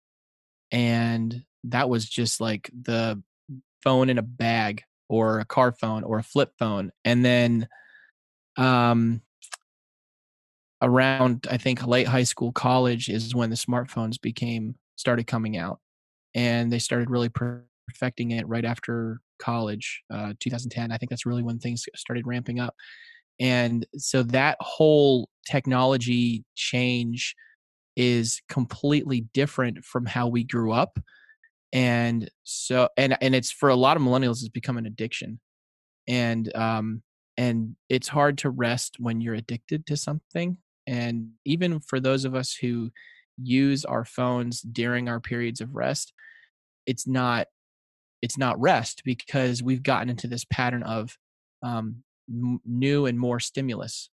and 0.71 1.43
that 1.65 1.89
was 1.89 2.07
just 2.07 2.39
like 2.39 2.71
the 2.81 3.21
phone 3.83 4.09
in 4.09 4.17
a 4.17 4.23
bag 4.23 4.83
or 5.09 5.39
a 5.39 5.45
car 5.45 5.71
phone 5.71 6.03
or 6.03 6.19
a 6.19 6.23
flip 6.23 6.53
phone 6.59 6.91
and 7.05 7.25
then 7.25 7.67
um 8.57 9.21
around 10.81 11.45
I 11.49 11.57
think 11.57 11.85
late 11.85 12.07
high 12.07 12.23
school, 12.23 12.51
college 12.51 13.09
is 13.09 13.35
when 13.35 13.49
the 13.49 13.55
smartphones 13.55 14.19
became 14.21 14.75
started 14.95 15.27
coming 15.27 15.57
out, 15.57 15.79
and 16.35 16.71
they 16.71 16.79
started 16.79 17.09
really 17.09 17.29
perfecting 17.29 18.31
it 18.31 18.47
right 18.47 18.65
after 18.65 19.21
college, 19.39 20.03
uh, 20.13 20.33
2010. 20.39 20.91
I 20.91 20.97
think 20.97 21.09
that's 21.09 21.25
really 21.25 21.43
when 21.43 21.59
things 21.59 21.85
started 21.95 22.27
ramping 22.27 22.59
up, 22.59 22.75
and 23.39 23.85
so 23.97 24.23
that 24.23 24.57
whole 24.61 25.29
technology 25.47 26.45
change 26.55 27.35
is 27.97 28.41
completely 28.49 29.21
different 29.33 29.83
from 29.85 30.05
how 30.05 30.27
we 30.27 30.43
grew 30.43 30.71
up 30.73 30.99
and 31.71 32.29
so 32.43 32.89
and 32.97 33.17
and 33.21 33.35
it's 33.35 33.51
for 33.51 33.69
a 33.69 33.75
lot 33.75 33.97
of 33.97 34.03
millennials 34.03 34.39
it's 34.41 34.49
become 34.49 34.77
an 34.77 34.85
addiction 34.85 35.39
and 36.07 36.55
um 36.55 37.03
and 37.37 37.75
it's 37.89 38.07
hard 38.07 38.37
to 38.37 38.49
rest 38.49 38.95
when 38.99 39.21
you're 39.21 39.35
addicted 39.35 39.85
to 39.85 39.95
something 39.95 40.57
and 40.87 41.29
even 41.45 41.79
for 41.79 41.99
those 41.99 42.25
of 42.25 42.33
us 42.33 42.53
who 42.53 42.89
use 43.41 43.85
our 43.85 44.03
phones 44.03 44.61
during 44.61 45.07
our 45.07 45.19
periods 45.19 45.61
of 45.61 45.75
rest 45.75 46.13
it's 46.85 47.07
not 47.07 47.47
it's 48.21 48.37
not 48.37 48.59
rest 48.59 49.03
because 49.05 49.63
we've 49.63 49.83
gotten 49.83 50.09
into 50.09 50.27
this 50.27 50.45
pattern 50.45 50.83
of 50.83 51.17
um, 51.63 52.03
m- 52.29 52.59
new 52.65 53.05
and 53.05 53.19
more 53.19 53.39
stimulus 53.39 54.09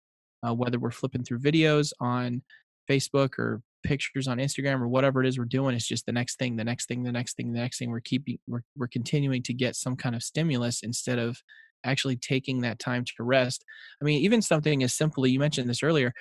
uh, 0.47 0.53
whether 0.53 0.79
we're 0.79 0.91
flipping 0.91 1.23
through 1.23 1.39
videos 1.39 1.93
on 2.01 2.43
facebook 2.91 3.39
or 3.39 3.63
pictures 3.85 4.27
on 4.27 4.39
Instagram 4.39 4.81
or 4.81 4.89
whatever 4.89 5.23
it 5.23 5.29
is 5.29 5.39
we're 5.39 5.45
doing, 5.45 5.75
it's 5.75 5.87
just 5.87 6.07
the 6.07 6.13
next 6.13 6.39
thing, 6.39 6.57
the 6.57 6.65
next 6.65 6.87
thing, 6.87 7.03
the 7.05 7.13
next 7.13 7.37
thing, 7.37 7.53
the 7.53 7.61
next 7.61 7.79
thing. 7.79 7.91
We're 7.91 8.01
keeping 8.01 8.39
we're 8.47 8.63
we're 8.77 8.89
continuing 8.89 9.43
to 9.45 9.55
get 9.55 9.77
some 9.77 9.97
kind 9.97 10.15
of 10.15 10.23
stimulus 10.23 10.83
instead 10.83 11.19
of 11.19 11.39
actually 11.85 12.17
taking 12.17 12.63
that 12.63 12.79
time 12.79 13.05
to 13.05 13.23
rest. 13.23 13.65
I 14.01 14.05
mean, 14.05 14.21
even 14.23 14.43
something 14.43 14.83
as 14.83 14.95
simply 14.95 15.31
you 15.31 15.39
mentioned 15.39 15.69
this 15.69 15.83
earlier, 15.83 16.13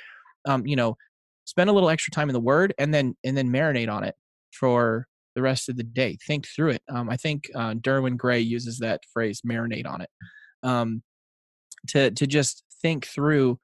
um, 0.45 0.65
you 0.67 0.75
know, 0.75 0.97
spend 1.45 1.69
a 1.69 1.73
little 1.73 1.89
extra 1.89 2.11
time 2.11 2.29
in 2.29 2.33
the 2.33 2.39
word 2.39 2.73
and 2.77 2.93
then 2.93 3.15
and 3.23 3.35
then 3.35 3.49
marinate 3.49 3.91
on 3.91 4.03
it 4.03 4.15
for 4.51 5.07
the 5.35 5.41
rest 5.41 5.69
of 5.69 5.77
the 5.77 5.83
day. 5.83 6.17
Think 6.27 6.47
through 6.47 6.71
it. 6.71 6.83
Um, 6.89 7.09
I 7.09 7.17
think 7.17 7.49
uh, 7.55 7.73
Derwin 7.73 8.17
Gray 8.17 8.39
uses 8.39 8.79
that 8.79 9.01
phrase, 9.11 9.41
marinate 9.41 9.87
on 9.87 10.01
it, 10.01 10.09
um, 10.61 11.01
to 11.87 12.11
to 12.11 12.27
just 12.27 12.63
think 12.81 13.05
through 13.07 13.59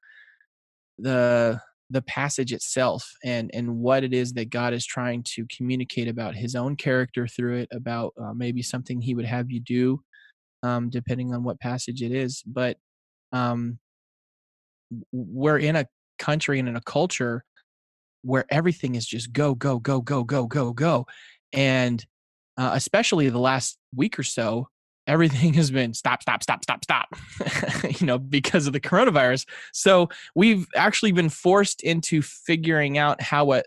the 0.98 1.60
the 1.90 2.02
passage 2.02 2.52
itself 2.52 3.08
and 3.24 3.50
and 3.52 3.78
what 3.78 4.04
it 4.04 4.14
is 4.14 4.32
that 4.34 4.50
God 4.50 4.72
is 4.72 4.86
trying 4.86 5.24
to 5.34 5.44
communicate 5.54 6.08
about 6.08 6.34
His 6.34 6.54
own 6.54 6.76
character 6.76 7.26
through 7.26 7.58
it, 7.58 7.68
about 7.72 8.14
uh, 8.20 8.32
maybe 8.32 8.62
something 8.62 9.00
He 9.00 9.14
would 9.14 9.26
have 9.26 9.50
you 9.50 9.60
do, 9.60 10.00
um, 10.62 10.88
depending 10.88 11.34
on 11.34 11.42
what 11.42 11.60
passage 11.60 12.02
it 12.02 12.12
is. 12.12 12.42
But 12.46 12.76
um, 13.32 13.78
we're 15.12 15.58
in 15.58 15.76
a 15.76 15.86
country 16.18 16.58
and 16.58 16.68
in 16.68 16.76
a 16.76 16.82
culture 16.82 17.44
where 18.22 18.44
everything 18.50 18.94
is 18.94 19.06
just 19.06 19.32
go 19.32 19.54
go 19.54 19.78
go 19.78 20.00
go 20.00 20.24
go 20.24 20.46
go 20.46 20.72
go, 20.72 21.06
and 21.52 22.04
uh, 22.56 22.72
especially 22.74 23.28
the 23.28 23.38
last 23.38 23.78
week 23.94 24.18
or 24.18 24.22
so, 24.22 24.68
everything 25.10 25.52
has 25.54 25.72
been 25.72 25.92
stop, 25.92 26.22
stop, 26.22 26.40
stop, 26.40 26.62
stop, 26.62 26.84
stop, 26.84 27.08
you 28.00 28.06
know, 28.06 28.16
because 28.16 28.68
of 28.68 28.72
the 28.72 28.80
coronavirus. 28.80 29.44
So 29.72 30.08
we've 30.36 30.66
actually 30.76 31.10
been 31.10 31.28
forced 31.28 31.82
into 31.82 32.22
figuring 32.22 32.96
out 32.96 33.20
how 33.20 33.52
it, 33.52 33.66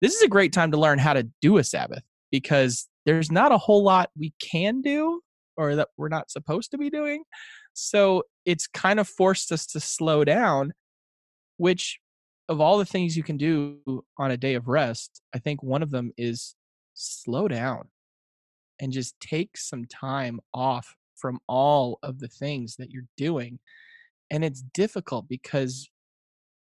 this 0.00 0.14
is 0.14 0.22
a 0.22 0.28
great 0.28 0.52
time 0.52 0.72
to 0.72 0.76
learn 0.76 0.98
how 0.98 1.12
to 1.12 1.28
do 1.40 1.58
a 1.58 1.64
Sabbath 1.64 2.02
because 2.32 2.88
there's 3.06 3.30
not 3.30 3.52
a 3.52 3.58
whole 3.58 3.84
lot 3.84 4.10
we 4.18 4.34
can 4.40 4.82
do 4.82 5.20
or 5.56 5.76
that 5.76 5.88
we're 5.96 6.08
not 6.08 6.30
supposed 6.30 6.72
to 6.72 6.78
be 6.78 6.90
doing. 6.90 7.22
So 7.72 8.24
it's 8.44 8.66
kind 8.66 8.98
of 8.98 9.06
forced 9.06 9.52
us 9.52 9.66
to 9.68 9.80
slow 9.80 10.24
down, 10.24 10.72
which 11.56 12.00
of 12.48 12.60
all 12.60 12.78
the 12.78 12.84
things 12.84 13.16
you 13.16 13.22
can 13.22 13.36
do 13.36 13.78
on 14.18 14.32
a 14.32 14.36
day 14.36 14.54
of 14.54 14.66
rest, 14.66 15.22
I 15.32 15.38
think 15.38 15.62
one 15.62 15.84
of 15.84 15.92
them 15.92 16.12
is 16.16 16.56
slow 16.94 17.46
down 17.46 17.88
and 18.80 18.92
just 18.92 19.18
take 19.20 19.56
some 19.56 19.84
time 19.84 20.40
off 20.54 20.96
from 21.16 21.38
all 21.46 21.98
of 22.02 22.18
the 22.18 22.28
things 22.28 22.76
that 22.76 22.90
you're 22.90 23.04
doing. 23.16 23.58
And 24.30 24.44
it's 24.44 24.62
difficult 24.62 25.28
because 25.28 25.88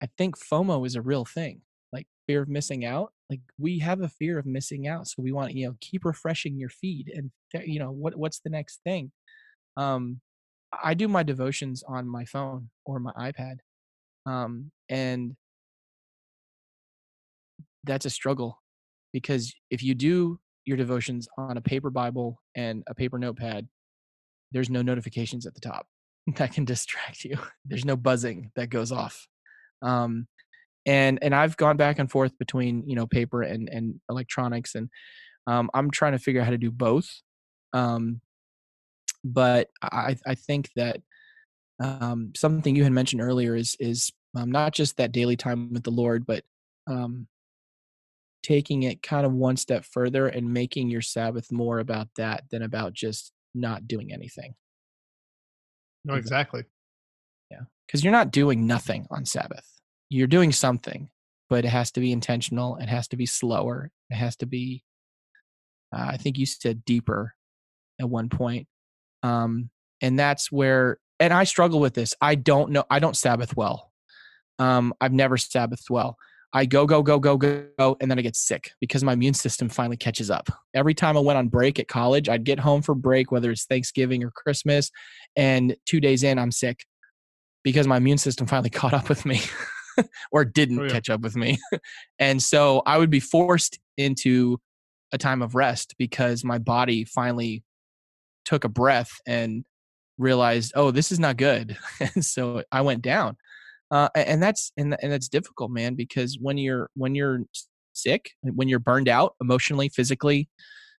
I 0.02 0.08
think 0.18 0.36
FOMO 0.38 0.86
is 0.86 0.96
a 0.96 1.02
real 1.02 1.24
thing, 1.24 1.62
like 1.92 2.06
fear 2.26 2.42
of 2.42 2.48
missing 2.48 2.84
out. 2.84 3.12
Like 3.30 3.40
we 3.58 3.78
have 3.80 4.00
a 4.00 4.08
fear 4.08 4.38
of 4.38 4.46
missing 4.46 4.88
out, 4.88 5.06
so 5.06 5.22
we 5.22 5.32
want 5.32 5.54
you 5.54 5.66
know 5.66 5.76
keep 5.80 6.04
refreshing 6.04 6.58
your 6.58 6.70
feed 6.70 7.12
and 7.14 7.30
you 7.66 7.78
know 7.78 7.90
what 7.90 8.16
what's 8.16 8.40
the 8.40 8.50
next 8.50 8.80
thing. 8.84 9.12
Um, 9.76 10.20
I 10.82 10.94
do 10.94 11.08
my 11.08 11.22
devotions 11.22 11.82
on 11.86 12.08
my 12.08 12.24
phone 12.24 12.70
or 12.86 13.00
my 13.00 13.12
iPad, 13.12 13.56
um, 14.24 14.70
and 14.88 15.36
that's 17.84 18.06
a 18.06 18.10
struggle 18.10 18.62
because 19.12 19.54
if 19.70 19.82
you 19.82 19.94
do 19.94 20.40
your 20.68 20.76
devotions 20.76 21.26
on 21.38 21.56
a 21.56 21.62
paper 21.62 21.90
Bible 21.90 22.40
and 22.54 22.84
a 22.86 22.94
paper 22.94 23.18
notepad, 23.18 23.66
there's 24.52 24.70
no 24.70 24.82
notifications 24.82 25.46
at 25.46 25.54
the 25.54 25.60
top 25.60 25.86
that 26.36 26.52
can 26.52 26.64
distract 26.64 27.24
you. 27.24 27.38
There's 27.64 27.84
no 27.84 27.96
buzzing 27.96 28.52
that 28.54 28.70
goes 28.70 28.92
off. 28.92 29.26
Um, 29.82 30.28
and 30.86 31.18
and 31.22 31.34
I've 31.34 31.56
gone 31.56 31.76
back 31.76 31.98
and 31.98 32.10
forth 32.10 32.38
between 32.38 32.88
you 32.88 32.96
know 32.96 33.06
paper 33.06 33.42
and 33.42 33.68
and 33.68 34.00
electronics, 34.08 34.74
and 34.74 34.88
um, 35.46 35.70
I'm 35.74 35.90
trying 35.90 36.12
to 36.12 36.18
figure 36.18 36.40
out 36.40 36.44
how 36.44 36.50
to 36.50 36.58
do 36.58 36.70
both. 36.70 37.08
Um, 37.72 38.20
but 39.24 39.68
I 39.82 40.16
I 40.26 40.34
think 40.34 40.70
that 40.76 41.00
um, 41.82 42.32
something 42.36 42.74
you 42.74 42.84
had 42.84 42.92
mentioned 42.92 43.22
earlier 43.22 43.54
is 43.54 43.76
is 43.80 44.10
um, 44.34 44.50
not 44.50 44.72
just 44.72 44.96
that 44.96 45.12
daily 45.12 45.36
time 45.36 45.72
with 45.72 45.84
the 45.84 45.90
Lord, 45.90 46.26
but 46.26 46.44
um, 46.86 47.26
taking 48.48 48.84
it 48.84 49.02
kind 49.02 49.26
of 49.26 49.32
one 49.32 49.58
step 49.58 49.84
further 49.84 50.26
and 50.26 50.54
making 50.54 50.88
your 50.88 51.02
Sabbath 51.02 51.52
more 51.52 51.80
about 51.80 52.08
that 52.16 52.44
than 52.50 52.62
about 52.62 52.94
just 52.94 53.30
not 53.54 53.86
doing 53.86 54.10
anything. 54.10 54.54
No, 56.02 56.14
exactly. 56.14 56.64
Yeah. 57.50 57.60
Because 57.86 58.02
you're 58.02 58.12
not 58.12 58.30
doing 58.30 58.66
nothing 58.66 59.06
on 59.10 59.26
Sabbath. 59.26 59.66
You're 60.08 60.26
doing 60.26 60.52
something, 60.52 61.10
but 61.50 61.66
it 61.66 61.68
has 61.68 61.90
to 61.92 62.00
be 62.00 62.10
intentional. 62.10 62.76
It 62.76 62.88
has 62.88 63.06
to 63.08 63.18
be 63.18 63.26
slower. 63.26 63.90
It 64.08 64.14
has 64.14 64.36
to 64.36 64.46
be, 64.46 64.82
uh, 65.94 66.06
I 66.08 66.16
think 66.16 66.38
you 66.38 66.46
said 66.46 66.86
deeper 66.86 67.34
at 68.00 68.08
one 68.08 68.30
point. 68.30 68.66
Um, 69.22 69.68
and 70.00 70.18
that's 70.18 70.50
where, 70.50 70.98
and 71.20 71.34
I 71.34 71.44
struggle 71.44 71.80
with 71.80 71.92
this. 71.92 72.14
I 72.18 72.34
don't 72.34 72.70
know. 72.70 72.84
I 72.88 72.98
don't 72.98 73.16
Sabbath 73.16 73.54
well. 73.54 73.92
Um, 74.58 74.94
I've 75.02 75.12
never 75.12 75.36
Sabbathed 75.36 75.90
well. 75.90 76.16
I 76.52 76.64
go, 76.64 76.86
go, 76.86 77.02
go, 77.02 77.18
go, 77.18 77.36
go, 77.36 77.96
and 78.00 78.10
then 78.10 78.18
I 78.18 78.22
get 78.22 78.36
sick 78.36 78.72
because 78.80 79.04
my 79.04 79.12
immune 79.12 79.34
system 79.34 79.68
finally 79.68 79.98
catches 79.98 80.30
up. 80.30 80.48
Every 80.74 80.94
time 80.94 81.16
I 81.16 81.20
went 81.20 81.38
on 81.38 81.48
break 81.48 81.78
at 81.78 81.88
college, 81.88 82.28
I'd 82.28 82.44
get 82.44 82.58
home 82.58 82.80
for 82.80 82.94
break, 82.94 83.30
whether 83.30 83.50
it's 83.50 83.66
Thanksgiving 83.66 84.24
or 84.24 84.30
Christmas, 84.30 84.90
and 85.36 85.76
two 85.84 86.00
days 86.00 86.22
in, 86.22 86.38
I'm 86.38 86.50
sick 86.50 86.86
because 87.64 87.86
my 87.86 87.98
immune 87.98 88.18
system 88.18 88.46
finally 88.46 88.70
caught 88.80 88.94
up 88.94 89.08
with 89.10 89.26
me 89.26 89.40
or 90.32 90.44
didn't 90.44 90.80
oh, 90.80 90.84
yeah. 90.84 90.90
catch 90.90 91.10
up 91.10 91.20
with 91.20 91.36
me. 91.36 91.58
and 92.18 92.42
so 92.42 92.82
I 92.86 92.96
would 92.96 93.10
be 93.10 93.20
forced 93.20 93.78
into 93.98 94.58
a 95.12 95.18
time 95.18 95.42
of 95.42 95.54
rest 95.54 95.94
because 95.98 96.44
my 96.44 96.58
body 96.58 97.04
finally 97.04 97.62
took 98.44 98.64
a 98.64 98.68
breath 98.68 99.10
and 99.26 99.64
realized, 100.16 100.72
oh, 100.74 100.90
this 100.90 101.12
is 101.12 101.20
not 101.20 101.36
good. 101.36 101.76
and 102.14 102.24
so 102.24 102.62
I 102.72 102.80
went 102.80 103.02
down 103.02 103.36
uh, 103.90 104.08
and 104.14 104.42
that's 104.42 104.72
and, 104.76 104.96
and 105.02 105.12
that's 105.12 105.28
difficult 105.28 105.70
man 105.70 105.94
because 105.94 106.38
when 106.40 106.58
you're 106.58 106.90
when 106.94 107.14
you're 107.14 107.40
sick 107.92 108.30
when 108.42 108.68
you're 108.68 108.78
burned 108.78 109.08
out 109.08 109.34
emotionally 109.40 109.88
physically 109.88 110.48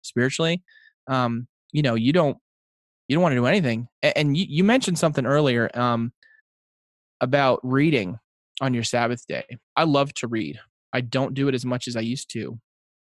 spiritually 0.02 0.62
um 1.08 1.48
you 1.72 1.82
know 1.82 1.96
you 1.96 2.12
don't 2.12 2.38
you 3.10 3.16
don't 3.16 3.24
want 3.24 3.34
to 3.34 3.38
do 3.38 3.48
anything. 3.48 3.88
And, 4.04 4.38
you, 4.38 4.46
you 4.48 4.64
mentioned 4.64 4.98
something 4.98 5.26
earlier 5.26 5.70
um 5.74 6.14
about 7.20 7.60
reading 7.64 8.18
on 8.62 8.74
your 8.74 8.84
sabbath 8.84 9.26
day. 9.28 9.44
I 9.76 9.84
love 9.84 10.14
to 10.16 10.28
read. 10.28 10.60
I 10.94 11.02
don't 11.02 11.34
do 11.34 11.50
it 11.50 11.56
as 11.56 11.66
much 11.66 11.88
as 11.88 11.96
i 11.96 12.00
used 12.00 12.32
to 12.32 12.60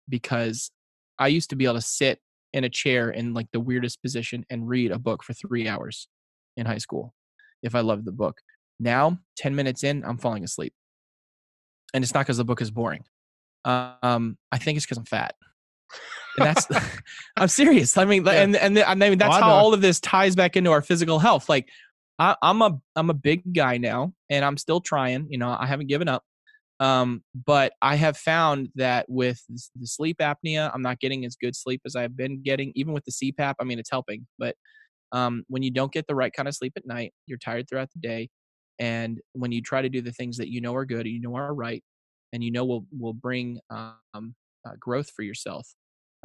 because 0.08 0.70
i 1.18 1.28
used 1.28 1.50
to 1.50 1.56
be 1.56 1.64
able 1.64 1.74
to 1.74 1.80
sit 1.80 2.18
in 2.52 2.64
a 2.64 2.68
chair 2.68 3.10
in 3.10 3.34
like 3.34 3.48
the 3.52 3.60
weirdest 3.60 4.00
position 4.00 4.44
and 4.48 4.68
read 4.68 4.90
a 4.90 4.98
book 4.98 5.22
for 5.22 5.34
three 5.34 5.68
hours 5.68 6.08
in 6.56 6.64
high 6.64 6.78
school 6.78 7.12
if 7.62 7.74
i 7.74 7.80
loved 7.80 8.06
the 8.06 8.12
book 8.12 8.38
now, 8.80 9.18
10 9.36 9.54
minutes 9.54 9.84
in, 9.84 10.04
I'm 10.04 10.18
falling 10.18 10.44
asleep. 10.44 10.72
And 11.92 12.02
it's 12.02 12.12
not 12.12 12.20
because 12.20 12.38
the 12.38 12.44
book 12.44 12.60
is 12.60 12.70
boring. 12.70 13.04
Um, 13.64 14.36
I 14.52 14.58
think 14.58 14.76
it's 14.76 14.84
because 14.84 14.98
I'm 14.98 15.04
fat. 15.04 15.34
And 16.36 16.46
that's 16.46 16.66
I'm 17.36 17.48
serious. 17.48 17.96
I 17.96 18.04
mean, 18.04 18.24
yeah. 18.24 18.32
and 18.32 18.56
and 18.56 18.78
I 18.78 18.94
mean 18.94 19.18
that's 19.18 19.36
how 19.36 19.50
all 19.50 19.72
of 19.72 19.80
this 19.80 20.00
ties 20.00 20.34
back 20.34 20.56
into 20.56 20.70
our 20.70 20.82
physical 20.82 21.18
health. 21.18 21.48
Like 21.48 21.68
I, 22.18 22.36
I'm 22.42 22.62
a 22.62 22.78
I'm 22.96 23.10
a 23.10 23.14
big 23.14 23.54
guy 23.54 23.78
now, 23.78 24.12
and 24.28 24.44
I'm 24.44 24.56
still 24.56 24.80
trying. 24.80 25.28
You 25.30 25.38
know, 25.38 25.56
I 25.58 25.66
haven't 25.66 25.86
given 25.86 26.08
up. 26.08 26.22
Um, 26.80 27.22
but 27.46 27.72
I 27.80 27.94
have 27.94 28.16
found 28.16 28.68
that 28.74 29.06
with 29.08 29.40
the 29.48 29.86
sleep 29.86 30.18
apnea, 30.18 30.70
I'm 30.74 30.82
not 30.82 30.98
getting 30.98 31.24
as 31.24 31.36
good 31.36 31.54
sleep 31.54 31.80
as 31.86 31.94
I've 31.94 32.16
been 32.16 32.42
getting. 32.42 32.72
Even 32.74 32.92
with 32.92 33.04
the 33.04 33.12
CPAP, 33.12 33.54
I 33.60 33.64
mean, 33.64 33.78
it's 33.78 33.90
helping. 33.90 34.26
But 34.38 34.56
um, 35.12 35.44
when 35.46 35.62
you 35.62 35.70
don't 35.70 35.92
get 35.92 36.08
the 36.08 36.16
right 36.16 36.32
kind 36.32 36.48
of 36.48 36.56
sleep 36.56 36.72
at 36.76 36.84
night, 36.84 37.12
you're 37.26 37.38
tired 37.38 37.68
throughout 37.68 37.90
the 37.94 38.00
day 38.00 38.28
And 38.78 39.20
when 39.32 39.52
you 39.52 39.62
try 39.62 39.82
to 39.82 39.88
do 39.88 40.00
the 40.00 40.12
things 40.12 40.36
that 40.38 40.48
you 40.48 40.60
know 40.60 40.74
are 40.74 40.84
good, 40.84 41.06
you 41.06 41.20
know 41.20 41.36
are 41.36 41.54
right, 41.54 41.82
and 42.32 42.42
you 42.42 42.50
know 42.50 42.64
will 42.64 42.86
will 42.98 43.12
bring 43.12 43.60
um, 43.70 44.34
uh, 44.66 44.72
growth 44.78 45.10
for 45.10 45.22
yourself, 45.22 45.68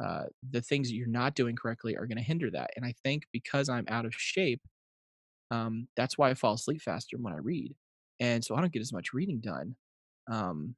uh, 0.02 0.24
the 0.50 0.62
things 0.62 0.88
that 0.88 0.94
you're 0.94 1.06
not 1.06 1.34
doing 1.34 1.56
correctly 1.56 1.96
are 1.96 2.06
going 2.06 2.18
to 2.18 2.24
hinder 2.24 2.50
that. 2.50 2.70
And 2.76 2.84
I 2.84 2.94
think 3.04 3.24
because 3.32 3.68
I'm 3.68 3.86
out 3.88 4.06
of 4.06 4.14
shape, 4.14 4.60
um, 5.50 5.88
that's 5.96 6.18
why 6.18 6.30
I 6.30 6.34
fall 6.34 6.54
asleep 6.54 6.82
faster 6.82 7.16
when 7.18 7.32
I 7.34 7.38
read, 7.38 7.74
and 8.18 8.44
so 8.44 8.54
I 8.56 8.60
don't 8.60 8.72
get 8.72 8.82
as 8.82 8.92
much 8.92 9.12
reading 9.12 9.40
done. 9.40 9.76
Um, 10.30 10.74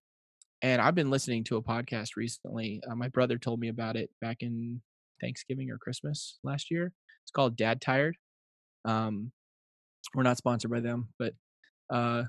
and 0.62 0.80
I've 0.80 0.94
been 0.94 1.10
listening 1.10 1.44
to 1.44 1.56
a 1.56 1.62
podcast 1.62 2.10
recently. 2.16 2.80
Uh, 2.88 2.94
my 2.94 3.08
brother 3.08 3.36
told 3.36 3.60
me 3.60 3.68
about 3.68 3.96
it 3.96 4.10
back 4.20 4.38
in 4.40 4.80
Thanksgiving 5.20 5.70
or 5.70 5.78
Christmas 5.78 6.38
last 6.44 6.70
year. 6.70 6.92
It's 7.24 7.32
called 7.32 7.56
Dad 7.56 7.80
Tired. 7.80 8.16
Um, 8.84 9.32
we're 10.14 10.22
not 10.22 10.36
sponsored 10.36 10.70
by 10.70 10.80
them, 10.80 11.08
but 11.18 11.34
uh, 11.92 12.24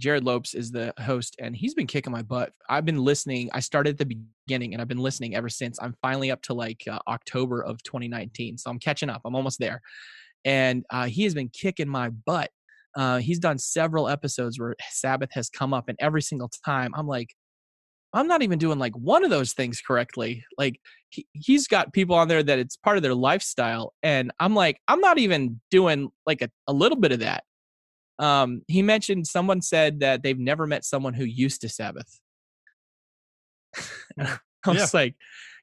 Jerrad 0.00 0.24
Lopes 0.24 0.54
is 0.54 0.70
the 0.70 0.94
host, 0.98 1.36
and 1.38 1.54
he's 1.54 1.74
been 1.74 1.86
kicking 1.86 2.12
my 2.12 2.22
butt. 2.22 2.52
I've 2.68 2.86
been 2.86 2.98
listening. 2.98 3.50
I 3.52 3.60
started 3.60 3.90
at 3.90 3.98
the 3.98 4.16
beginning, 4.46 4.72
and 4.72 4.80
I've 4.80 4.88
been 4.88 4.98
listening 4.98 5.36
ever 5.36 5.48
since. 5.48 5.78
I'm 5.80 5.94
finally 6.00 6.30
up 6.30 6.42
to 6.42 6.54
like 6.54 6.82
uh, 6.90 6.98
October 7.08 7.62
of 7.62 7.82
2019, 7.82 8.58
so 8.58 8.70
I'm 8.70 8.78
catching 8.78 9.10
up. 9.10 9.20
I'm 9.24 9.36
almost 9.36 9.58
there, 9.58 9.82
and 10.44 10.84
uh, 10.90 11.06
he 11.06 11.24
has 11.24 11.34
been 11.34 11.50
kicking 11.50 11.88
my 11.88 12.08
butt. 12.08 12.50
Uh, 12.96 13.18
he's 13.18 13.38
done 13.38 13.58
several 13.58 14.08
episodes 14.08 14.58
where 14.58 14.74
Sabbath 14.90 15.30
has 15.32 15.50
come 15.50 15.74
up, 15.74 15.88
and 15.88 15.98
every 16.00 16.22
single 16.22 16.50
time 16.64 16.92
I'm 16.96 17.06
like, 17.06 17.34
I'm 18.14 18.28
not 18.28 18.42
even 18.42 18.58
doing 18.58 18.78
like 18.78 18.94
one 18.96 19.24
of 19.24 19.30
those 19.30 19.52
things 19.52 19.80
correctly. 19.80 20.44
Like 20.58 20.80
he, 21.10 21.26
he's 21.32 21.66
got 21.66 21.92
people 21.92 22.14
on 22.14 22.28
there 22.28 22.42
that 22.42 22.58
it's 22.58 22.76
part 22.76 22.96
of 22.96 23.02
their 23.02 23.14
lifestyle. 23.14 23.94
And 24.02 24.32
I'm 24.38 24.54
like, 24.54 24.78
I'm 24.86 25.00
not 25.00 25.18
even 25.18 25.60
doing 25.70 26.10
like 26.26 26.42
a, 26.42 26.50
a 26.66 26.72
little 26.72 26.98
bit 26.98 27.12
of 27.12 27.20
that. 27.20 27.44
Um, 28.22 28.62
he 28.68 28.82
mentioned 28.82 29.26
someone 29.26 29.60
said 29.60 30.00
that 30.00 30.22
they've 30.22 30.38
never 30.38 30.64
met 30.64 30.84
someone 30.84 31.12
who 31.12 31.24
used 31.24 31.60
to 31.62 31.68
Sabbath. 31.68 32.20
I 34.18 34.38
was 34.66 34.78
yeah. 34.78 34.86
like, 34.94 35.14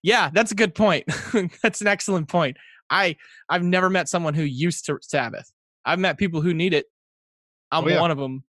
yeah, 0.03 0.29
that's 0.33 0.51
a 0.51 0.55
good 0.55 0.75
point. 0.75 1.05
that's 1.63 1.79
an 1.79 1.87
excellent 1.87 2.27
point. 2.27 2.57
I 2.89 3.15
I've 3.47 3.63
never 3.63 3.89
met 3.89 4.09
someone 4.09 4.33
who 4.33 4.43
used 4.43 4.85
to 4.87 4.97
Sabbath. 5.01 5.49
I've 5.85 5.99
met 5.99 6.17
people 6.17 6.41
who 6.41 6.53
need 6.53 6.73
it. 6.73 6.85
I'm 7.71 7.85
oh, 7.85 7.87
yeah. 7.87 8.01
one 8.01 8.11
of 8.11 8.17
them. 8.17 8.43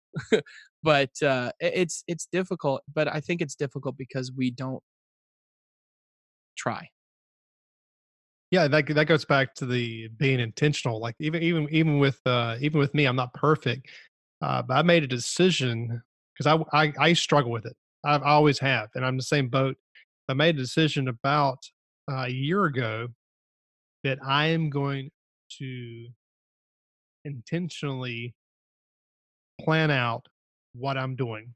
but 0.82 1.10
uh, 1.22 1.52
it's 1.60 2.02
it's 2.06 2.26
difficult. 2.32 2.82
But 2.92 3.12
I 3.12 3.20
think 3.20 3.42
it's 3.42 3.56
difficult 3.56 3.98
because 3.98 4.32
we 4.34 4.50
don't 4.50 4.82
try. 6.56 6.88
Yeah, 8.50 8.66
that 8.68 8.86
that 8.86 9.04
goes 9.06 9.24
back 9.24 9.54
to 9.56 9.66
the 9.66 10.08
being 10.16 10.40
intentional. 10.40 11.00
Like 11.00 11.14
even 11.20 11.42
even 11.42 11.68
even 11.70 11.98
with 11.98 12.18
uh, 12.24 12.56
even 12.60 12.78
with 12.78 12.94
me, 12.94 13.04
I'm 13.04 13.16
not 13.16 13.34
perfect, 13.34 13.88
uh, 14.40 14.62
but 14.62 14.74
I 14.74 14.82
made 14.82 15.04
a 15.04 15.06
decision 15.06 16.02
because 16.36 16.64
I, 16.72 16.84
I 16.84 16.92
I 16.98 17.12
struggle 17.12 17.50
with 17.50 17.66
it. 17.66 17.76
I've, 18.04 18.22
I 18.22 18.30
always 18.30 18.58
have, 18.60 18.88
and 18.94 19.04
I'm 19.04 19.16
the 19.16 19.22
same 19.22 19.48
boat. 19.48 19.76
I 20.30 20.34
made 20.34 20.56
a 20.56 20.58
decision 20.58 21.08
about 21.08 21.58
uh, 22.10 22.24
a 22.26 22.30
year 22.30 22.64
ago 22.64 23.08
that 24.04 24.18
I 24.26 24.46
am 24.46 24.70
going 24.70 25.10
to 25.58 26.08
intentionally 27.24 28.34
plan 29.60 29.90
out 29.90 30.26
what 30.74 30.96
I'm 30.96 31.16
doing. 31.16 31.54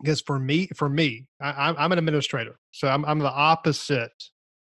Because 0.00 0.20
for 0.20 0.38
me, 0.38 0.68
for 0.74 0.88
me, 0.88 1.26
I, 1.40 1.74
am 1.78 1.92
an 1.92 1.98
administrator, 1.98 2.58
so 2.72 2.88
I'm 2.88 3.04
I'm 3.04 3.20
the 3.20 3.30
opposite 3.30 4.10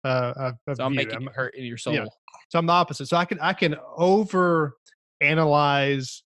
uh, 0.03 0.33
of, 0.67 0.77
so 0.77 0.83
I'm 0.83 0.93
you. 0.93 0.97
making 0.97 1.15
I'm, 1.15 1.27
hurt 1.33 1.55
in 1.55 1.65
your 1.65 1.77
soul. 1.77 1.93
Yeah. 1.93 2.05
So 2.49 2.59
I'm 2.59 2.65
the 2.65 2.73
opposite. 2.73 3.07
So 3.07 3.17
I 3.17 3.25
can 3.25 3.39
I 3.39 3.53
can 3.53 3.75
over 3.95 4.75
analyze, 5.21 6.23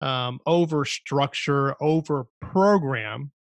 um, 0.00 0.40
over 0.46 0.84
structure, 0.84 1.74
over 1.80 2.26
program 2.40 3.32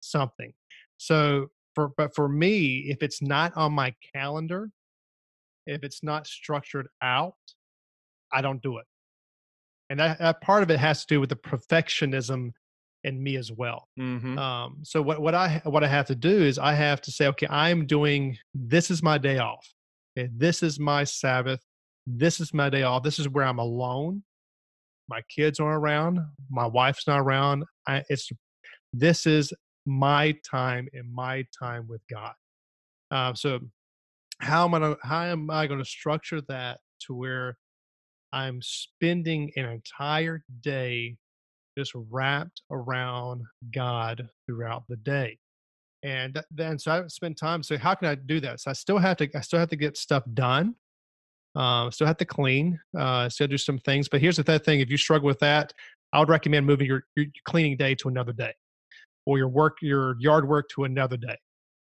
something. 0.00 0.52
So 0.98 1.48
for 1.74 1.90
but 1.96 2.14
for 2.14 2.28
me, 2.28 2.86
if 2.88 3.02
it's 3.02 3.22
not 3.22 3.56
on 3.56 3.72
my 3.72 3.94
calendar, 4.14 4.70
if 5.66 5.82
it's 5.82 6.02
not 6.02 6.26
structured 6.26 6.88
out, 7.00 7.34
I 8.32 8.42
don't 8.42 8.62
do 8.62 8.78
it. 8.78 8.86
And 9.90 10.00
that, 10.00 10.18
that 10.20 10.40
part 10.40 10.62
of 10.62 10.70
it 10.70 10.78
has 10.78 11.04
to 11.04 11.14
do 11.14 11.20
with 11.20 11.28
the 11.28 11.36
perfectionism 11.36 12.52
and 13.04 13.20
me 13.20 13.36
as 13.36 13.50
well. 13.50 13.88
Mm-hmm. 13.98 14.38
Um, 14.38 14.78
so 14.82 15.02
what 15.02 15.20
what 15.20 15.34
I 15.34 15.60
what 15.64 15.84
I 15.84 15.88
have 15.88 16.06
to 16.06 16.14
do 16.14 16.42
is 16.42 16.58
I 16.58 16.74
have 16.74 17.00
to 17.02 17.10
say, 17.10 17.26
okay, 17.28 17.46
I'm 17.50 17.86
doing 17.86 18.36
this 18.54 18.90
is 18.90 19.02
my 19.02 19.18
day 19.18 19.38
off. 19.38 19.66
Okay, 20.16 20.28
this 20.36 20.62
is 20.62 20.78
my 20.78 21.04
Sabbath. 21.04 21.60
This 22.06 22.40
is 22.40 22.52
my 22.52 22.68
day 22.68 22.82
off. 22.82 23.02
This 23.02 23.18
is 23.18 23.28
where 23.28 23.44
I'm 23.44 23.58
alone. 23.58 24.22
My 25.08 25.22
kids 25.34 25.60
aren't 25.60 25.76
around. 25.76 26.20
My 26.50 26.66
wife's 26.66 27.06
not 27.06 27.20
around. 27.20 27.64
I, 27.86 28.02
it's 28.08 28.30
this 28.92 29.26
is 29.26 29.52
my 29.84 30.34
time 30.48 30.88
and 30.92 31.12
my 31.12 31.44
time 31.58 31.86
with 31.88 32.02
God. 32.10 32.32
Uh, 33.10 33.34
so 33.34 33.60
how 34.38 34.64
am 34.64 34.74
I 34.74 34.96
how 35.02 35.24
am 35.24 35.50
I 35.50 35.66
going 35.66 35.80
to 35.80 35.84
structure 35.84 36.40
that 36.48 36.78
to 37.06 37.14
where 37.14 37.56
I'm 38.32 38.60
spending 38.62 39.52
an 39.56 39.66
entire 39.66 40.42
day 40.62 41.16
just 41.76 41.92
wrapped 41.94 42.62
around 42.70 43.42
God 43.74 44.28
throughout 44.46 44.84
the 44.88 44.96
day. 44.96 45.38
And 46.02 46.42
then 46.50 46.78
so 46.78 46.92
I 46.92 47.06
spend 47.06 47.36
time. 47.36 47.62
So 47.62 47.78
how 47.78 47.94
can 47.94 48.08
I 48.08 48.16
do 48.16 48.40
that? 48.40 48.60
So 48.60 48.70
I 48.70 48.74
still 48.74 48.98
have 48.98 49.16
to. 49.18 49.28
I 49.36 49.40
still 49.40 49.60
have 49.60 49.68
to 49.68 49.76
get 49.76 49.96
stuff 49.96 50.24
done. 50.34 50.74
Uh, 51.54 51.90
still 51.90 52.06
have 52.06 52.16
to 52.16 52.24
clean. 52.24 52.80
Uh, 52.98 53.28
still 53.28 53.46
do 53.46 53.58
some 53.58 53.78
things. 53.78 54.08
But 54.08 54.20
here's 54.20 54.36
the 54.36 54.58
thing: 54.58 54.80
if 54.80 54.90
you 54.90 54.96
struggle 54.96 55.26
with 55.26 55.38
that, 55.40 55.72
I 56.12 56.18
would 56.18 56.28
recommend 56.28 56.66
moving 56.66 56.86
your, 56.86 57.04
your 57.16 57.26
cleaning 57.44 57.76
day 57.76 57.94
to 57.96 58.08
another 58.08 58.32
day, 58.32 58.52
or 59.26 59.38
your 59.38 59.48
work 59.48 59.78
your 59.80 60.16
yard 60.18 60.48
work 60.48 60.68
to 60.70 60.84
another 60.84 61.16
day. 61.16 61.36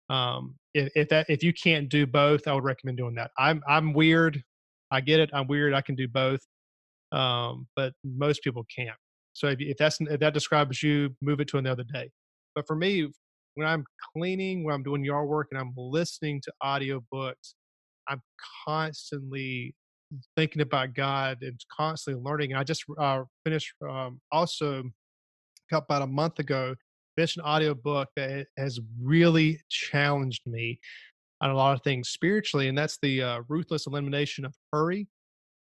Um, 0.10 0.56
if, 0.74 0.92
if 0.96 1.10
that 1.10 1.28
if 1.30 1.44
you 1.44 1.54
can't 1.54 1.88
do 1.88 2.08
both, 2.08 2.48
I 2.48 2.54
would 2.54 2.64
recommend 2.64 2.98
doing 2.98 3.16
that. 3.16 3.30
I'm 3.38 3.62
I'm 3.68 3.94
weird. 3.94 4.42
I 4.92 5.02
get 5.02 5.20
it. 5.20 5.30
I'm 5.34 5.46
weird. 5.48 5.76
I 5.76 5.82
can 5.82 5.94
do 5.94 6.08
both, 6.08 6.40
um, 7.12 7.68
but 7.76 7.94
most 8.04 8.44
people 8.44 8.66
can't. 8.76 8.98
So 9.34 9.48
if, 9.48 9.60
if 9.60 9.78
that's 9.78 10.00
if 10.02 10.20
that 10.20 10.34
describes 10.34 10.82
you, 10.84 11.16
move 11.22 11.40
it 11.40 11.48
to 11.50 11.58
another 11.58 11.84
day. 11.84 12.10
But 12.56 12.66
for 12.68 12.76
me, 12.76 13.08
when 13.56 13.68
I'm 13.68 13.86
cleaning, 14.16 14.64
when 14.64 14.74
I'm 14.74 14.84
doing 14.84 15.04
yard 15.04 15.28
work, 15.28 15.48
and 15.52 15.60
I'm 15.60 15.74
listening 15.78 16.42
to 16.44 16.52
audiobooks, 16.64 17.54
I'm 18.08 18.22
constantly 18.68 19.76
thinking 20.36 20.62
about 20.62 20.94
God 20.96 21.38
and 21.42 21.60
constantly 21.76 22.22
learning. 22.24 22.56
I 22.56 22.64
just 22.64 22.84
uh, 23.00 23.24
finished 23.46 23.74
um, 23.88 24.20
also 24.32 24.84
about 25.72 26.02
a 26.02 26.08
month 26.08 26.40
ago 26.40 26.74
finished 27.16 27.38
an 27.38 27.44
audiobook 27.44 28.08
that 28.16 28.48
has 28.58 28.80
really 29.02 29.60
challenged 29.70 30.42
me 30.48 30.80
on 31.42 31.50
a 31.50 31.54
lot 31.54 31.76
of 31.76 31.84
things 31.84 32.10
spiritually, 32.10 32.70
and 32.70 32.78
that's 32.78 32.98
the 33.02 33.22
uh, 33.22 33.42
Ruthless 33.50 33.88
Elimination 33.88 34.46
of 34.46 34.54
Hurry 34.72 35.08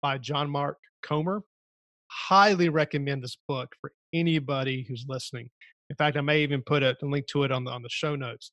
by 0.02 0.20
John 0.20 0.50
Mark 0.50 0.78
Comer 1.02 1.42
highly 2.10 2.70
recommend 2.70 3.24
this 3.24 3.38
book 3.48 3.70
for 3.82 3.92
anybody 4.14 4.86
who's 4.88 5.06
listening. 5.08 5.50
In 5.90 5.96
fact, 5.96 6.18
I 6.18 6.22
may 6.22 6.42
even 6.42 6.62
put 6.66 6.84
a, 6.84 6.96
a 7.02 7.06
link 7.06 7.28
to 7.28 7.44
it 7.44 7.52
on 7.52 7.64
the 7.64 7.72
on 7.72 7.82
the 7.82 7.90
show 7.90 8.16
notes. 8.16 8.52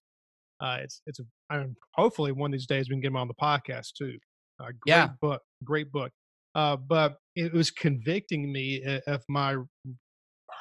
Uh, 0.60 0.78
it's 0.82 1.02
it's 1.06 1.20
a, 1.20 1.24
I 1.50 1.58
mean, 1.58 1.76
hopefully 1.94 2.32
one 2.32 2.50
of 2.50 2.52
these 2.52 2.66
days 2.66 2.88
we 2.88 2.94
can 2.94 3.00
get 3.00 3.08
them 3.08 3.16
on 3.16 3.28
the 3.28 3.34
podcast 3.34 3.92
too. 3.98 4.16
Uh, 4.60 4.66
great 4.66 4.94
yeah. 4.94 5.08
book, 5.20 5.42
great 5.64 5.90
book. 5.90 6.12
Uh, 6.54 6.76
but 6.76 7.16
it 7.34 7.52
was 7.52 7.72
convicting 7.72 8.52
me 8.52 8.82
of 9.08 9.24
my 9.28 9.56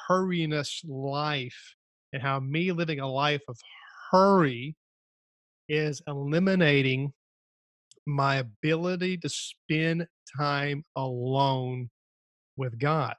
hurriness 0.08 0.80
life 0.84 1.74
and 2.12 2.20
how 2.20 2.40
me 2.40 2.72
living 2.72 3.00
a 3.00 3.08
life 3.08 3.42
of 3.48 3.56
hurry 4.10 4.74
is 5.68 6.02
eliminating 6.06 7.12
my 8.06 8.36
ability 8.36 9.16
to 9.16 9.28
spend 9.28 10.06
time 10.36 10.82
alone 10.96 11.88
with 12.56 12.78
God. 12.78 13.14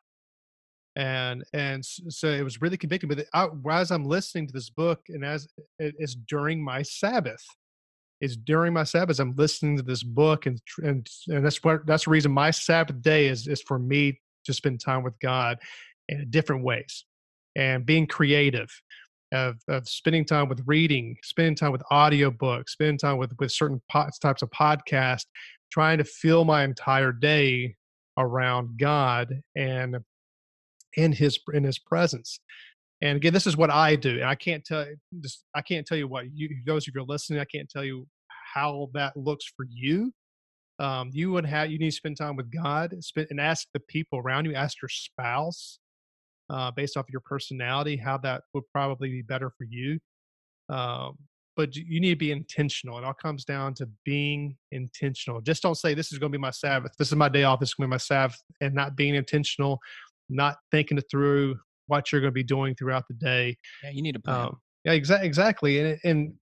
And 0.95 1.43
and 1.53 1.83
so 1.85 2.29
it 2.29 2.43
was 2.43 2.61
really 2.61 2.77
convicting. 2.77 3.09
But 3.09 3.25
I, 3.33 3.49
as 3.71 3.91
I'm 3.91 4.05
listening 4.05 4.47
to 4.47 4.53
this 4.53 4.69
book, 4.69 5.01
and 5.09 5.25
as 5.25 5.47
it's 5.77 6.15
during 6.15 6.63
my 6.63 6.83
Sabbath, 6.83 7.43
it's 8.21 8.37
during 8.37 8.71
my 8.71 8.85
Sabbath. 8.85 9.19
I'm 9.19 9.35
listening 9.35 9.75
to 9.77 9.83
this 9.83 10.03
book, 10.03 10.45
and 10.45 10.61
and 10.83 11.05
and 11.27 11.45
that's 11.45 11.61
what 11.63 11.85
that's 11.85 12.05
the 12.05 12.11
reason 12.11 12.31
my 12.31 12.49
Sabbath 12.49 13.01
day 13.01 13.27
is 13.27 13.47
is 13.47 13.61
for 13.61 13.77
me 13.77 14.21
to 14.45 14.53
spend 14.53 14.79
time 14.79 15.03
with 15.03 15.19
God 15.19 15.57
in 16.07 16.29
different 16.29 16.63
ways, 16.63 17.03
and 17.57 17.85
being 17.85 18.07
creative, 18.07 18.69
of, 19.33 19.57
of 19.67 19.87
spending 19.87 20.25
time 20.25 20.47
with 20.47 20.61
reading, 20.65 21.17
spending 21.23 21.55
time 21.55 21.71
with 21.71 21.83
audiobooks, 21.91 22.69
spending 22.69 22.97
time 22.97 23.17
with 23.17 23.33
with 23.39 23.51
certain 23.51 23.81
po- 23.91 24.09
types 24.21 24.41
of 24.41 24.49
podcasts, 24.49 25.25
trying 25.71 25.97
to 25.97 26.03
fill 26.03 26.45
my 26.45 26.63
entire 26.63 27.11
day 27.11 27.75
around 28.17 28.77
God 28.79 29.41
and 29.55 29.97
in 30.95 31.11
his 31.11 31.39
in 31.53 31.63
his 31.63 31.79
presence. 31.79 32.39
And 33.01 33.17
again, 33.17 33.33
this 33.33 33.47
is 33.47 33.57
what 33.57 33.69
I 33.69 33.95
do. 33.95 34.11
And 34.21 34.25
I 34.25 34.35
can't 34.35 34.63
tell 34.63 34.85
this 35.11 35.43
I 35.53 35.61
can't 35.61 35.85
tell 35.85 35.97
you 35.97 36.07
what 36.07 36.25
you 36.33 36.49
those 36.65 36.87
of 36.87 36.93
you 36.95 37.01
are 37.01 37.05
listening, 37.05 37.39
I 37.39 37.45
can't 37.45 37.69
tell 37.69 37.83
you 37.83 38.07
how 38.53 38.89
that 38.93 39.15
looks 39.17 39.45
for 39.55 39.65
you. 39.69 40.13
Um, 40.79 41.09
you 41.13 41.31
would 41.31 41.45
have 41.45 41.69
you 41.71 41.79
need 41.79 41.91
to 41.91 41.95
spend 41.95 42.17
time 42.17 42.35
with 42.35 42.51
God, 42.51 42.93
spend 43.01 43.27
and 43.29 43.39
ask 43.39 43.67
the 43.73 43.79
people 43.81 44.19
around 44.19 44.45
you, 44.45 44.55
ask 44.55 44.81
your 44.81 44.89
spouse, 44.89 45.79
uh, 46.49 46.71
based 46.71 46.97
off 46.97 47.05
your 47.09 47.21
personality, 47.25 47.97
how 47.97 48.17
that 48.19 48.43
would 48.53 48.63
probably 48.71 49.09
be 49.09 49.21
better 49.21 49.49
for 49.57 49.65
you. 49.69 49.99
Um, 50.69 51.17
but 51.55 51.75
you 51.75 51.99
need 51.99 52.09
to 52.09 52.15
be 52.15 52.31
intentional. 52.31 52.97
It 52.97 53.03
all 53.03 53.13
comes 53.13 53.45
down 53.45 53.73
to 53.75 53.89
being 54.03 54.57
intentional. 54.71 55.41
Just 55.41 55.63
don't 55.63 55.75
say, 55.75 55.93
This 55.93 56.11
is 56.11 56.19
going 56.19 56.31
to 56.31 56.37
be 56.37 56.41
my 56.41 56.51
Sabbath. 56.51 56.91
This 56.97 57.09
is 57.09 57.15
my 57.15 57.29
day 57.29 57.43
off. 57.43 57.59
This 57.59 57.69
is 57.69 57.73
going 57.75 57.85
to 57.85 57.89
be 57.89 57.93
my 57.93 57.97
Sabbath. 57.97 58.41
And 58.61 58.73
not 58.73 58.95
being 58.95 59.15
intentional, 59.15 59.79
not 60.29 60.57
thinking 60.71 60.97
it 60.97 61.05
through 61.09 61.55
what 61.87 62.11
you're 62.11 62.21
going 62.21 62.31
to 62.31 62.35
be 62.35 62.43
doing 62.43 62.75
throughout 62.75 63.03
the 63.07 63.13
day. 63.13 63.57
Yeah, 63.83 63.91
you 63.91 64.01
need 64.01 64.15
a 64.15 64.19
plan. 64.19 64.47
Um, 64.47 64.57
yeah, 64.83 64.93
exa- 64.93 65.23
exactly. 65.23 65.79
And, 65.79 65.99
and 66.03 66.33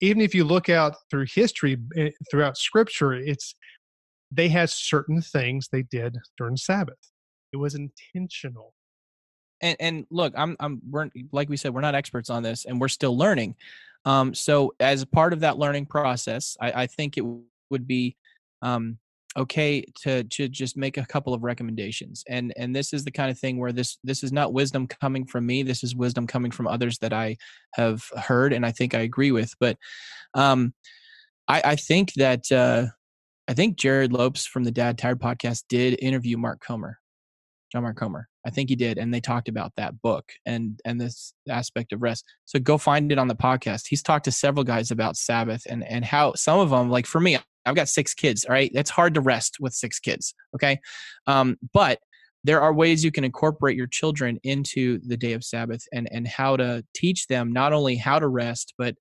even 0.00 0.20
if 0.20 0.34
you 0.34 0.44
look 0.44 0.68
out 0.68 0.94
through 1.10 1.26
history, 1.32 1.78
eh, 1.96 2.10
throughout 2.30 2.56
scripture, 2.56 3.14
it's 3.14 3.54
they 4.30 4.48
had 4.48 4.70
certain 4.70 5.22
things 5.22 5.68
they 5.72 5.82
did 5.82 6.16
during 6.36 6.56
Sabbath. 6.56 6.98
It 7.52 7.56
was 7.56 7.74
intentional 7.74 8.74
and 9.60 9.76
and 9.80 10.06
look 10.10 10.32
i'm 10.36 10.56
i'm 10.60 10.80
we're 10.90 11.08
like 11.32 11.48
we 11.48 11.56
said 11.56 11.72
we're 11.74 11.80
not 11.80 11.94
experts 11.94 12.30
on 12.30 12.42
this 12.42 12.64
and 12.64 12.80
we're 12.80 12.88
still 12.88 13.16
learning 13.16 13.54
um 14.04 14.34
so 14.34 14.72
as 14.80 15.04
part 15.04 15.32
of 15.32 15.40
that 15.40 15.58
learning 15.58 15.86
process 15.86 16.56
i 16.60 16.82
i 16.82 16.86
think 16.86 17.16
it 17.16 17.24
would 17.70 17.86
be 17.86 18.16
um 18.62 18.98
okay 19.36 19.84
to 20.02 20.24
to 20.24 20.48
just 20.48 20.76
make 20.76 20.96
a 20.96 21.06
couple 21.06 21.32
of 21.32 21.44
recommendations. 21.44 22.24
And 22.28 22.52
and 22.56 22.74
this 22.74 22.92
is 22.92 23.04
the 23.04 23.10
kind 23.10 23.30
of 23.30 23.38
thing 23.38 23.58
where 23.58 23.72
this 23.72 23.98
this 24.02 24.24
is 24.24 24.32
not 24.32 24.52
wisdom 24.52 24.86
coming 24.86 25.24
from 25.26 25.46
me 25.46 25.62
this 25.62 25.84
is 25.84 25.94
wisdom 25.94 26.26
coming 26.26 26.50
from 26.50 26.66
others 26.66 26.98
that 26.98 27.12
i 27.12 27.36
have 27.74 28.02
heard 28.16 28.52
and 28.52 28.66
i 28.66 28.72
think 28.72 28.94
i 28.94 29.00
agree 29.00 29.30
with. 29.30 29.54
But 29.60 29.76
um 30.34 30.74
i 31.48 31.62
i 31.64 31.76
think 31.76 32.12
that 32.14 32.50
uh 32.50 32.86
i 33.48 33.54
think 33.54 33.78
jerrad 33.78 34.12
lopes 34.12 34.46
from 34.46 34.64
the 34.64 34.72
dad 34.72 34.98
tired 34.98 35.20
podcast 35.20 35.64
did 35.68 35.98
interview 36.02 36.36
mark 36.36 36.60
comer 36.60 36.98
john 37.72 37.82
mark 37.82 37.96
comer 37.96 38.29
I 38.46 38.50
think 38.50 38.70
he 38.70 38.76
did, 38.76 38.98
and 38.98 39.12
they 39.12 39.20
talked 39.20 39.48
about 39.48 39.72
that 39.76 40.00
book 40.00 40.32
and 40.46 40.80
and 40.84 41.00
this 41.00 41.34
aspect 41.48 41.92
of 41.92 42.02
rest. 42.02 42.24
So 42.46 42.58
go 42.58 42.78
find 42.78 43.12
it 43.12 43.18
on 43.18 43.28
the 43.28 43.34
podcast. 43.34 43.86
He's 43.88 44.02
talked 44.02 44.24
to 44.24 44.32
several 44.32 44.64
guys 44.64 44.90
about 44.90 45.16
Sabbath 45.16 45.62
and 45.68 45.84
and 45.84 46.04
how 46.04 46.34
some 46.34 46.58
of 46.58 46.70
them, 46.70 46.90
like 46.90 47.06
for 47.06 47.20
me, 47.20 47.38
I've 47.66 47.74
got 47.74 47.88
six 47.88 48.14
kids. 48.14 48.44
All 48.44 48.52
right, 48.52 48.70
it's 48.74 48.90
hard 48.90 49.14
to 49.14 49.20
rest 49.20 49.56
with 49.60 49.74
six 49.74 49.98
kids. 49.98 50.34
Okay, 50.54 50.78
um, 51.26 51.56
but 51.72 52.00
there 52.42 52.62
are 52.62 52.72
ways 52.72 53.04
you 53.04 53.12
can 53.12 53.24
incorporate 53.24 53.76
your 53.76 53.86
children 53.86 54.38
into 54.42 54.98
the 55.06 55.16
day 55.16 55.34
of 55.34 55.44
Sabbath 55.44 55.84
and 55.92 56.08
and 56.10 56.26
how 56.26 56.56
to 56.56 56.84
teach 56.94 57.26
them 57.26 57.52
not 57.52 57.72
only 57.72 57.96
how 57.96 58.18
to 58.18 58.28
rest, 58.28 58.74
but 58.78 58.94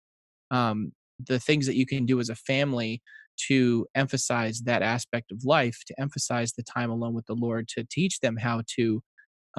um, 0.52 0.92
the 1.28 1.40
things 1.40 1.66
that 1.66 1.76
you 1.76 1.86
can 1.86 2.06
do 2.06 2.20
as 2.20 2.30
a 2.30 2.36
family 2.36 3.02
to 3.48 3.88
emphasize 3.96 4.62
that 4.62 4.82
aspect 4.82 5.32
of 5.32 5.46
life, 5.46 5.78
to 5.88 5.96
emphasize 6.00 6.54
the 6.54 6.64
time 6.64 6.90
alone 6.90 7.14
with 7.14 7.26
the 7.26 7.36
Lord, 7.36 7.70
to 7.70 7.86
teach 7.90 8.20
them 8.20 8.36
how 8.36 8.64
to 8.76 9.02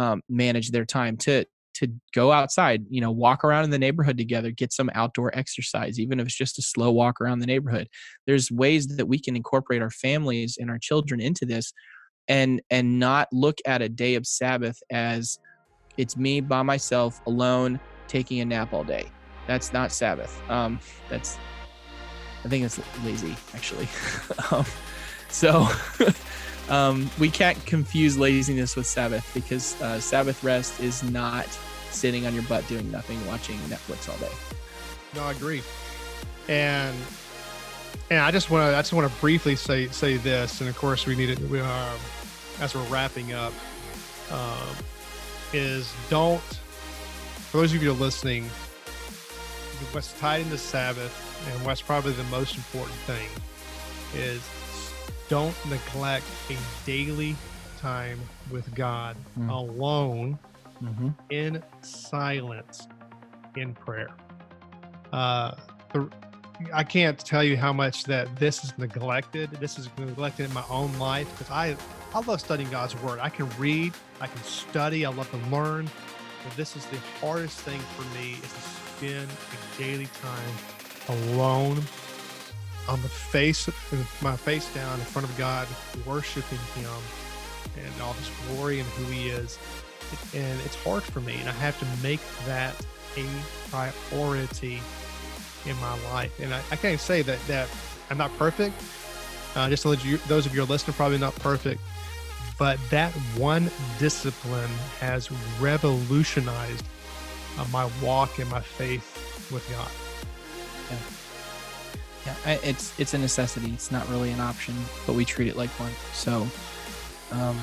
um, 0.01 0.23
manage 0.29 0.71
their 0.71 0.87
time 0.87 1.17
to 1.19 1.45
to 1.75 1.89
go 2.15 2.33
outside 2.33 2.85
you 2.89 3.01
know 3.01 3.11
walk 3.11 3.45
around 3.45 3.65
in 3.65 3.71
the 3.71 3.79
neighborhood 3.79 4.19
together 4.19 4.51
get 4.51 4.73
some 4.73 4.91
outdoor 4.95 5.31
exercise 5.39 6.01
even 6.01 6.19
if 6.19 6.27
it's 6.27 6.37
just 6.37 6.59
a 6.59 6.63
slow 6.63 6.91
walk 6.91 7.21
around 7.21 7.39
the 7.39 7.47
neighborhood. 7.47 7.87
There's 8.27 8.51
ways 8.51 8.87
that 8.97 9.07
we 9.07 9.19
can 9.21 9.37
incorporate 9.37 9.83
our 9.83 9.91
families 9.91 10.57
and 10.59 10.71
our 10.71 10.79
children 10.79 11.21
into 11.21 11.45
this 11.45 11.73
and 12.29 12.63
and 12.71 12.99
not 12.99 13.29
look 13.31 13.59
at 13.67 13.83
a 13.83 13.89
day 13.89 14.15
of 14.15 14.27
sabbath 14.27 14.79
as 14.91 15.39
it's 15.97 16.17
me 16.17 16.41
by 16.41 16.63
myself 16.63 17.21
alone 17.27 17.79
taking 18.09 18.41
a 18.41 18.45
nap 18.45 18.73
all 18.73 18.85
day. 18.85 19.07
That's 19.47 19.73
not 19.73 19.93
sabbath. 19.93 20.41
Um 20.51 20.81
that's 21.09 21.39
i 22.43 22.49
think 22.49 22.65
it's 22.65 22.81
lazy 23.05 23.37
actually. 23.55 23.89
Um, 24.51 24.65
so 25.29 25.69
Um, 26.71 27.11
we 27.19 27.29
can't 27.29 27.63
confuse 27.67 28.17
laziness 28.17 28.77
with 28.77 28.87
Sabbath 28.87 29.29
because 29.35 29.81
uh, 29.83 30.01
Sabbath 30.01 30.43
rest 30.45 30.81
is 30.81 31.03
not 31.03 31.47
sitting 31.91 32.27
on 32.27 32.33
your 32.33 32.45
butt 32.45 32.67
doing 32.69 32.91
nothing, 32.91 33.25
watching 33.27 33.57
Netflix 33.61 34.09
all 34.09 34.17
day. 34.19 34.33
No, 35.15 35.25
I 35.25 35.33
agree. 35.33 35.63
And 36.49 36.97
and 38.09 38.21
I 38.21 38.31
just 38.31 38.51
want 38.51 38.71
to 38.71 38.77
I 38.77 38.81
just 38.81 38.93
want 38.93 39.13
to 39.13 39.21
briefly 39.21 39.57
say 39.57 39.89
say 39.89 40.17
this, 40.17 40.61
and 40.61 40.71
of 40.71 40.77
course 40.79 41.07
we 41.07 41.17
need 41.17 41.31
it 41.31 41.41
we, 41.41 41.61
uh, 41.61 41.97
as 42.61 42.75
we're 42.75 42.85
wrapping 42.85 43.33
up. 43.33 43.53
Um, 44.31 44.77
is 45.53 45.93
don't 46.09 46.41
for 47.51 47.57
those 47.57 47.75
of 47.75 47.83
you 47.83 47.93
listening, 47.93 48.45
what's 49.91 50.13
tied 50.21 50.43
into 50.43 50.57
Sabbath 50.57 51.49
and 51.51 51.67
what's 51.67 51.83
probably 51.83 52.13
the 52.13 52.23
most 52.25 52.57
important 52.57 52.95
thing 52.99 53.29
is 54.15 54.41
don't 55.31 55.55
neglect 55.71 56.27
a 56.51 56.57
daily 56.85 57.37
time 57.79 58.21
with 58.51 58.75
God 58.75 59.17
mm. 59.39 59.49
alone 59.49 60.39
mm-hmm. 60.83 61.11
in 61.31 61.63
silence 61.81 62.89
in 63.57 63.73
prayer. 63.73 64.11
Uh, 65.13 65.55
the, 65.93 66.11
I 66.75 66.83
can't 66.83 67.19
tell 67.19 67.45
you 67.45 67.57
how 67.57 67.73
much 67.73 68.05
that 68.05 68.37
this 68.37 68.65
is 68.65 68.77
neglected. 68.77 69.51
This 69.53 69.79
is 69.79 69.89
neglected 69.97 70.47
in 70.47 70.53
my 70.53 70.65
own 70.69 70.93
life 70.99 71.31
because 71.31 71.51
I 71.51 71.77
I 72.13 72.21
love 72.21 72.41
studying 72.41 72.69
God's 72.71 73.01
word. 73.03 73.21
I 73.21 73.29
can 73.29 73.49
read, 73.57 73.95
I 74.21 74.27
can 74.27 74.43
study, 74.43 75.07
I 75.07 75.11
love 75.11 75.31
to 75.31 75.37
learn. 75.49 75.89
But 76.45 76.57
this 76.57 76.75
is 76.75 76.85
the 76.87 76.99
hardest 77.21 77.61
thing 77.61 77.81
for 77.81 78.03
me 78.19 78.33
is 78.33 78.41
to 78.41 78.61
spend 78.99 79.29
a 79.31 79.79
daily 79.79 80.09
time 80.21 80.55
alone 81.09 81.85
on 82.89 83.01
the 83.03 83.09
face, 83.09 83.69
my 84.23 84.37
face 84.37 84.73
down 84.75 84.99
in 84.99 85.05
front 85.07 85.29
of 85.29 85.37
God, 85.39 85.69
worshiping 86.07 86.59
Him 86.75 86.91
and 87.77 88.03
all 88.03 88.13
His 88.15 88.31
glory 88.49 88.81
and 88.81 88.89
who 88.91 89.05
He 89.13 89.29
is. 89.29 89.59
And 90.35 90.61
it's 90.65 90.77
hard 90.83 91.03
for 91.03 91.21
me, 91.21 91.37
and 91.39 91.49
I 91.49 91.53
have 91.53 91.79
to 91.79 92.03
make 92.03 92.21
that 92.47 92.75
a 93.17 93.25
priority 93.71 94.81
in 95.67 95.77
my 95.77 95.99
life. 96.13 96.39
And 96.41 96.53
I, 96.53 96.63
I 96.71 96.77
can't 96.77 97.01
say 97.01 97.23
that 97.23 97.39
that 97.47 97.69
I'm 98.11 98.19
not 98.19 98.37
perfect. 98.39 98.75
Uh, 99.55 99.69
just 99.69 99.83
to 99.83 99.89
let 99.89 100.05
you, 100.05 100.17
those 100.29 100.47
of 100.47 100.55
you 100.55 100.65
listening, 100.65 100.95
probably 100.95 101.19
not 101.19 101.35
perfect, 101.37 101.81
but 102.59 102.79
that 102.91 103.13
one 103.37 103.71
discipline 103.99 104.71
has 105.01 105.31
revolutionized 105.61 106.85
uh, 107.59 107.65
my 107.73 107.89
walk 108.03 108.39
and 108.39 108.49
my 108.51 108.61
faith 108.61 109.51
with 109.51 109.69
God. 109.71 109.91
Yeah. 110.91 111.30
Yeah, 112.27 112.59
it's 112.63 112.99
it's 112.99 113.15
a 113.15 113.19
necessity. 113.19 113.71
It's 113.73 113.91
not 113.91 114.09
really 114.09 114.31
an 114.31 114.41
option, 114.41 114.75
but 115.07 115.15
we 115.15 115.25
treat 115.25 115.49
it 115.49 115.57
like 115.57 115.71
one. 115.81 115.93
So, 116.13 116.43
um, 117.33 117.57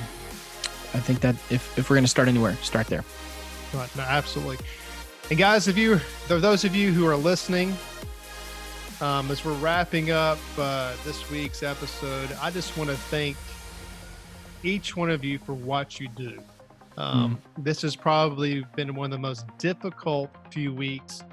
I 0.93 0.99
think 0.99 1.19
that 1.21 1.35
if 1.51 1.77
if 1.77 1.89
we're 1.89 1.95
going 1.95 2.05
to 2.05 2.09
start 2.09 2.27
anywhere, 2.27 2.55
start 2.63 2.87
there. 2.87 3.03
Right, 3.73 3.95
no, 3.95 4.03
absolutely. 4.03 4.57
And 5.29 5.37
guys, 5.37 5.67
if 5.67 5.77
you 5.77 5.99
those 6.27 6.63
of 6.63 6.75
you 6.75 6.91
who 6.91 7.05
are 7.05 7.15
listening, 7.15 7.75
um, 9.01 9.29
as 9.29 9.45
we're 9.45 9.53
wrapping 9.53 10.09
up 10.11 10.39
uh, 10.57 10.93
this 11.05 11.29
week's 11.29 11.61
episode, 11.61 12.31
I 12.41 12.49
just 12.49 12.75
want 12.77 12.89
to 12.89 12.95
thank 12.95 13.37
each 14.63 14.95
one 14.95 15.11
of 15.11 15.23
you 15.23 15.37
for 15.37 15.53
what 15.53 15.99
you 15.99 16.07
do. 16.09 16.41
Um, 16.97 17.37
mm. 17.57 17.63
This 17.63 17.83
has 17.83 17.95
probably 17.95 18.65
been 18.75 18.95
one 18.95 19.05
of 19.05 19.11
the 19.11 19.19
most 19.19 19.45
difficult 19.59 20.31
few 20.49 20.73
weeks 20.73 21.23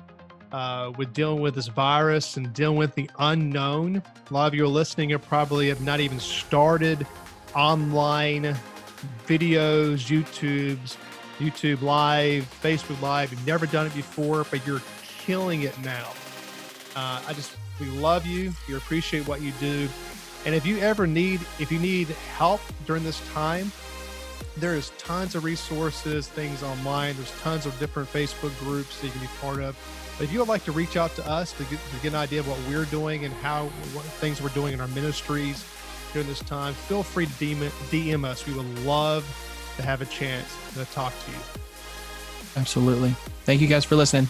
uh, 0.54 0.92
with 0.96 1.12
dealing 1.12 1.40
with 1.40 1.56
this 1.56 1.66
virus 1.66 2.36
and 2.36 2.54
dealing 2.54 2.78
with 2.78 2.94
the 2.94 3.10
unknown. 3.18 4.00
A 4.30 4.32
lot 4.32 4.46
of 4.46 4.54
you 4.54 4.62
are 4.62 4.68
listening 4.68 5.12
and 5.12 5.20
probably 5.20 5.68
have 5.68 5.80
not 5.80 5.98
even 5.98 6.20
started 6.20 7.04
online 7.56 8.56
videos, 9.26 10.06
YouTube's, 10.06 10.96
YouTube 11.40 11.82
Live, 11.82 12.44
Facebook 12.62 13.00
Live. 13.02 13.32
You've 13.32 13.44
never 13.44 13.66
done 13.66 13.88
it 13.88 13.96
before, 13.96 14.46
but 14.48 14.64
you're 14.64 14.82
killing 15.02 15.62
it 15.62 15.76
now. 15.80 16.12
Uh, 16.94 17.20
I 17.26 17.32
just 17.32 17.56
we 17.80 17.86
love 17.86 18.24
you. 18.24 18.52
We 18.68 18.76
appreciate 18.76 19.26
what 19.26 19.42
you 19.42 19.50
do. 19.58 19.88
And 20.46 20.54
if 20.54 20.64
you 20.64 20.78
ever 20.78 21.04
need 21.04 21.40
if 21.58 21.72
you 21.72 21.80
need 21.80 22.06
help 22.36 22.60
during 22.86 23.02
this 23.02 23.20
time, 23.32 23.72
there 24.56 24.76
is 24.76 24.92
tons 24.98 25.34
of 25.34 25.42
resources, 25.42 26.28
things 26.28 26.62
online. 26.62 27.16
There's 27.16 27.32
tons 27.40 27.66
of 27.66 27.76
different 27.80 28.08
Facebook 28.08 28.56
groups 28.60 29.00
that 29.00 29.08
you 29.08 29.12
can 29.14 29.20
be 29.20 29.26
part 29.40 29.58
of. 29.58 29.76
But 30.18 30.24
if 30.24 30.32
you 30.32 30.38
would 30.38 30.48
like 30.48 30.64
to 30.64 30.72
reach 30.72 30.96
out 30.96 31.14
to 31.16 31.28
us 31.28 31.52
to 31.52 31.64
get, 31.64 31.78
to 31.78 32.02
get 32.02 32.08
an 32.08 32.16
idea 32.16 32.40
of 32.40 32.48
what 32.48 32.58
we're 32.68 32.84
doing 32.86 33.24
and 33.24 33.34
how 33.34 33.64
what 33.94 34.04
things 34.04 34.40
we're 34.40 34.48
doing 34.50 34.72
in 34.72 34.80
our 34.80 34.88
ministries 34.88 35.64
during 36.12 36.28
this 36.28 36.40
time, 36.40 36.72
feel 36.72 37.02
free 37.02 37.26
to 37.26 37.32
DM, 37.32 37.68
DM 37.90 38.24
us. 38.24 38.46
We 38.46 38.54
would 38.54 38.78
love 38.80 39.24
to 39.76 39.82
have 39.82 40.02
a 40.02 40.06
chance 40.06 40.56
to 40.74 40.84
talk 40.86 41.12
to 41.24 41.30
you. 41.32 41.38
Absolutely. 42.56 43.10
Thank 43.44 43.60
you 43.60 43.66
guys 43.66 43.84
for 43.84 43.96
listening. 43.96 44.28